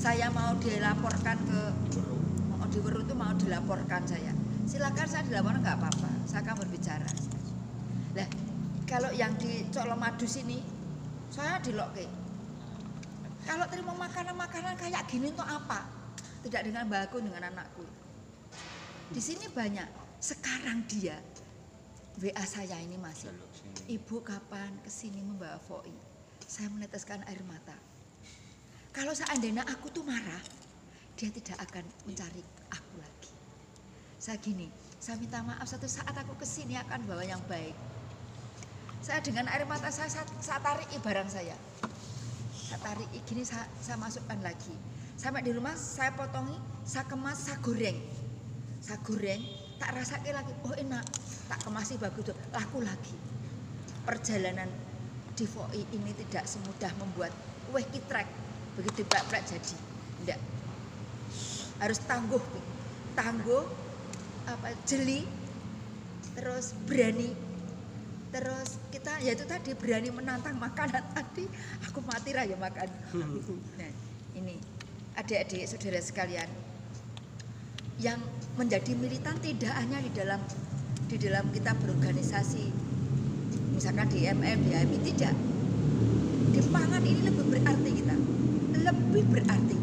saya 0.00 0.28
mau 0.32 0.56
dilaporkan 0.60 1.36
ke 1.44 1.60
mau 2.48 2.66
di 2.68 2.78
Weru 2.80 3.04
itu 3.04 3.14
mau 3.16 3.32
dilaporkan 3.36 4.04
saya. 4.08 4.32
Silakan 4.64 5.06
saya 5.08 5.22
dilaporkan 5.28 5.60
nggak 5.60 5.76
apa-apa. 5.80 6.10
Saya 6.24 6.40
akan 6.48 6.54
berbicara. 6.64 7.08
Lah 8.16 8.28
kalau 8.88 9.12
yang 9.12 9.36
di 9.40 9.68
Colomadu 9.72 10.24
sini 10.28 10.60
saya 11.32 11.58
diloke 11.60 12.06
kalau 13.44 13.68
terima 13.68 13.92
makanan-makanan 13.92 14.80
kayak 14.80 15.04
gini 15.04 15.28
untuk 15.28 15.44
apa? 15.44 15.84
Tidak 16.40 16.60
dengan 16.64 16.88
baku 16.88 17.20
dengan 17.20 17.52
anakku 17.52 18.03
di 19.14 19.22
sini 19.22 19.46
banyak 19.46 19.86
sekarang 20.18 20.82
dia 20.90 21.14
WA 22.18 22.44
saya 22.44 22.82
ini 22.82 22.98
masih 22.98 23.30
ibu 23.86 24.18
kapan 24.26 24.74
ke 24.82 24.90
sini 24.90 25.22
membawa 25.22 25.62
foi 25.62 25.94
saya 26.42 26.66
meneteskan 26.74 27.22
air 27.30 27.40
mata 27.46 27.78
kalau 28.94 29.10
seandainya 29.10 29.66
aku 29.66 29.90
tuh 29.90 30.06
marah, 30.06 30.38
dia 31.18 31.26
tidak 31.26 31.58
akan 31.66 31.82
mencari 32.06 32.46
aku 32.70 32.94
lagi. 33.02 33.34
Saya 34.22 34.38
gini, 34.38 34.70
saya 35.02 35.18
minta 35.18 35.42
maaf 35.42 35.66
satu 35.66 35.90
saat 35.90 36.14
aku 36.14 36.38
ke 36.38 36.46
sini 36.46 36.78
akan 36.78 37.02
bawa 37.02 37.26
yang 37.26 37.42
baik. 37.50 37.74
Saya 39.02 39.18
dengan 39.18 39.50
air 39.50 39.66
mata 39.66 39.90
saya, 39.90 40.06
saya, 40.06 40.22
saya 40.38 40.62
tarik 40.62 40.86
barang 41.02 41.26
saya. 41.26 41.58
Saya 42.54 42.78
tarik 42.86 43.10
gini 43.26 43.42
saya, 43.42 43.66
saya 43.82 43.98
masukkan 43.98 44.38
lagi. 44.46 44.78
Sampai 45.18 45.42
di 45.42 45.50
rumah 45.50 45.74
saya 45.74 46.14
potongi, 46.14 46.54
saya 46.86 47.02
kemas, 47.10 47.50
saya 47.50 47.58
goreng. 47.66 47.98
Saya 48.84 49.00
goreng, 49.00 49.40
tak 49.80 49.96
rasakan 49.96 50.44
lagi, 50.44 50.52
oh 50.68 50.76
enak. 50.76 51.04
Tak 51.48 51.58
kemasi 51.64 51.96
bagus, 51.96 52.28
tuh, 52.28 52.36
laku 52.52 52.84
lagi. 52.84 53.16
Perjalanan 54.04 54.68
di 55.34 55.44
VOI 55.50 55.82
ini 55.96 56.12
tidak 56.14 56.46
semudah 56.46 56.92
membuat 57.00 57.34
kue 57.72 57.82
kitrek 57.90 58.28
begitu 58.78 59.02
plek 59.06 59.42
jadi 59.46 59.76
enggak 60.22 60.40
harus 61.82 61.98
tangguh 62.06 62.42
tangguh 63.18 63.66
apa 64.46 64.68
jeli 64.86 65.26
terus 66.38 66.74
berani 66.86 67.34
terus 68.30 68.78
kita 68.94 69.22
ya 69.22 69.34
itu 69.34 69.46
tadi 69.46 69.74
berani 69.74 70.10
menantang 70.14 70.54
makanan 70.58 71.02
tadi 71.14 71.46
aku 71.86 71.98
mati 72.02 72.30
lah 72.30 72.46
ya 72.46 72.54
makan 72.58 72.88
nah 73.78 73.90
ini 74.38 74.58
adik-adik 75.18 75.66
saudara 75.66 75.98
sekalian 75.98 76.46
yang 78.02 78.18
menjadi 78.58 78.94
militan 78.98 79.38
tidak 79.38 79.70
hanya 79.74 80.02
di 80.02 80.10
dalam 80.14 80.40
di 81.06 81.16
dalam 81.20 81.46
kita 81.54 81.74
berorganisasi 81.78 82.70
misalkan 83.74 84.06
di 84.10 84.26
MM 84.26 84.58
di 84.66 84.72
HMI 84.74 84.98
tidak. 85.12 85.34
Di 86.54 86.60
pangan 86.70 87.02
ini 87.02 87.26
lebih 87.26 87.46
berarti 87.50 87.90
kita 87.90 88.14
lebih 88.82 89.24
berarti. 89.30 89.76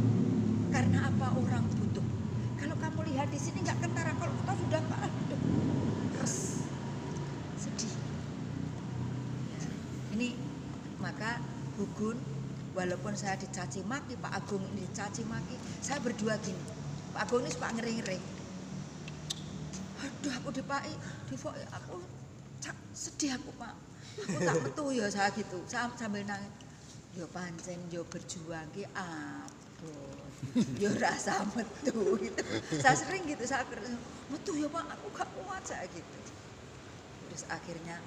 Karena 0.72 1.12
apa 1.12 1.36
orang 1.36 1.64
butuh? 1.68 2.06
Kalau 2.60 2.76
kamu 2.80 3.00
lihat 3.12 3.28
di 3.32 3.40
sini 3.40 3.60
nggak 3.64 3.80
kentara 3.84 4.12
kalau 4.16 4.34
kita 4.40 4.54
sudah 4.56 4.82
aduh 5.04 5.42
res 6.20 6.36
sedih. 7.60 7.94
Ini 10.16 10.30
maka 11.00 11.40
Gugun 11.76 12.20
walaupun 12.76 13.16
saya 13.16 13.36
dicaci 13.36 13.84
maki 13.84 14.16
Pak 14.20 14.32
Agung 14.32 14.64
ini 14.76 14.88
dicaci 14.88 15.28
maki 15.28 15.56
saya 15.84 16.00
berdua 16.00 16.40
gini 16.40 16.81
Pak 17.12 17.22
Agung 17.28 17.44
ini 17.44 17.52
suka 17.52 17.70
ngeri-ngeri 17.76 18.20
aduh 20.02 20.34
aku 20.34 20.50
dipai 20.54 20.94
di 21.30 21.36
aku 21.38 21.98
cak- 22.62 22.90
sedih 22.94 23.38
aku 23.38 23.50
Pak. 23.58 23.74
Aku 24.22 24.38
tak 24.42 24.56
metu 24.66 24.86
ya 24.94 25.06
saya 25.10 25.30
gitu. 25.34 25.62
Sam- 25.70 25.94
sambil 25.98 26.26
nangis. 26.26 26.50
Yo 27.14 27.28
pancen 27.30 27.78
yo 27.92 28.02
berjuang 28.08 28.66
ki 28.72 28.88
abot 28.96 30.32
yo 30.82 30.90
rasa 30.98 31.46
metu 31.54 32.18
gitu. 32.18 32.42
Saya 32.82 32.98
sering 32.98 33.30
gitu 33.30 33.44
saya 33.46 33.66
metu 34.30 34.52
ya 34.58 34.68
Pak. 34.70 34.86
Aku 34.98 35.06
gak 35.14 35.30
kuat 35.38 35.64
saya 35.66 35.86
gitu. 35.90 36.18
Terus 37.30 37.44
akhirnya 37.50 38.02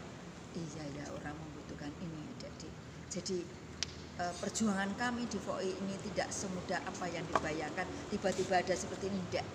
iya 0.55 0.85
ya 0.99 1.05
orang 1.15 1.35
membutuhkan 1.39 1.91
ini 2.03 2.27
adik-adik. 2.39 2.75
Jadi 3.11 3.39
eh, 4.21 4.35
perjuangan 4.39 4.91
kami 4.95 5.27
di 5.27 5.39
FOI 5.39 5.71
ini 5.71 5.95
tidak 6.11 6.29
semudah 6.31 6.81
apa 6.85 7.07
yang 7.11 7.25
dibayangkan. 7.27 7.87
Tiba-tiba 8.11 8.61
ada 8.63 8.75
seperti 8.75 9.11
ini 9.11 9.19
tidak 9.31 9.47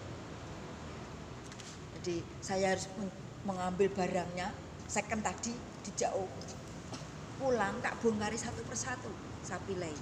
jadi 2.00 2.24
saya 2.40 2.74
harus 2.74 2.88
men- 2.96 3.20
mengambil 3.44 3.92
barangnya. 3.92 4.56
Second 4.88 5.22
tadi 5.22 5.54
dijauh. 5.86 6.32
Pulang 7.38 7.80
tak 7.84 8.00
bongkari 8.04 8.36
satu 8.36 8.64
persatu 8.68 9.12
saya 9.40 9.64
pilih 9.64 9.96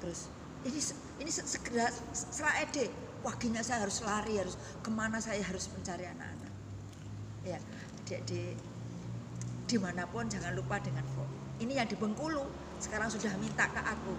terus 0.00 0.32
ini 0.66 0.80
ini 1.22 1.30
se- 1.30 1.46
segera 1.46 1.86
setelah 2.10 2.56
ede 2.64 2.88
waginya 3.20 3.60
saya 3.60 3.84
harus 3.84 4.00
lari 4.00 4.40
harus 4.40 4.56
ke 4.80 4.90
mana 4.90 5.20
saya 5.20 5.44
harus 5.44 5.70
mencari 5.70 6.08
anak-anak. 6.08 6.52
Ya 7.46 7.58
adik-adik 8.02 8.56
di 9.70 9.76
mana 9.78 10.08
pun 10.10 10.26
jangan 10.26 10.56
lupa 10.56 10.82
dengan 10.82 11.06
FOI 11.14 11.39
ini 11.60 11.76
yang 11.76 11.88
di 11.88 11.96
Bengkulu 11.96 12.44
sekarang 12.80 13.12
sudah 13.12 13.32
minta 13.36 13.68
ke 13.68 13.80
aku 13.80 14.16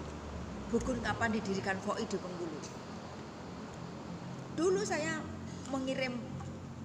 Bugun 0.72 1.04
kapan 1.04 1.36
didirikan 1.36 1.76
FOI 1.84 2.08
di 2.08 2.16
Bengkulu 2.16 2.58
dulu 4.56 4.80
saya 4.86 5.20
mengirim 5.68 6.16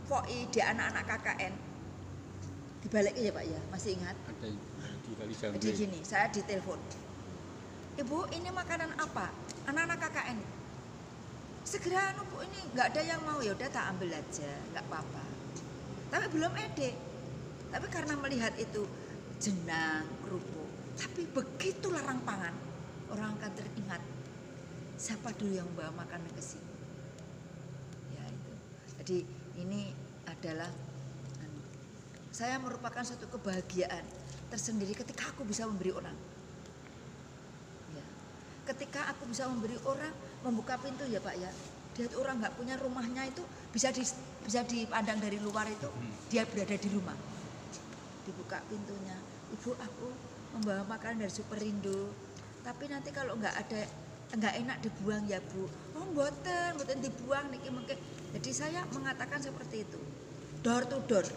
FOI 0.10 0.50
di 0.52 0.60
anak-anak 0.60 1.04
KKN 1.08 1.54
dibalik 2.84 3.16
ya 3.16 3.32
Pak 3.32 3.46
ya 3.46 3.60
masih 3.72 3.96
ingat 3.96 4.18
ada 4.28 4.48
di 5.08 5.14
kali 5.16 5.34
jadi 5.58 5.70
gini, 5.74 6.00
saya 6.04 6.28
ditelepon. 6.30 6.80
Ibu, 7.98 8.30
ini 8.36 8.50
makanan 8.54 8.94
apa? 9.00 9.34
Anak-anak 9.66 9.98
KKN. 10.04 10.38
Segera 11.68 12.16
anu 12.16 12.24
Bu, 12.32 12.40
ini 12.46 12.60
nggak 12.72 12.96
ada 12.96 13.02
yang 13.04 13.20
mau 13.28 13.40
ya 13.44 13.52
udah 13.52 13.68
tak 13.68 13.86
ambil 13.96 14.14
aja, 14.14 14.52
nggak 14.72 14.84
apa-apa. 14.88 15.24
Tapi 16.14 16.26
belum 16.32 16.54
ede. 16.56 16.96
Tapi 17.68 17.88
karena 17.92 18.16
melihat 18.16 18.56
itu 18.56 18.88
jenang, 19.38 20.06
kerupuk, 20.26 20.70
tapi 20.98 21.30
begitu 21.30 21.94
larang 21.94 22.18
pangan, 22.26 22.56
orang 23.14 23.38
akan 23.38 23.52
teringat 23.54 24.02
siapa 24.98 25.30
dulu 25.38 25.54
yang 25.54 25.70
bawa 25.78 25.94
makanan 25.94 26.28
ke 26.34 26.42
sini. 26.42 26.74
Ya 28.18 28.26
itu. 28.26 28.54
Jadi 28.98 29.18
ini 29.62 29.94
adalah 30.26 30.74
anu, 31.46 31.62
saya 32.34 32.58
merupakan 32.58 33.06
suatu 33.06 33.30
kebahagiaan 33.30 34.02
tersendiri 34.50 34.98
ketika 34.98 35.30
aku 35.30 35.46
bisa 35.46 35.70
memberi 35.70 35.94
orang. 35.94 36.18
Ya. 37.94 38.06
Ketika 38.74 39.14
aku 39.14 39.30
bisa 39.30 39.46
memberi 39.46 39.78
orang, 39.86 40.12
membuka 40.42 40.82
pintu 40.82 41.06
ya 41.06 41.22
Pak 41.22 41.36
ya. 41.38 41.54
Dia 41.94 42.10
orang 42.18 42.42
nggak 42.42 42.54
punya 42.58 42.78
rumahnya 42.78 43.26
itu 43.26 43.42
bisa 43.74 43.90
di, 43.94 44.02
bisa 44.46 44.62
dipandang 44.66 45.18
dari 45.18 45.42
luar 45.42 45.66
itu 45.70 45.90
dia 46.30 46.46
berada 46.46 46.74
di 46.74 46.90
rumah. 46.90 47.18
Dibuka 48.26 48.62
pintunya, 48.70 49.18
ibu 49.68 49.76
aku 49.84 50.08
membawa 50.56 50.88
makanan 50.88 51.28
dari 51.28 51.34
Superindo. 51.36 52.16
Tapi 52.64 52.88
nanti 52.88 53.12
kalau 53.12 53.36
nggak 53.36 53.52
ada 53.52 53.84
nggak 54.32 54.54
enak 54.64 54.78
dibuang 54.80 55.28
ya 55.28 55.44
bu. 55.44 55.68
Oh 55.92 56.08
mboten, 56.16 56.80
mboten 56.80 57.04
dibuang 57.04 57.52
niki 57.52 57.68
mungkin. 57.68 58.00
Jadi 58.32 58.50
saya 58.56 58.88
mengatakan 58.96 59.44
seperti 59.44 59.84
itu. 59.84 60.00
Door 60.64 60.88
to 60.88 60.98
door. 61.04 61.28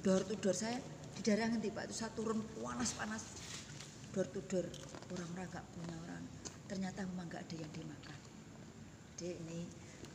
door 0.00 0.22
to 0.24 0.32
door 0.40 0.56
saya 0.56 0.80
di 1.12 1.20
daerah 1.20 1.52
nanti 1.52 1.68
pak 1.68 1.84
itu 1.84 1.92
saya 1.92 2.08
turun 2.16 2.40
panas 2.56 2.96
panas 2.96 3.20
door 4.16 4.24
to 4.32 4.40
door 4.48 4.64
orang-orang 5.12 5.44
nggak 5.52 5.66
punya 5.76 5.92
orang 6.08 6.24
ternyata 6.64 7.04
memang 7.04 7.28
nggak 7.28 7.44
ada 7.44 7.56
yang 7.60 7.72
dimakan 7.76 8.18
jadi 9.20 9.36
ini 9.44 9.60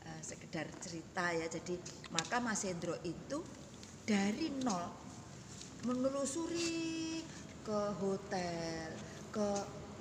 eh, 0.10 0.22
sekedar 0.26 0.66
cerita 0.82 1.38
ya 1.38 1.46
jadi 1.46 1.78
maka 2.10 2.42
Mas 2.42 2.66
Hendro 2.66 2.98
itu 3.06 3.46
dari 4.06 4.54
nol 4.62 4.86
menelusuri 5.82 7.26
ke 7.66 7.82
hotel 7.98 8.94
ke 9.34 9.50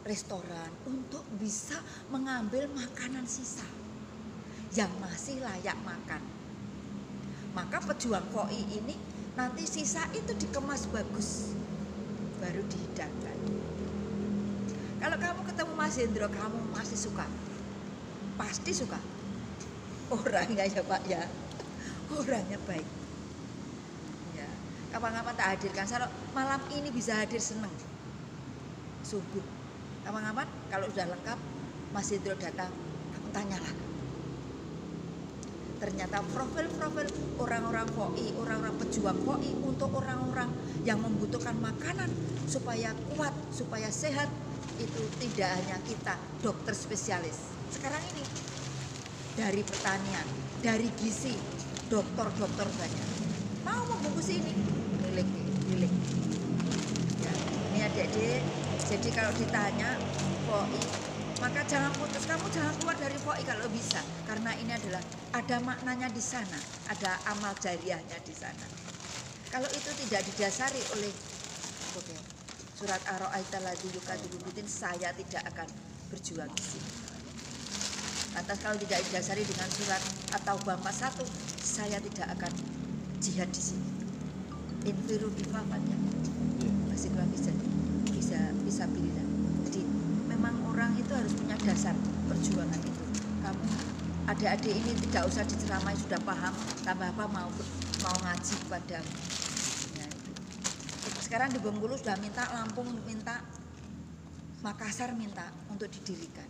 restoran 0.04 0.68
untuk 0.84 1.24
bisa 1.40 1.80
mengambil 2.12 2.68
makanan 2.76 3.24
sisa 3.24 3.64
yang 4.76 4.92
masih 5.00 5.40
layak 5.40 5.76
makan. 5.80 6.20
Maka 7.56 7.80
pejuang 7.80 8.28
koi 8.28 8.60
ini 8.60 8.92
nanti 9.40 9.64
sisa 9.64 10.04
itu 10.12 10.36
dikemas 10.36 10.84
bagus 10.92 11.56
baru 12.44 12.60
dihidangkan. 12.60 13.38
Kalau 15.00 15.16
kamu 15.16 15.40
ketemu 15.48 15.72
Mas 15.80 15.96
Hendro 15.96 16.28
kamu 16.28 16.60
masih 16.76 17.00
suka. 17.00 17.24
Pasti 18.36 18.76
suka. 18.76 19.00
Orangnya 20.12 20.68
ya 20.68 20.84
Pak 20.84 21.02
ya. 21.08 21.24
Orangnya 22.12 22.60
baik 22.68 23.03
kapan-kapan 24.94 25.34
tak 25.34 25.48
hadirkan. 25.58 25.84
Kalau 25.90 26.08
malam 26.30 26.62
ini 26.70 26.94
bisa 26.94 27.18
hadir 27.18 27.42
seneng. 27.42 27.72
Subuh. 29.02 29.42
Kapan-kapan 30.06 30.46
kalau 30.70 30.86
sudah 30.86 31.10
lengkap 31.10 31.38
Mas 31.90 32.14
Hendro 32.14 32.38
datang. 32.38 32.70
Kamu 33.10 33.28
tanyalah 33.34 33.74
ternyata 35.84 36.24
profil-profil 36.32 37.12
orang-orang 37.36 37.84
FOI, 37.92 38.32
orang-orang 38.40 38.72
pejuang 38.80 39.20
FOI 39.20 39.52
untuk 39.68 39.92
orang-orang 39.92 40.48
yang 40.88 40.96
membutuhkan 40.96 41.52
makanan 41.60 42.08
supaya 42.48 42.96
kuat, 43.12 43.36
supaya 43.52 43.92
sehat 43.92 44.32
itu 44.80 45.02
tidak 45.20 45.52
hanya 45.60 45.76
kita 45.84 46.16
dokter 46.40 46.72
spesialis. 46.72 47.52
Sekarang 47.68 48.00
ini 48.16 48.24
dari 49.36 49.60
pertanian, 49.60 50.26
dari 50.64 50.88
gizi, 50.96 51.36
dokter-dokter 51.92 52.64
banyak. 52.64 53.08
Mau 53.68 53.84
membungkus 53.84 54.32
ini, 54.32 54.52
milik. 55.74 55.92
Ya, 57.18 57.32
ini 57.74 57.78
adik-adik, 57.82 58.40
jadi 58.86 59.08
kalau 59.10 59.32
ditanya 59.34 59.98
FOI 60.46 60.80
maka 61.42 61.60
jangan 61.66 61.92
putus. 61.98 62.24
Kamu 62.24 62.46
jangan 62.54 62.72
keluar 62.80 62.96
dari 62.96 63.18
FOI 63.20 63.42
kalau 63.44 63.66
bisa. 63.68 64.00
Karena 64.24 64.54
ini 64.56 64.72
adalah 64.72 65.02
ada 65.34 65.56
maknanya 65.60 66.08
di 66.08 66.22
sana. 66.22 66.56
Ada 66.88 67.20
amal 67.36 67.52
jariahnya 67.58 68.16
di 68.22 68.32
sana. 68.32 68.64
Kalau 69.50 69.68
itu 69.68 69.90
tidak 70.06 70.22
didasari 70.30 70.80
oleh 70.96 71.12
oke 71.94 72.16
surat 72.74 72.98
ar-ra'aita 73.06 73.62
ladzi 73.62 73.86
yukadzibul 73.94 74.42
bidin 74.50 74.66
saya 74.66 75.14
tidak 75.14 75.46
akan 75.54 75.68
berjuang 76.10 76.50
di 76.50 76.64
sini. 76.64 76.90
Atas 78.34 78.58
kalau 78.64 78.74
tidak 78.82 78.98
didasari 79.06 79.46
dengan 79.46 79.70
surat 79.70 80.02
atau 80.34 80.58
bampa 80.66 80.90
satu 80.90 81.22
saya 81.62 82.02
tidak 82.02 82.34
akan 82.34 82.50
jihad 83.22 83.46
di 83.54 83.62
sini 83.62 83.93
infiru 84.84 85.32
bifafatnya 85.32 85.96
masih 86.92 87.08
kurang 87.12 87.28
bisa 87.32 87.50
bisa 88.12 88.40
bisa 88.62 88.84
bila 88.92 89.24
jadi 89.68 89.82
memang 90.28 90.54
orang 90.70 90.92
itu 91.00 91.12
harus 91.12 91.32
punya 91.34 91.56
dasar 91.64 91.96
perjuangan 92.28 92.80
itu. 92.80 93.04
Kamu 93.44 93.64
adik-adik 94.24 94.72
ini 94.72 94.92
tidak 95.08 95.28
usah 95.28 95.44
diceramai 95.44 95.96
sudah 95.96 96.20
paham 96.24 96.54
tambah 96.84 97.08
apa 97.12 97.24
mau 97.28 97.48
mau 98.04 98.16
ngaji 98.24 98.54
padamu 98.68 99.12
ya, 100.00 100.06
sekarang 101.20 101.48
di 101.52 101.60
Bengkulu 101.60 101.96
sudah 101.96 102.16
minta 102.20 102.44
Lampung 102.52 102.88
minta 103.04 103.40
Makassar 104.64 105.12
minta 105.12 105.52
untuk 105.68 105.92
didirikan. 105.92 106.48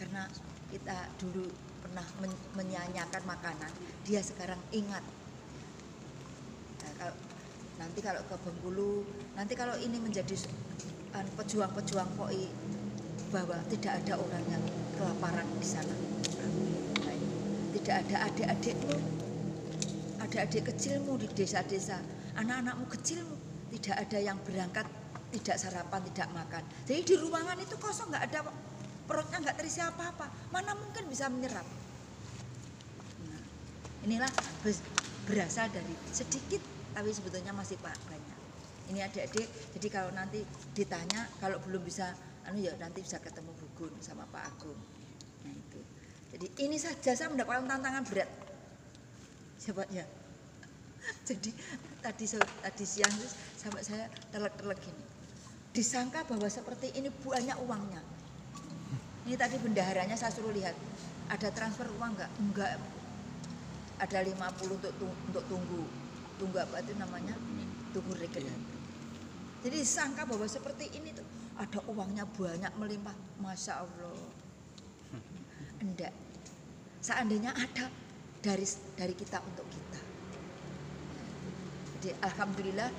Karena 0.00 0.24
kita 0.72 1.12
dulu 1.20 1.44
pernah 1.84 2.04
men- 2.24 2.44
menyanyiakan 2.56 3.22
makanan 3.28 3.72
dia 4.08 4.24
sekarang 4.24 4.56
ingat 4.72 5.04
nanti 7.78 7.98
kalau 8.02 8.22
ke 8.26 8.36
Bengkulu 8.38 9.06
nanti 9.34 9.52
kalau 9.58 9.74
ini 9.78 9.98
menjadi 9.98 10.34
pejuang-pejuang 11.14 12.10
POI 12.18 12.46
bahwa 13.30 13.58
tidak 13.70 14.02
ada 14.02 14.14
orang 14.18 14.44
yang 14.50 14.62
kelaparan 14.98 15.46
di 15.58 15.66
sana. 15.66 15.96
Tidak 17.74 17.96
ada 18.06 18.16
adik-adikmu 18.30 18.96
adik-adik 20.24 20.72
kecilmu 20.72 21.20
di 21.20 21.28
desa-desa 21.30 22.00
anak-anakmu 22.34 22.90
kecilmu 22.90 23.36
tidak 23.78 24.08
ada 24.08 24.18
yang 24.18 24.38
berangkat 24.42 24.86
tidak 25.34 25.56
sarapan 25.58 26.02
tidak 26.10 26.28
makan. 26.30 26.62
Jadi 26.86 27.00
di 27.02 27.14
ruangan 27.18 27.58
itu 27.58 27.74
kosong 27.78 28.10
nggak 28.10 28.24
ada 28.30 28.38
perutnya 29.04 29.42
nggak 29.42 29.56
terisi 29.58 29.82
apa-apa. 29.82 30.30
Mana 30.54 30.78
mungkin 30.78 31.10
bisa 31.10 31.26
menyerap? 31.26 31.66
Nah, 33.26 33.42
inilah 34.06 34.30
berasal 35.26 35.66
dari 35.74 35.94
sedikit 36.14 36.62
tapi 36.94 37.10
sebetulnya 37.10 37.50
masih 37.50 37.76
banyak. 37.82 38.38
Ini 38.94 39.00
adik-adik 39.10 39.48
jadi 39.74 39.88
kalau 39.90 40.10
nanti 40.14 40.46
ditanya 40.72 41.26
kalau 41.42 41.58
belum 41.66 41.82
bisa 41.82 42.14
anu 42.46 42.62
ya 42.62 42.76
nanti 42.78 43.02
bisa 43.02 43.18
ketemu 43.18 43.50
Bugun 43.58 43.92
sama 43.98 44.22
Pak 44.30 44.42
Agung. 44.54 44.78
Nah 45.42 45.52
itu. 45.52 45.80
Jadi 46.34 46.46
ini 46.62 46.76
saja 46.78 47.16
saya 47.16 47.28
mendapatkan 47.32 47.66
tantangan 47.66 48.04
berat. 48.06 48.30
Siapa 49.58 49.82
ya? 49.90 50.04
Jadi 51.28 51.50
tadi 52.04 52.24
tadi 52.36 52.84
siang 52.84 53.12
itu 53.12 53.28
sampai 53.58 53.82
saya 53.82 54.06
telek-telek 54.30 54.78
gini. 54.82 55.04
Disangka 55.74 56.22
bahwa 56.28 56.46
seperti 56.46 56.94
ini 56.94 57.10
banyak 57.10 57.58
uangnya. 57.64 58.02
Ini 59.24 59.34
tadi 59.40 59.56
bendaharanya 59.58 60.14
saya 60.14 60.30
suruh 60.30 60.52
lihat. 60.52 60.76
Ada 61.32 61.48
transfer 61.56 61.88
uang 61.96 62.20
enggak 62.20 62.30
enggak 62.36 62.72
ada 63.96 64.18
50 64.20 64.76
untuk 64.76 64.92
untuk 65.00 65.44
tunggu 65.48 66.03
tunggu 66.36 66.58
apa 66.60 66.82
itu 66.82 66.92
namanya? 66.98 67.34
Tunggu 67.94 68.12
rekening 68.18 68.74
jadi 69.64 69.80
disangka 69.80 70.28
bahwa 70.28 70.44
seperti 70.44 70.92
ini 70.92 71.16
tuh 71.16 71.24
ada 71.56 71.80
uangnya 71.88 72.28
banyak 72.28 72.72
melimpah. 72.76 73.16
Masya 73.40 73.80
allah. 73.80 74.12
Enggak. 75.84 76.12
Seandainya 77.00 77.56
ada 77.56 77.88
dari 78.44 78.68
dari 78.92 79.16
kita 79.16 79.40
untuk 79.40 79.64
kita. 79.72 80.00
Jadi 81.96 82.10
alhamdulillah 82.20 82.92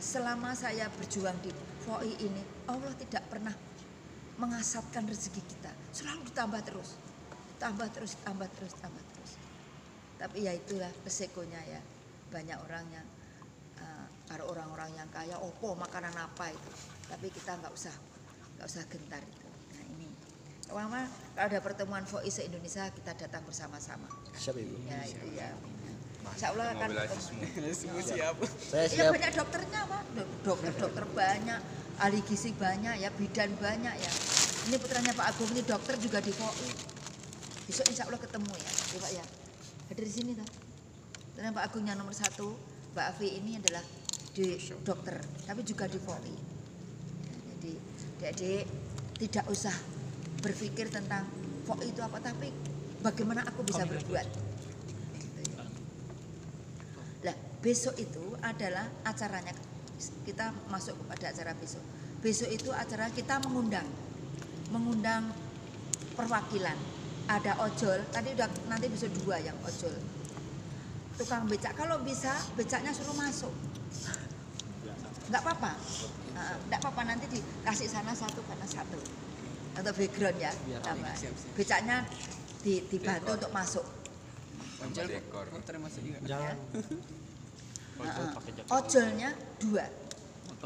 selama 0.00 0.56
saya 0.56 0.88
berjuang 0.96 1.36
di 1.44 1.52
FOI 1.84 2.16
ini 2.24 2.40
Allah 2.72 2.96
tidak 2.96 3.28
pernah 3.28 3.52
mengasapkan 4.40 5.04
rezeki 5.04 5.44
kita. 5.44 5.68
Selalu 5.92 6.24
ditambah 6.32 6.60
terus. 6.64 6.96
Tambah 7.60 7.92
terus 7.92 8.16
tambah 8.24 8.48
terus 8.48 8.72
tambah 8.80 9.04
terus. 9.12 9.36
Tapi 10.16 10.48
ya 10.48 10.56
itulah 10.56 10.88
resikonya 11.04 11.60
ya 11.68 11.80
banyak 12.32 12.56
orang 12.56 12.84
yang 12.88 13.06
eh, 13.76 14.06
kalau 14.24 14.48
orang-orang 14.48 14.90
yang 14.96 15.08
kaya 15.12 15.36
opo 15.36 15.76
makanan 15.76 16.16
apa 16.16 16.48
itu 16.48 16.70
tapi 17.06 17.28
kita 17.28 17.60
nggak 17.60 17.72
usah 17.76 17.92
nggak 18.56 18.66
usah 18.66 18.82
gentar 18.88 19.20
itu 19.20 19.48
nah 19.76 19.84
ini 19.92 20.08
Mama, 20.72 21.04
kalau 21.36 21.46
ada 21.52 21.60
pertemuan 21.60 22.08
FOI 22.08 22.32
se 22.32 22.48
Indonesia 22.48 22.88
kita 22.88 23.12
datang 23.12 23.44
bersama-sama 23.44 24.08
Siap 24.32 24.56
Ibu. 24.56 24.88
ya 24.88 24.98
itu 25.04 25.26
ya 25.36 25.52
Insya 26.22 26.54
Allah 26.54 26.70
akan 26.72 26.88
ketemu. 26.94 27.74
Semua 27.74 27.98
siap. 28.00 28.36
Saya 28.62 28.86
Iya 28.86 29.04
siap. 29.04 29.10
banyak 29.10 29.32
dokternya 29.34 29.80
pak, 29.84 30.02
dokter-dokter 30.46 31.04
banyak, 31.12 31.60
ahli 31.98 32.22
gizi 32.24 32.54
banyak 32.54 32.94
ya, 33.02 33.10
bidan 33.10 33.50
banyak 33.58 33.94
ya. 33.98 34.10
Ini 34.70 34.78
putranya 34.78 35.12
Pak 35.12 35.34
Agung 35.34 35.50
ini 35.50 35.66
dokter 35.66 35.98
juga 35.98 36.22
di 36.22 36.30
FOI. 36.30 36.70
Besok 37.66 37.84
insya 37.90 38.06
Allah 38.06 38.22
ketemu 38.22 38.54
ya, 38.54 38.70
ya 38.70 38.98
Pak 39.02 39.12
ya. 39.12 39.24
Hadir 39.90 40.04
di 40.06 40.14
sini 40.14 40.30
tuh. 40.38 40.46
Karena 41.42 41.58
Pak 41.58 41.74
Agung 41.74 41.82
yang 41.90 41.98
nomor 41.98 42.14
satu, 42.14 42.54
Mbak 42.94 43.02
Afi 43.02 43.42
ini 43.42 43.58
adalah 43.58 43.82
di 44.30 44.62
dokter, 44.86 45.18
tapi 45.42 45.66
juga 45.66 45.90
di 45.90 45.98
FOI. 45.98 46.34
Jadi 47.50 47.72
adik-adik 48.22 48.64
tidak 49.18 49.50
usah 49.50 49.74
berpikir 50.38 50.86
tentang 50.86 51.26
FOI 51.66 51.90
itu 51.90 51.98
apa, 51.98 52.22
tapi 52.22 52.46
bagaimana 53.02 53.42
aku 53.42 53.66
bisa 53.66 53.82
berbuat. 53.82 54.22
Lah, 57.26 57.34
besok 57.58 57.98
itu 57.98 58.38
adalah 58.38 58.86
acaranya 59.02 59.50
kita 60.22 60.54
masuk 60.70 60.94
kepada 60.94 61.34
acara 61.34 61.58
besok. 61.58 61.82
Besok 62.22 62.54
itu 62.54 62.70
acara 62.70 63.10
kita 63.10 63.42
mengundang 63.42 63.90
mengundang 64.70 65.34
perwakilan. 66.14 66.78
Ada 67.26 67.66
ojol, 67.66 67.98
tadi 68.14 68.30
udah 68.30 68.46
nanti 68.70 68.86
besok 68.86 69.10
dua 69.26 69.42
yang 69.42 69.58
ojol. 69.66 70.21
Tukang 71.12 71.44
becak 71.46 71.72
kalau 71.74 72.00
bisa 72.00 72.32
becaknya 72.54 72.90
suruh 72.90 73.14
masuk. 73.14 73.52
Nggak 75.28 75.40
apa-apa. 75.40 75.72
Nggak 76.68 76.78
apa-apa 76.80 77.02
nanti 77.04 77.26
dikasih 77.30 77.88
sana 77.88 78.12
satu 78.12 78.40
karena 78.44 78.66
satu. 78.66 78.98
Atau 79.72 79.92
background 79.92 80.36
ya. 80.36 80.52
Biar 80.64 80.80
tambah. 80.80 81.14
siap. 81.16 81.32
Becaknya 81.56 81.96
di- 82.60 82.84
dibantu 82.88 83.30
untuk 83.36 83.52
masuk. 83.52 83.84
Ojol 84.82 85.06
motor 85.52 85.74
masuk 85.78 86.00
juga. 86.02 86.18
Jangan. 86.26 86.56
Ojol 87.92 88.24
Nah, 88.24 88.34
pakai 88.34 88.50
jaket 88.56 88.72
ojolnya 88.72 89.30
dua 89.60 89.84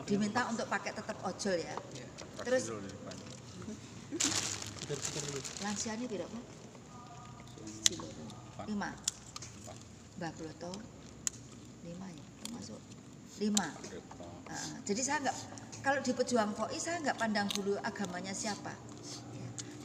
diminta 0.06 0.46
untuk 0.48 0.64
pakai 0.70 0.94
tetap 0.94 1.18
ojol 1.20 1.56
ya 1.58 1.74
Iya. 1.92 2.06
terus 2.40 2.62
Dulu 2.70 2.80
di 2.80 2.88
depan. 2.88 3.16
lansia 5.60 5.92
ini 5.98 6.06
tidak 6.06 6.30
pak 6.30 6.44
Silo. 7.82 8.06
lima 8.64 8.90
mbak 10.16 10.32
Broto 10.36 10.72
lima 11.84 12.06
ya 12.10 12.26
termasuk 12.44 12.80
lima 13.40 13.68
Nah, 14.46 14.78
jadi 14.86 15.02
saya 15.02 15.18
nggak 15.26 15.36
kalau 15.82 15.98
di 16.06 16.14
pejuang 16.14 16.54
koi 16.54 16.78
saya 16.78 17.02
nggak 17.02 17.18
pandang 17.18 17.50
dulu 17.50 17.74
agamanya 17.82 18.30
siapa 18.30 18.72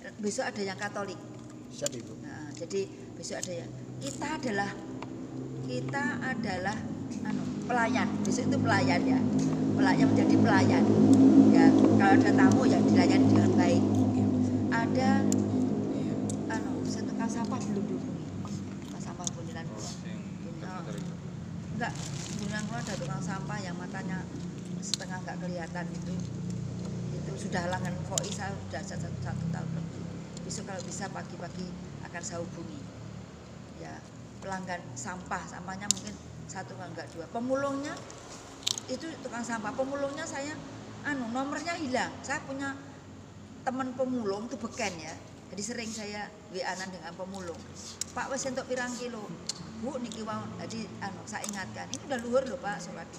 Ya. 0.02 0.10
besok 0.22 0.50
ada 0.50 0.62
yang 0.62 0.78
Katolik 0.78 1.18
Siap 1.72 1.98
Ibu. 1.98 2.14
Nah, 2.20 2.52
jadi 2.52 2.84
besok 3.16 3.40
ada 3.40 3.54
yang 3.64 3.72
kita 4.04 4.28
adalah 4.36 4.70
kita 5.64 6.04
adalah 6.20 6.78
anu, 7.24 7.44
pelayan. 7.64 8.08
Besok 8.28 8.52
itu 8.52 8.58
pelayan 8.60 9.02
ya. 9.08 9.20
Pelayan 9.80 10.06
menjadi 10.12 10.36
pelayan. 10.36 10.84
Ya, 11.56 11.66
kalau 11.72 12.14
ada 12.20 12.32
tamu 12.36 12.62
ya 12.68 12.80
dilayani 12.84 13.26
dengan 13.32 13.52
baik. 13.56 13.84
Ada 14.68 15.10
anu, 16.60 16.72
sentuhan 16.84 17.30
sampah 17.32 17.60
belum 17.72 17.84
dihubungi. 17.88 18.26
Tukang 18.84 19.02
sampah 19.02 19.26
buniran. 19.32 19.66
Yang 19.72 19.80
terputar 20.60 20.96
itu. 21.00 21.14
Enggak, 21.80 21.94
buniran 22.36 22.64
tukang 23.22 23.38
sampah 23.38 23.60
yang 23.62 23.78
matanya 23.78 24.18
setengah 24.82 25.22
nggak 25.22 25.38
kelihatan 25.46 25.86
itu. 25.94 26.14
Itu 27.14 27.32
sudah 27.38 27.70
halangan 27.70 27.94
koi 28.10 28.26
saya 28.34 28.50
sudah 28.66 28.82
satu, 28.82 29.06
satu 29.22 29.46
tahun 29.54 29.70
lebih. 29.78 30.02
Besok 30.42 30.66
kalau 30.66 30.82
bisa 30.82 31.06
pagi-pagi 31.06 31.70
akan 32.02 32.22
saya 32.26 32.42
hubungi. 32.42 32.82
Ya, 33.78 33.94
pelanggan 34.42 34.82
sampah, 34.98 35.38
sampahnya 35.46 35.86
mungkin 35.94 36.18
satu 36.50 36.74
enggak 36.82 37.14
dua. 37.14 37.30
Pemulungnya 37.30 37.94
itu 38.90 39.06
tukang 39.22 39.46
sampah. 39.46 39.70
Pemulungnya 39.78 40.26
saya 40.26 40.58
anu 41.06 41.30
nomornya 41.30 41.78
hilang. 41.78 42.10
Saya 42.26 42.42
punya 42.50 42.74
teman 43.62 43.94
pemulung 43.94 44.50
itu 44.50 44.58
beken 44.58 44.98
ya. 44.98 45.14
Jadi 45.54 45.62
sering 45.62 45.94
saya 45.94 46.26
WA-an 46.50 46.90
dengan 46.90 47.14
pemulung. 47.14 47.62
Pak 48.18 48.34
wes 48.34 48.50
untuk 48.50 48.66
pirang 48.66 48.90
kilo. 48.98 49.30
Bu 49.82 49.98
niki 49.98 50.22
wau 50.22 50.46
jadi 50.62 50.86
anu 51.02 51.22
saya 51.26 51.42
ingatkan. 51.50 51.90
Ini 51.90 52.04
udah 52.06 52.20
luhur 52.22 52.44
loh 52.46 52.60
Pak 52.62 52.78
sholat. 52.86 53.10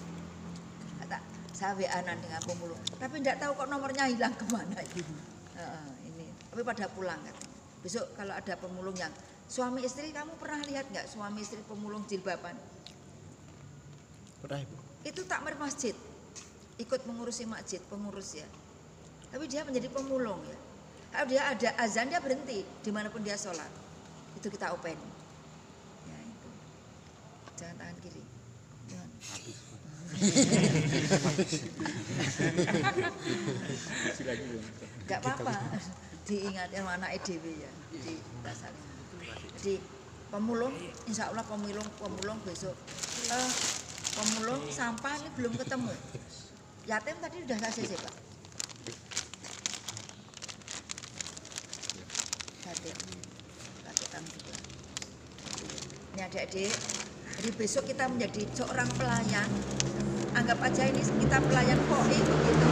Kata 1.02 1.18
saya 1.50 1.74
WA-an 1.74 2.18
dengan 2.22 2.40
pemulung. 2.46 2.78
Tapi 2.98 3.18
tidak 3.18 3.42
tahu 3.42 3.52
kok 3.58 3.68
nomornya 3.68 4.06
hilang 4.06 4.34
ke 4.40 4.46
mana 4.48 4.78
itu. 4.82 5.02
Heeh, 5.58 5.86
ini. 6.06 6.26
Tapi 6.54 6.62
pada 6.62 6.86
pulang 6.86 7.18
katanya. 7.26 7.50
Besok 7.82 8.06
kalau 8.14 8.34
ada 8.38 8.54
pemulung 8.54 8.94
yang 8.94 9.10
suami 9.50 9.82
istri 9.82 10.14
kamu 10.14 10.38
pernah 10.38 10.62
lihat 10.62 10.86
nggak 10.94 11.10
suami 11.10 11.42
istri 11.42 11.58
pemulung 11.66 12.06
jilbaban? 12.06 12.54
Pernah 14.42 14.58
Ibu. 14.58 14.76
itu 15.02 15.22
takmir 15.26 15.58
masjid 15.58 15.94
ikut 16.78 17.00
mengurusi 17.06 17.46
masjid 17.46 17.82
pengurus 17.90 18.38
ya 18.38 18.46
tapi 19.34 19.50
dia 19.50 19.66
menjadi 19.66 19.90
pemulung 19.90 20.38
ya 20.46 20.58
kalau 21.12 21.26
dia 21.28 21.42
ada 21.46 21.68
azan 21.82 22.08
dia 22.08 22.22
berhenti 22.22 22.62
di 22.62 22.90
mana 22.94 23.10
pun 23.10 23.20
dia 23.20 23.34
sholat 23.34 23.68
itu 24.38 24.46
kita 24.48 24.72
open 24.72 24.96
jangan 27.58 27.76
tangan 27.80 27.96
kiri. 28.00 28.22
Jangan. 28.88 29.08
Belum. 32.92 33.14
nggak 35.08 35.18
apa-apa. 35.24 35.54
Diingatkan 36.28 36.86
anak 36.86 37.10
EDW 37.20 37.44
ya. 37.60 37.72
Di 37.92 38.14
dasar. 38.44 38.72
Jadi 39.58 39.80
pemulung 40.32 40.74
insya 41.08 41.28
Allah 41.32 41.44
pemulung 41.44 41.88
pemulung 42.00 42.38
besok. 42.44 42.76
Eh, 43.32 43.50
pemulung 44.16 44.62
sampah 44.72 45.16
ini 45.20 45.28
belum 45.36 45.52
ketemu. 45.56 45.92
Yatim 46.88 47.16
tadi 47.22 47.36
sudah 47.46 47.58
saya 47.58 47.72
sih 47.72 47.98
pak. 47.98 48.14
Yatim 52.66 52.96
yatim 53.86 54.24
ini 56.12 56.20
adik-adik 56.28 57.01
jadi 57.38 57.48
besok 57.56 57.88
kita 57.88 58.04
menjadi 58.10 58.44
seorang 58.52 58.88
pelayan. 59.00 59.48
Anggap 60.36 60.58
aja 60.64 60.82
ini 60.88 61.00
kita 61.00 61.38
pelayan 61.48 61.80
koi 61.88 62.18
begitu. 62.20 62.68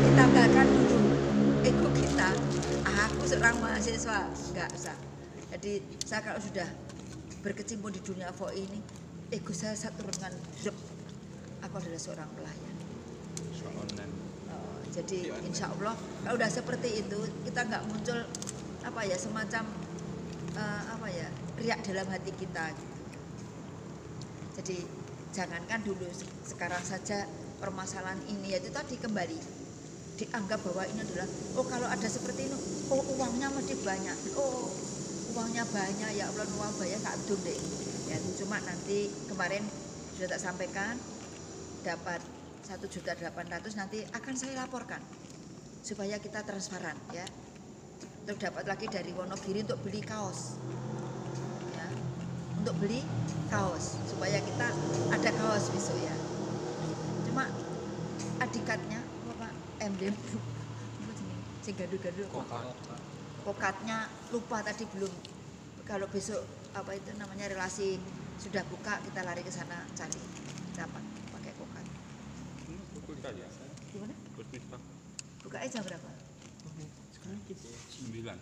Kita 0.00 0.22
tinggalkan 0.24 0.66
dulu 0.68 0.98
ego 1.64 1.88
kita? 1.92 2.28
Aku 2.88 3.22
seorang 3.28 3.56
mahasiswa. 3.60 4.28
Nggak 4.56 4.68
usah. 4.76 4.96
Jadi 5.52 5.72
saya 6.08 6.20
kalau 6.24 6.40
sudah 6.40 6.68
berkecimpung 7.44 7.92
di 7.92 8.00
dunia 8.00 8.32
VOI 8.36 8.64
ini 8.64 8.80
ego 9.32 9.52
saya 9.52 9.76
saya 9.76 9.92
turunkan 9.96 10.32
aku 11.60 11.74
adalah 11.76 12.00
seorang 12.00 12.28
pelayan. 12.36 12.74
Oh, 14.50 14.80
jadi 14.90 15.30
insya 15.44 15.68
Allah 15.68 15.94
kalau 16.24 16.36
udah 16.36 16.50
seperti 16.50 17.04
itu 17.04 17.18
kita 17.44 17.60
nggak 17.68 17.82
muncul 17.86 18.18
apa 18.80 19.00
ya 19.04 19.16
semacam 19.16 19.64
eh, 20.56 20.82
apa 20.90 21.06
ya 21.10 21.28
riak 21.60 21.80
dalam 21.84 22.06
hati 22.08 22.32
kita 22.34 22.64
gitu. 22.72 22.96
jadi 24.60 24.78
jangankan 25.30 25.80
dulu 25.86 26.06
se- 26.10 26.26
sekarang 26.54 26.82
saja 26.82 27.28
permasalahan 27.60 28.18
ini 28.26 28.56
yaitu 28.56 28.72
tadi 28.72 28.96
kembali 28.96 29.38
dianggap 30.20 30.60
bahwa 30.60 30.84
ini 30.84 31.00
adalah 31.00 31.28
oh 31.56 31.64
kalau 31.64 31.88
ada 31.88 32.04
seperti 32.04 32.48
ini 32.52 32.56
oh 32.92 33.00
uangnya 33.16 33.48
mesti 33.56 33.72
banyak. 33.80 34.16
Oh 34.36 34.68
uangnya 35.32 35.64
banyak 35.64 36.10
ya 36.12 36.28
Allah 36.28 36.44
uang 36.44 36.74
banyak 36.76 37.00
tak 37.00 37.16
deh. 37.24 37.60
Ya 38.10 38.18
cuma 38.36 38.60
nanti 38.60 39.08
kemarin 39.30 39.64
sudah 40.18 40.36
tak 40.36 40.42
sampaikan 40.42 40.98
dapat 41.80 42.20
satu 42.60 42.84
juta 42.90 43.16
delapan 43.16 43.48
ratus 43.48 43.80
nanti 43.80 44.04
akan 44.12 44.34
saya 44.36 44.60
laporkan 44.60 45.00
supaya 45.80 46.20
kita 46.20 46.44
transparan 46.44 46.92
ya 47.16 47.24
terus 48.30 48.46
dapat 48.46 48.62
lagi 48.62 48.86
dari 48.86 49.10
Wonogiri 49.10 49.66
untuk 49.66 49.82
beli 49.82 49.98
kaos. 50.06 50.54
Ya. 51.74 51.90
Untuk 52.62 52.78
beli 52.78 53.02
kaos 53.50 53.98
supaya 54.06 54.38
kita 54.38 54.70
ada 55.10 55.30
kaos 55.34 55.66
besok 55.74 55.98
ya. 55.98 56.14
Cuma 57.26 57.50
adikatnya 58.38 59.02
apa 59.02 59.34
Pak? 59.34 59.52
emblem 59.82 60.14
sing 61.66 61.74
gaduh-gaduh. 61.74 62.30
Kokatnya 63.42 64.06
lupa 64.30 64.62
tadi 64.62 64.86
belum. 64.94 65.10
Kalau 65.82 66.06
besok 66.06 66.38
apa 66.78 66.94
itu 66.94 67.10
namanya 67.18 67.50
relasi 67.50 67.98
sudah 68.38 68.62
buka 68.70 69.02
kita 69.10 69.26
lari 69.26 69.42
ke 69.42 69.50
sana 69.50 69.74
cari 69.98 70.22
dapat 70.78 71.02
pakai 71.34 71.52
kokat. 71.58 71.86
Buku 72.94 73.10
saja. 73.18 73.42
gimana 73.90 74.14
bukanya 75.42 75.66
jam 75.66 75.82
berapa 75.82 76.09
sembilan. 78.20 78.38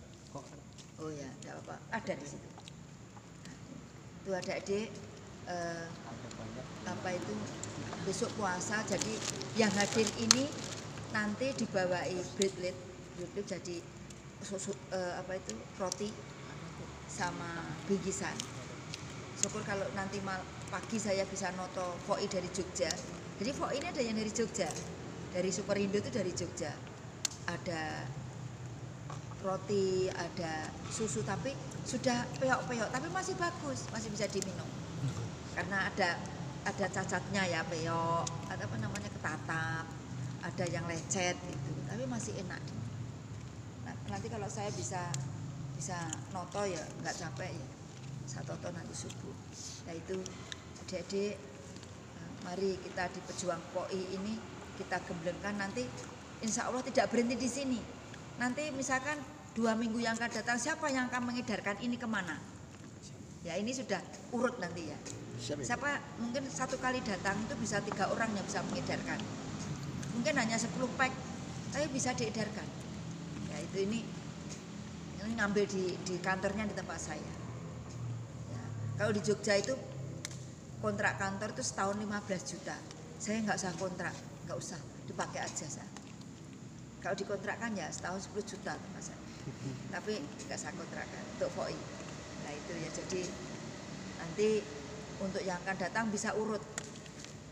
oh 0.99 1.11
ya 1.15 1.31
tidak 1.39 1.63
apa 1.63 1.75
ada 1.95 2.13
di 2.19 2.27
situ. 2.27 2.49
Itu 4.27 4.31
ada 4.35 4.53
adik 4.59 4.91
eh, 5.47 5.87
apa 6.83 7.09
itu 7.15 7.35
besok 8.03 8.31
puasa. 8.35 8.83
Jadi 8.91 9.15
yang 9.55 9.71
hadir 9.79 10.11
ini 10.19 10.51
nanti 11.15 11.55
dibawai 11.55 12.11
breadlet. 12.35 12.75
Breadlet 13.15 13.47
jadi 13.47 13.77
susu 14.43 14.75
eh, 14.91 15.15
apa 15.15 15.39
itu 15.39 15.55
roti 15.79 16.11
sama 17.07 17.63
bingkisan. 17.87 18.35
Syukur 19.39 19.63
kalau 19.63 19.87
nanti 19.95 20.19
mal, 20.27 20.43
pagi 20.75 20.99
saya 20.99 21.23
bisa 21.31 21.55
noto 21.55 21.95
foi 22.11 22.27
dari 22.27 22.51
Jogja. 22.51 22.91
Jadi 23.39 23.51
foi 23.55 23.79
ini 23.79 23.87
ada 23.87 24.03
yang 24.03 24.19
dari 24.19 24.35
Jogja. 24.35 24.67
Dari 25.31 25.55
Superindo 25.55 26.03
itu 26.03 26.11
dari 26.11 26.35
Jogja. 26.35 26.75
Ada 27.47 28.03
roti 29.43 30.11
ada 30.11 30.67
susu 30.91 31.23
tapi 31.23 31.55
sudah 31.87 32.27
peok-peok 32.43 32.91
tapi 32.91 33.07
masih 33.15 33.39
bagus 33.39 33.87
masih 33.95 34.11
bisa 34.11 34.27
diminum. 34.27 34.67
Karena 35.55 35.87
ada 35.91 36.19
ada 36.67 36.87
cacatnya 36.91 37.43
ya 37.47 37.63
peok 37.67 38.27
ada 38.51 38.63
apa 38.67 38.77
namanya 38.83 39.11
ketatap 39.15 39.85
ada 40.43 40.65
yang 40.71 40.85
lecet 40.91 41.39
gitu 41.39 41.71
tapi 41.87 42.03
masih 42.11 42.35
enak. 42.43 42.63
Nah, 43.87 43.95
nanti 44.11 44.27
kalau 44.27 44.51
saya 44.51 44.71
bisa 44.75 45.07
bisa 45.79 45.99
noto 46.35 46.67
ya 46.67 46.83
nggak 47.03 47.15
capek 47.15 47.53
ya. 47.55 47.67
Saya 48.29 48.43
toto 48.45 48.69
nanti 48.75 48.93
subuh. 48.93 49.35
Nah 49.89 49.95
itu 49.97 50.19
adik-adik 50.85 51.35
eh, 52.19 52.31
mari 52.45 52.77
kita 52.83 53.09
di 53.15 53.21
pejuang 53.25 53.63
poi 53.71 54.03
ini 54.19 54.35
kita 54.77 54.99
gemblengkan. 55.07 55.57
Nanti 55.57 55.87
insya 56.43 56.67
Allah 56.67 56.83
tidak 56.83 57.09
berhenti 57.09 57.39
di 57.39 57.49
sini 57.49 57.98
nanti 58.39 58.71
misalkan 58.71 59.19
dua 59.53 59.75
minggu 59.75 59.99
yang 59.99 60.15
akan 60.15 60.31
datang 60.31 60.59
siapa 60.59 60.87
yang 60.89 61.11
akan 61.11 61.31
mengedarkan 61.31 61.77
ini 61.83 61.99
ke 61.99 62.07
mana? 62.07 62.39
Ya 63.43 63.59
ini 63.59 63.75
sudah 63.75 63.99
urut 64.31 64.55
nanti 64.63 64.87
ya. 64.87 64.99
Siapa 65.39 66.19
mungkin 66.23 66.47
satu 66.47 66.79
kali 66.79 67.03
datang 67.03 67.39
itu 67.43 67.55
bisa 67.59 67.83
tiga 67.83 68.11
orang 68.11 68.31
yang 68.35 68.47
bisa 68.47 68.63
mengedarkan. 68.71 69.19
Mungkin 70.19 70.35
hanya 70.35 70.59
10 70.59 70.75
pack 70.99 71.13
tapi 71.75 71.87
bisa 71.91 72.15
diedarkan. 72.15 72.67
Ya 73.51 73.57
itu 73.63 73.77
ini 73.87 74.03
ini 75.23 75.33
ngambil 75.39 75.67
di 75.67 75.95
di 76.03 76.15
kantornya 76.23 76.67
di 76.67 76.75
tempat 76.75 76.99
saya. 76.99 77.35
Ya, 78.51 78.63
kalau 78.99 79.11
di 79.15 79.23
Jogja 79.23 79.55
itu 79.59 79.75
kontrak 80.83 81.19
kantor 81.19 81.55
itu 81.55 81.63
setahun 81.63 81.99
15 81.99 82.51
juta. 82.55 82.77
Saya 83.19 83.43
nggak 83.43 83.59
usah 83.59 83.73
kontrak 83.79 84.15
nggak 84.47 84.59
usah 84.59 84.81
dipakai 85.05 85.45
aja 85.45 85.69
saya 85.69 85.98
kalau 86.99 87.15
dikontrakkan 87.15 87.73
ya 87.79 87.87
setahun 87.91 88.31
10 88.31 88.43
juta 88.45 88.75
saya 88.99 89.19
tapi 89.89 90.21
nggak 90.21 90.59
saya 90.59 90.73
kontrakkan 90.77 91.23
untuk 91.39 91.49
VOI 91.57 91.79
nah 92.49 92.53
itu 92.57 92.73
ya. 92.81 92.91
Jadi 92.97 93.23
nanti 94.17 94.49
untuk 95.21 95.43
yang 95.45 95.61
akan 95.61 95.77
datang 95.77 96.09
bisa 96.09 96.33
urut. 96.33 96.65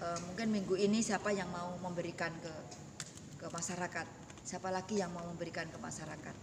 Eh, 0.01 0.19
mungkin 0.29 0.53
minggu 0.53 0.77
ini 0.77 1.05
siapa 1.05 1.33
yang 1.37 1.53
mau 1.53 1.77
memberikan 1.85 2.33
ke 2.41 2.53
ke 3.37 3.47
masyarakat? 3.53 4.07
Siapa 4.47 4.73
lagi 4.73 5.03
yang 5.03 5.13
mau 5.13 5.25
memberikan 5.29 5.69
ke 5.69 5.77
masyarakat? 5.77 6.35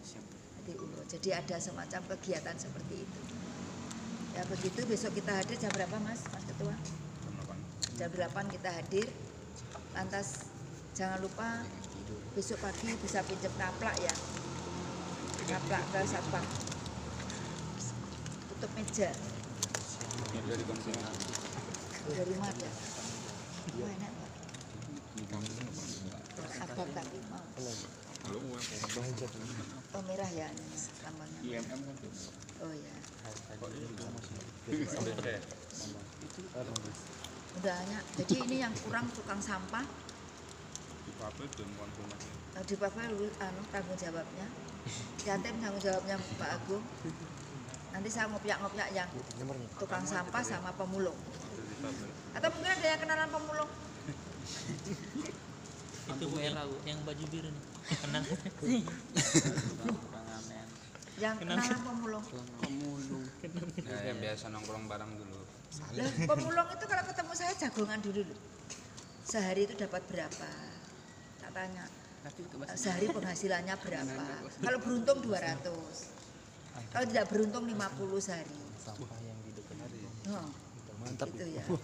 Nanti 0.53 0.73
urut. 0.77 1.07
jadi 1.09 1.43
ada 1.43 1.57
semacam 1.57 2.01
kegiatan 2.15 2.55
seperti 2.55 3.01
itu. 3.01 3.19
Ya 4.38 4.45
begitu. 4.45 4.80
Besok 4.85 5.17
kita 5.17 5.34
hadir 5.34 5.57
jam 5.57 5.71
berapa 5.73 5.97
mas? 6.01 6.21
Mas 6.30 6.45
ketua? 6.45 6.75
Jam 7.97 8.09
8 8.09 8.53
kita 8.53 8.69
hadir. 8.69 9.07
Lantas 9.93 10.49
jangan 10.97 11.21
lupa 11.21 11.61
besok 12.34 12.57
pagi 12.65 12.97
bisa 12.97 13.22
pinjam 13.26 13.53
taplak 13.55 13.95
ya. 14.01 14.14
Taplak 15.45 15.84
ke 15.93 15.99
satpam. 16.10 16.45
Tutup 18.49 18.72
meja. 18.73 19.10
Dari 20.34 20.64
dari 22.03 22.35
mana 22.35 22.68
Wah, 23.80 23.89
enak 23.89 24.11
Pak. 24.11 24.31
abang 26.64 26.89
tapi 26.91 27.18
mau 27.31 27.43
oh 29.93 30.01
merah 30.03 30.31
ya 30.31 30.47
lambangnya 31.05 31.39
IMM 31.43 31.69
kan? 31.69 31.80
Oh 32.64 32.73
ya. 32.73 32.95
Udah 37.60 37.76
banyak 37.77 38.03
jadi 38.19 38.35
ini 38.47 38.55
yang 38.65 38.73
kurang 38.84 39.05
tukang 39.14 39.38
sampah 39.38 39.85
Di 41.24 41.32
pabrik 41.32 41.56
dan 41.56 41.72
konfirmasi. 41.80 42.28
Nah, 42.52 42.64
di 42.68 42.76
Papua 42.76 43.08
lu 43.08 43.32
anu 43.40 43.62
tanggung 43.72 43.95
jawabnya. 43.95 44.44
Jatim 45.24 45.56
tanggung 45.64 45.80
jawabnya 45.80 46.20
Pak 46.20 46.50
Agung. 46.52 46.84
Nanti 47.95 48.10
saya 48.12 48.28
ngopiak-ngopiak 48.28 48.91
yang 48.91 49.08
tukang 49.80 50.04
sampah 50.04 50.44
sama 50.44 50.76
pemulung. 50.76 51.16
Atau 52.36 52.52
mungkin 52.52 52.76
ada 52.76 52.88
yang 52.91 53.00
kenalan 53.00 53.32
pemulung? 53.32 53.72
Itu 56.12 56.26
merah 56.36 56.68
Bu, 56.68 56.76
yang 56.84 57.00
baju 57.08 57.24
biru 57.32 57.48
nih. 57.56 57.64
Kenal. 58.04 58.24
Yang 61.24 61.36
kenalan 61.40 61.80
pemulung. 61.88 62.26
Ya, 63.80 63.98
yang 64.12 64.20
biasa 64.20 64.52
nongkrong 64.52 64.91
bareng 64.91 65.12
dulu. 65.24 65.40
Lah, 65.95 66.12
pemulung 66.28 66.68
itu 66.68 66.84
kalau 66.84 67.04
ketemu 67.08 67.32
saya 67.32 67.56
jagongan 67.56 68.04
dulu 68.04 68.28
loh. 68.28 68.40
Sehari 69.24 69.64
itu 69.64 69.80
dapat 69.80 70.04
berapa? 70.12 70.73
Tanya. 71.53 71.85
"Eh, 72.23 72.77
Sehari 72.80 73.07
penghasilannya 73.11 73.75
berapa? 73.77 74.23
Kalau 74.63 74.80
beruntung 74.81 75.17
200. 75.21 76.09
Kalau 76.89 77.05
tidak 77.05 77.25
beruntung 77.30 77.63
50 77.69 78.17
sehari. 78.17 78.57
Oh, 80.34 80.47
Mantap 81.03 81.30
itu 81.35 81.45
ya. 81.51 81.63
Oh. 81.67 81.80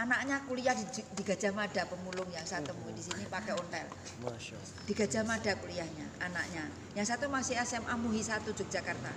Anaknya 0.00 0.40
kuliah 0.48 0.72
di, 0.72 0.84
di 0.86 1.22
Gajah 1.26 1.52
Mada 1.52 1.82
pemulung 1.84 2.30
yang 2.32 2.46
saya 2.46 2.64
temui 2.64 2.94
di 2.96 3.02
sini 3.04 3.26
pakai 3.28 3.52
ontel. 3.52 3.84
Di 4.86 4.92
Gajah 4.96 5.26
Mada 5.26 5.52
kuliahnya 5.60 6.06
anaknya. 6.24 6.64
Yang 6.96 7.06
satu 7.12 7.28
masih 7.28 7.58
SMA 7.60 7.94
Muhi 8.00 8.22
1 8.24 8.48
Yogyakarta. 8.48 9.12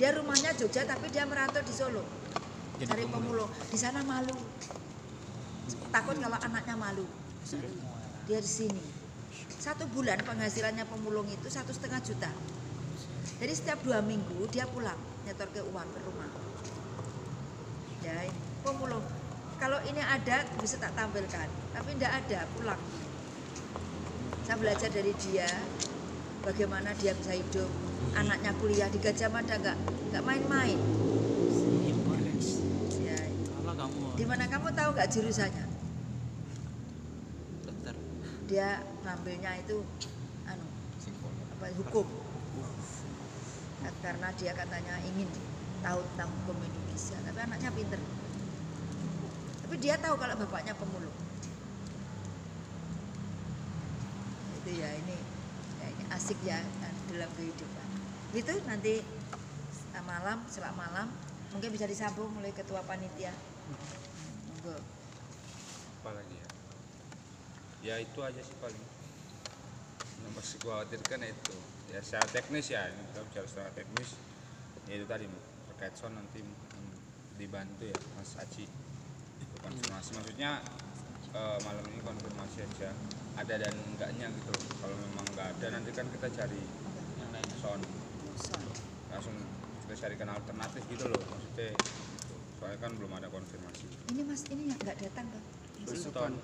Dia 0.00 0.10
rumahnya 0.16 0.56
Jogja 0.56 0.88
tapi 0.88 1.12
dia 1.12 1.28
merantau 1.28 1.60
di 1.60 1.74
Solo. 1.74 2.00
Cari 2.80 3.04
pemulung. 3.06 3.50
Di 3.68 3.76
sana 3.76 4.00
malu. 4.02 4.34
Takut 5.92 6.16
kalau 6.16 6.38
anaknya 6.40 6.74
malu. 6.74 7.04
Dia 8.30 8.38
di 8.38 8.50
sini. 8.50 8.84
Satu 9.58 9.86
bulan 9.90 10.18
penghasilannya 10.22 10.86
pemulung 10.86 11.26
itu 11.26 11.46
satu 11.50 11.74
setengah 11.74 11.98
juta. 12.02 12.30
Jadi 13.42 13.52
setiap 13.54 13.82
dua 13.82 13.98
minggu 13.98 14.46
dia 14.50 14.66
pulang 14.70 14.98
nyetor 15.26 15.50
ke 15.50 15.62
uang 15.62 15.88
ke 15.90 15.98
rumah. 16.06 16.30
Ya, 18.02 18.30
pemulung. 18.62 19.02
Kalau 19.58 19.78
ini 19.86 20.02
ada 20.02 20.42
bisa 20.58 20.78
tak 20.78 20.94
tampilkan, 20.98 21.46
tapi 21.70 21.94
tidak 21.94 22.12
ada 22.22 22.40
pulang. 22.58 22.80
Saya 24.42 24.58
belajar 24.58 24.90
dari 24.90 25.14
dia 25.22 25.46
bagaimana 26.42 26.90
dia 26.98 27.14
bisa 27.14 27.30
hidup, 27.30 27.70
anaknya 28.18 28.50
kuliah 28.58 28.90
di 28.90 28.98
Gajah 28.98 29.30
Mada 29.30 29.54
nggak 29.54 29.78
nggak 30.10 30.24
main-main. 30.26 30.78
Ya, 33.06 33.18
di 34.18 34.24
mana 34.26 34.50
kamu 34.50 34.74
tahu 34.74 34.90
nggak 34.98 35.08
jurusannya? 35.14 35.71
Dia 38.52 38.84
ngambilnya 39.00 39.64
itu 39.64 39.80
anu 40.44 40.68
apa 41.56 41.72
hukum. 41.72 42.04
Karena 44.04 44.28
dia 44.36 44.52
katanya 44.52 45.00
ingin 45.08 45.24
tahu 45.80 46.04
tentang 46.12 46.28
hukum 46.36 46.60
Indonesia, 46.60 47.16
tapi 47.24 47.38
anaknya 47.48 47.72
pinter. 47.72 47.96
Tapi 49.64 49.74
dia 49.80 49.96
tahu 49.96 50.20
kalau 50.20 50.36
bapaknya 50.36 50.76
pemulung. 50.76 51.16
Itu 54.60 54.70
ya 54.76 55.00
ini, 55.00 55.16
ya 55.80 55.86
ini 55.88 56.04
asik 56.12 56.36
ya 56.44 56.60
kan, 56.60 56.92
dalam 57.08 57.32
kehidupan. 57.40 57.88
Itu 58.36 58.52
nanti 58.68 59.00
setelah 59.72 60.04
malam, 60.04 60.38
setelah 60.44 60.76
malam 60.76 61.08
mungkin 61.56 61.72
bisa 61.72 61.88
disambung 61.88 62.36
oleh 62.36 62.52
ketua 62.52 62.84
panitia. 62.84 63.32
Monggo. 64.52 64.76
apa 66.02 66.18
lagi 66.18 66.41
ya 67.82 67.98
ya 67.98 67.98
itu 67.98 68.18
aja 68.22 68.38
sih 68.38 68.56
paling. 68.62 68.84
Yang 70.22 70.32
masih 70.38 70.56
gua 70.62 70.82
khawatirkan 70.82 71.26
itu. 71.26 71.56
Ya 71.90 72.00
secara 72.00 72.26
teknis 72.30 72.66
ya 72.70 72.86
ini 72.86 73.02
kita 73.10 73.20
bicara 73.26 73.46
secara 73.50 73.70
teknis. 73.74 74.10
Ya 74.86 74.94
itu 75.02 75.06
tadi 75.10 75.26
terkait 75.70 75.94
sound 75.98 76.14
nanti 76.14 76.46
dibantu 77.38 77.90
ya 77.90 77.96
Mas 78.14 78.38
Aci 78.38 78.70
Itu 79.42 79.54
konfirmasi. 79.58 80.10
Maksudnya 80.14 80.62
eh, 81.34 81.58
malam 81.66 81.84
ini 81.90 82.00
konfirmasi 82.06 82.58
aja. 82.62 82.94
Ada 83.34 83.66
dan 83.66 83.74
enggaknya 83.74 84.30
gitu 84.30 84.50
loh. 84.54 84.64
Kalau 84.78 84.96
memang 85.10 85.26
enggak 85.34 85.48
ada 85.58 85.66
nanti 85.74 85.90
kan 85.90 86.06
kita 86.06 86.28
cari 86.30 86.62
yang 87.18 87.30
lain. 87.34 87.48
sound. 87.58 87.82
Son. 88.38 88.62
langsung 89.12 89.36
kita 89.84 90.08
carikan 90.08 90.32
alternatif 90.32 90.82
gitu 90.88 91.04
loh 91.10 91.20
maksudnya. 91.28 91.74
Gitu. 91.74 92.34
soalnya 92.62 92.78
kan 92.78 92.94
belum 92.94 93.12
ada 93.18 93.26
konfirmasi. 93.26 93.90
Ini 94.14 94.22
mas 94.22 94.46
ini 94.54 94.70
yang 94.70 94.78
nggak 94.78 95.02
datang 95.02 95.26
bang. 95.34 95.44
Sultan 95.98 96.38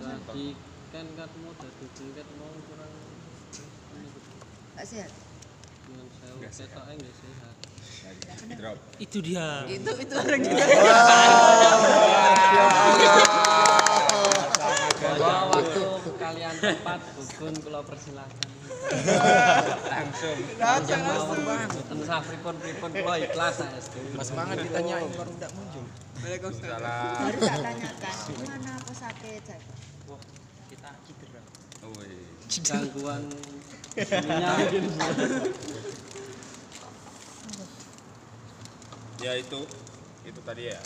Tadi 0.00 0.56
kan 0.90 1.06
katmu 1.12 1.52
dari 1.60 1.86
tingkat 1.92 2.24
mau 2.40 2.48
kurang 2.72 2.88
Nggak 4.72 4.86
sehat. 4.88 5.12
dengan 5.84 6.08
saya 6.08 6.66
ketoknya 6.72 6.94
nggak 7.04 7.16
sehat. 7.20 7.54
drop 8.56 8.78
itu 8.96 9.18
dia 9.20 9.46
Itu 9.68 9.92
itu 9.92 10.14
orang 10.16 10.40
gitu. 10.40 10.56
Bahwa 15.00 15.52
waktu 15.52 15.82
tepat, 16.98 17.14
Gugun 17.14 17.54
kalau 17.62 17.82
persilakan. 17.86 18.48
langsung 19.90 20.36
Langsung 20.58 21.00
mawon 21.06 21.38
bang. 21.46 21.70
Entah 21.90 22.20
pripun 22.24 22.54
kalau 22.90 23.18
ikhlas 23.18 23.54
saya 23.62 23.78
setuju. 23.78 24.16
Pas 24.18 24.30
banget 24.34 24.56
ditanyain 24.66 25.10
baru 25.14 25.30
tidak 25.38 25.50
muncul. 25.54 25.84
salah 26.58 27.14
Baru 27.22 27.38
tak 27.38 27.58
tanyakan. 27.62 28.14
Gimana 28.34 28.70
aku 28.82 28.92
sakit? 28.94 29.44
wah 30.10 30.22
kita 30.66 30.90
cedera 31.06 31.42
Wih. 31.94 32.26
Gangguan 32.66 33.22
ininya 33.94 34.50
mungkin. 34.58 34.84
ya 39.22 39.32
itu 39.38 39.60
itu 40.26 40.40
tadi 40.42 40.62
ya 40.74 40.80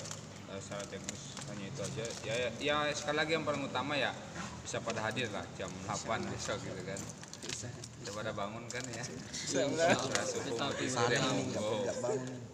eh, 0.55 0.63
secara 0.63 0.85
teknis 0.87 1.23
hanya 1.51 1.65
itu 1.67 1.81
aja. 1.83 2.05
Ya, 2.23 2.35
ya 2.63 2.75
ya 2.87 2.95
sekali 2.95 3.17
lagi 3.19 3.33
yang 3.35 3.45
paling 3.45 3.67
utama 3.67 3.99
ya 3.99 4.15
bisa 4.63 4.79
pada 4.81 5.03
hadir 5.05 5.29
lah 5.35 5.45
jam 5.59 5.69
8 5.91 6.25
besok 6.31 6.59
gitu 6.63 6.83
kan. 6.87 7.01
Bisa. 7.45 7.69
Pada 8.15 8.33
bangun 8.33 8.65
kan 8.71 8.85
ya? 8.89 9.05
Sudah 9.05 9.93
subuh 10.25 10.57
mau 10.57 10.73
tidur 10.73 11.09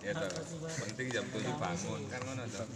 ya 0.00 0.12
toh. 0.16 0.30
penting 0.88 1.06
jam 1.12 1.26
7 1.28 1.44
bangun 1.60 2.00
kan 2.08 2.20
ngono 2.24 2.44
toh. 2.48 2.68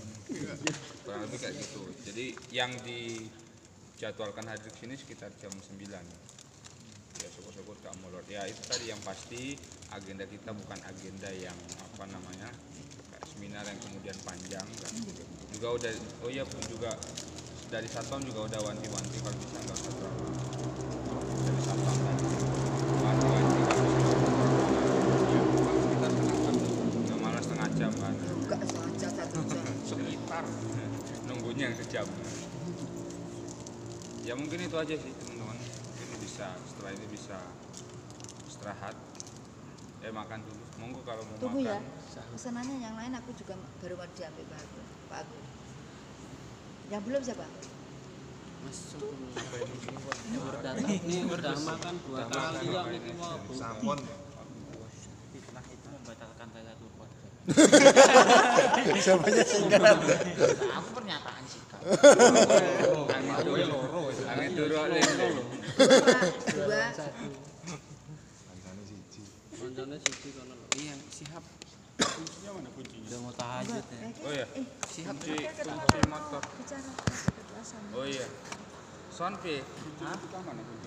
kurang 1.03 1.21
lebih 1.27 1.39
kayak 1.41 1.55
gitu. 1.59 1.83
Jadi 2.07 2.27
yang 2.55 2.71
dijadwalkan 2.85 4.47
hadir 4.47 4.71
ke 4.71 4.79
sini 4.85 4.95
sekitar 4.95 5.33
jam 5.41 5.51
9 5.51 5.81
ya 7.25 7.29
syukur-syukur 7.33 7.75
gak 7.81 7.97
molor. 8.05 8.23
Ya 8.29 8.45
itu 8.45 8.61
tadi 8.69 8.93
yang 8.93 9.01
pasti 9.01 9.57
agenda 9.91 10.29
kita 10.29 10.53
bukan 10.53 10.79
agenda 10.85 11.31
yang 11.33 11.57
apa 11.91 12.05
namanya 12.11 12.51
seminar 13.45 13.69
yang 13.69 13.77
kemudian 13.77 14.17
panjang 14.25 14.65
kan. 14.65 14.93
juga 15.53 15.69
udah 15.77 15.93
oh 16.25 16.31
iya 16.33 16.49
pun 16.49 16.65
juga 16.65 16.97
dari 17.69 17.85
satpam 17.85 18.25
juga 18.25 18.49
udah 18.49 18.61
wanti-wanti 18.73 19.21
kalau 19.21 19.37
bisa 19.37 19.61
nggak 19.61 19.77
usah 19.85 19.93
terlalu 20.01 20.29
dari 21.45 21.61
satpam 21.61 21.97
tadi. 22.09 22.25
Wanti-wanti 23.05 23.61
kalau 23.69 23.85
bisa 23.85 24.17
ya, 25.29 25.43
kita 25.93 26.09
setengah 26.09 26.53
jam 26.57 27.05
nggak 27.05 27.19
malah 27.21 27.43
setengah 27.45 27.69
jam 27.77 27.93
kan? 28.01 28.15
Enggak 28.17 28.61
saja 28.65 29.09
satu 29.13 29.39
jam. 29.45 29.65
sekitar. 29.93 30.45
Nunggunya 31.29 31.63
yang 31.69 31.77
sejam. 31.77 32.07
Ya 34.25 34.33
mungkin 34.41 34.57
itu 34.57 34.77
aja 34.81 34.95
sih 34.97 35.13
teman-teman. 35.21 35.61
Ini 36.01 36.17
bisa 36.17 36.49
setelah 36.65 36.97
ini 36.97 37.07
bisa 37.13 37.37
istirahat. 38.49 38.97
Eh 40.01 40.09
makan 40.09 40.41
dulu. 40.49 40.65
Monggo 40.81 41.01
kalau 41.05 41.29
mau 41.29 41.37
Tunggu 41.37 41.61
ya. 41.61 41.77
Pesanannya 42.15 42.77
yang 42.79 42.95
lain 42.95 43.13
aku 43.19 43.31
juga 43.35 43.59
baru 43.83 43.99
mau 43.99 44.07
diambil 44.15 44.45
Pak 44.47 44.59
Agung. 44.63 44.87
Pak 45.11 45.19
Agung. 45.27 45.45
Yang 46.93 47.03
belum 47.11 47.23
siapa? 47.27 47.47
Masuk 48.65 49.03
ini 50.95 51.17
udah 51.29 51.57
makan 51.69 51.95
dua 52.07 52.23
kali 52.33 52.67
ya 52.73 52.83
ini 52.89 53.13
mau. 53.19 53.37
Sampon. 53.53 53.99
fitnah 55.35 55.65
itu 55.69 55.87
membatalkan 55.91 56.47
saya 56.55 56.65
satu 56.73 56.87
podcast 56.97 57.35
Siapanya 59.05 59.45
singkat. 59.45 59.81
aku 60.81 60.89
pernyataan 60.97 61.45
angin 64.35 64.51
dulu 64.57 64.75
angin 64.81 65.05
dulu 65.19 65.43
Dua, 69.75 69.99
siji 70.01 70.29
kono. 70.33 70.55
Iya, 70.79 70.95
siap. 71.11 71.45
Kuncinya 71.97 72.51
mana 72.53 72.69
kuncinya 72.71 73.07
udah 73.07 73.19
mau 73.21 73.33
tahajud 73.33 73.85
ya 73.85 74.09
oh 74.21 74.33
iya 74.33 74.47
Eh, 74.55 74.67
Siap. 74.85 75.07
kunci 75.15 75.35
kunci 75.47 75.99
motor 76.09 76.43
bicara. 76.59 76.91
Bicara. 76.91 77.95
oh 77.95 78.05
iya 78.05 78.27
sound 79.11 79.37
Pi. 79.39 79.55
kunci 79.63 80.05
kita 80.19 80.39
mana 80.43 80.61
kunci 80.61 80.83
kita 80.83 80.84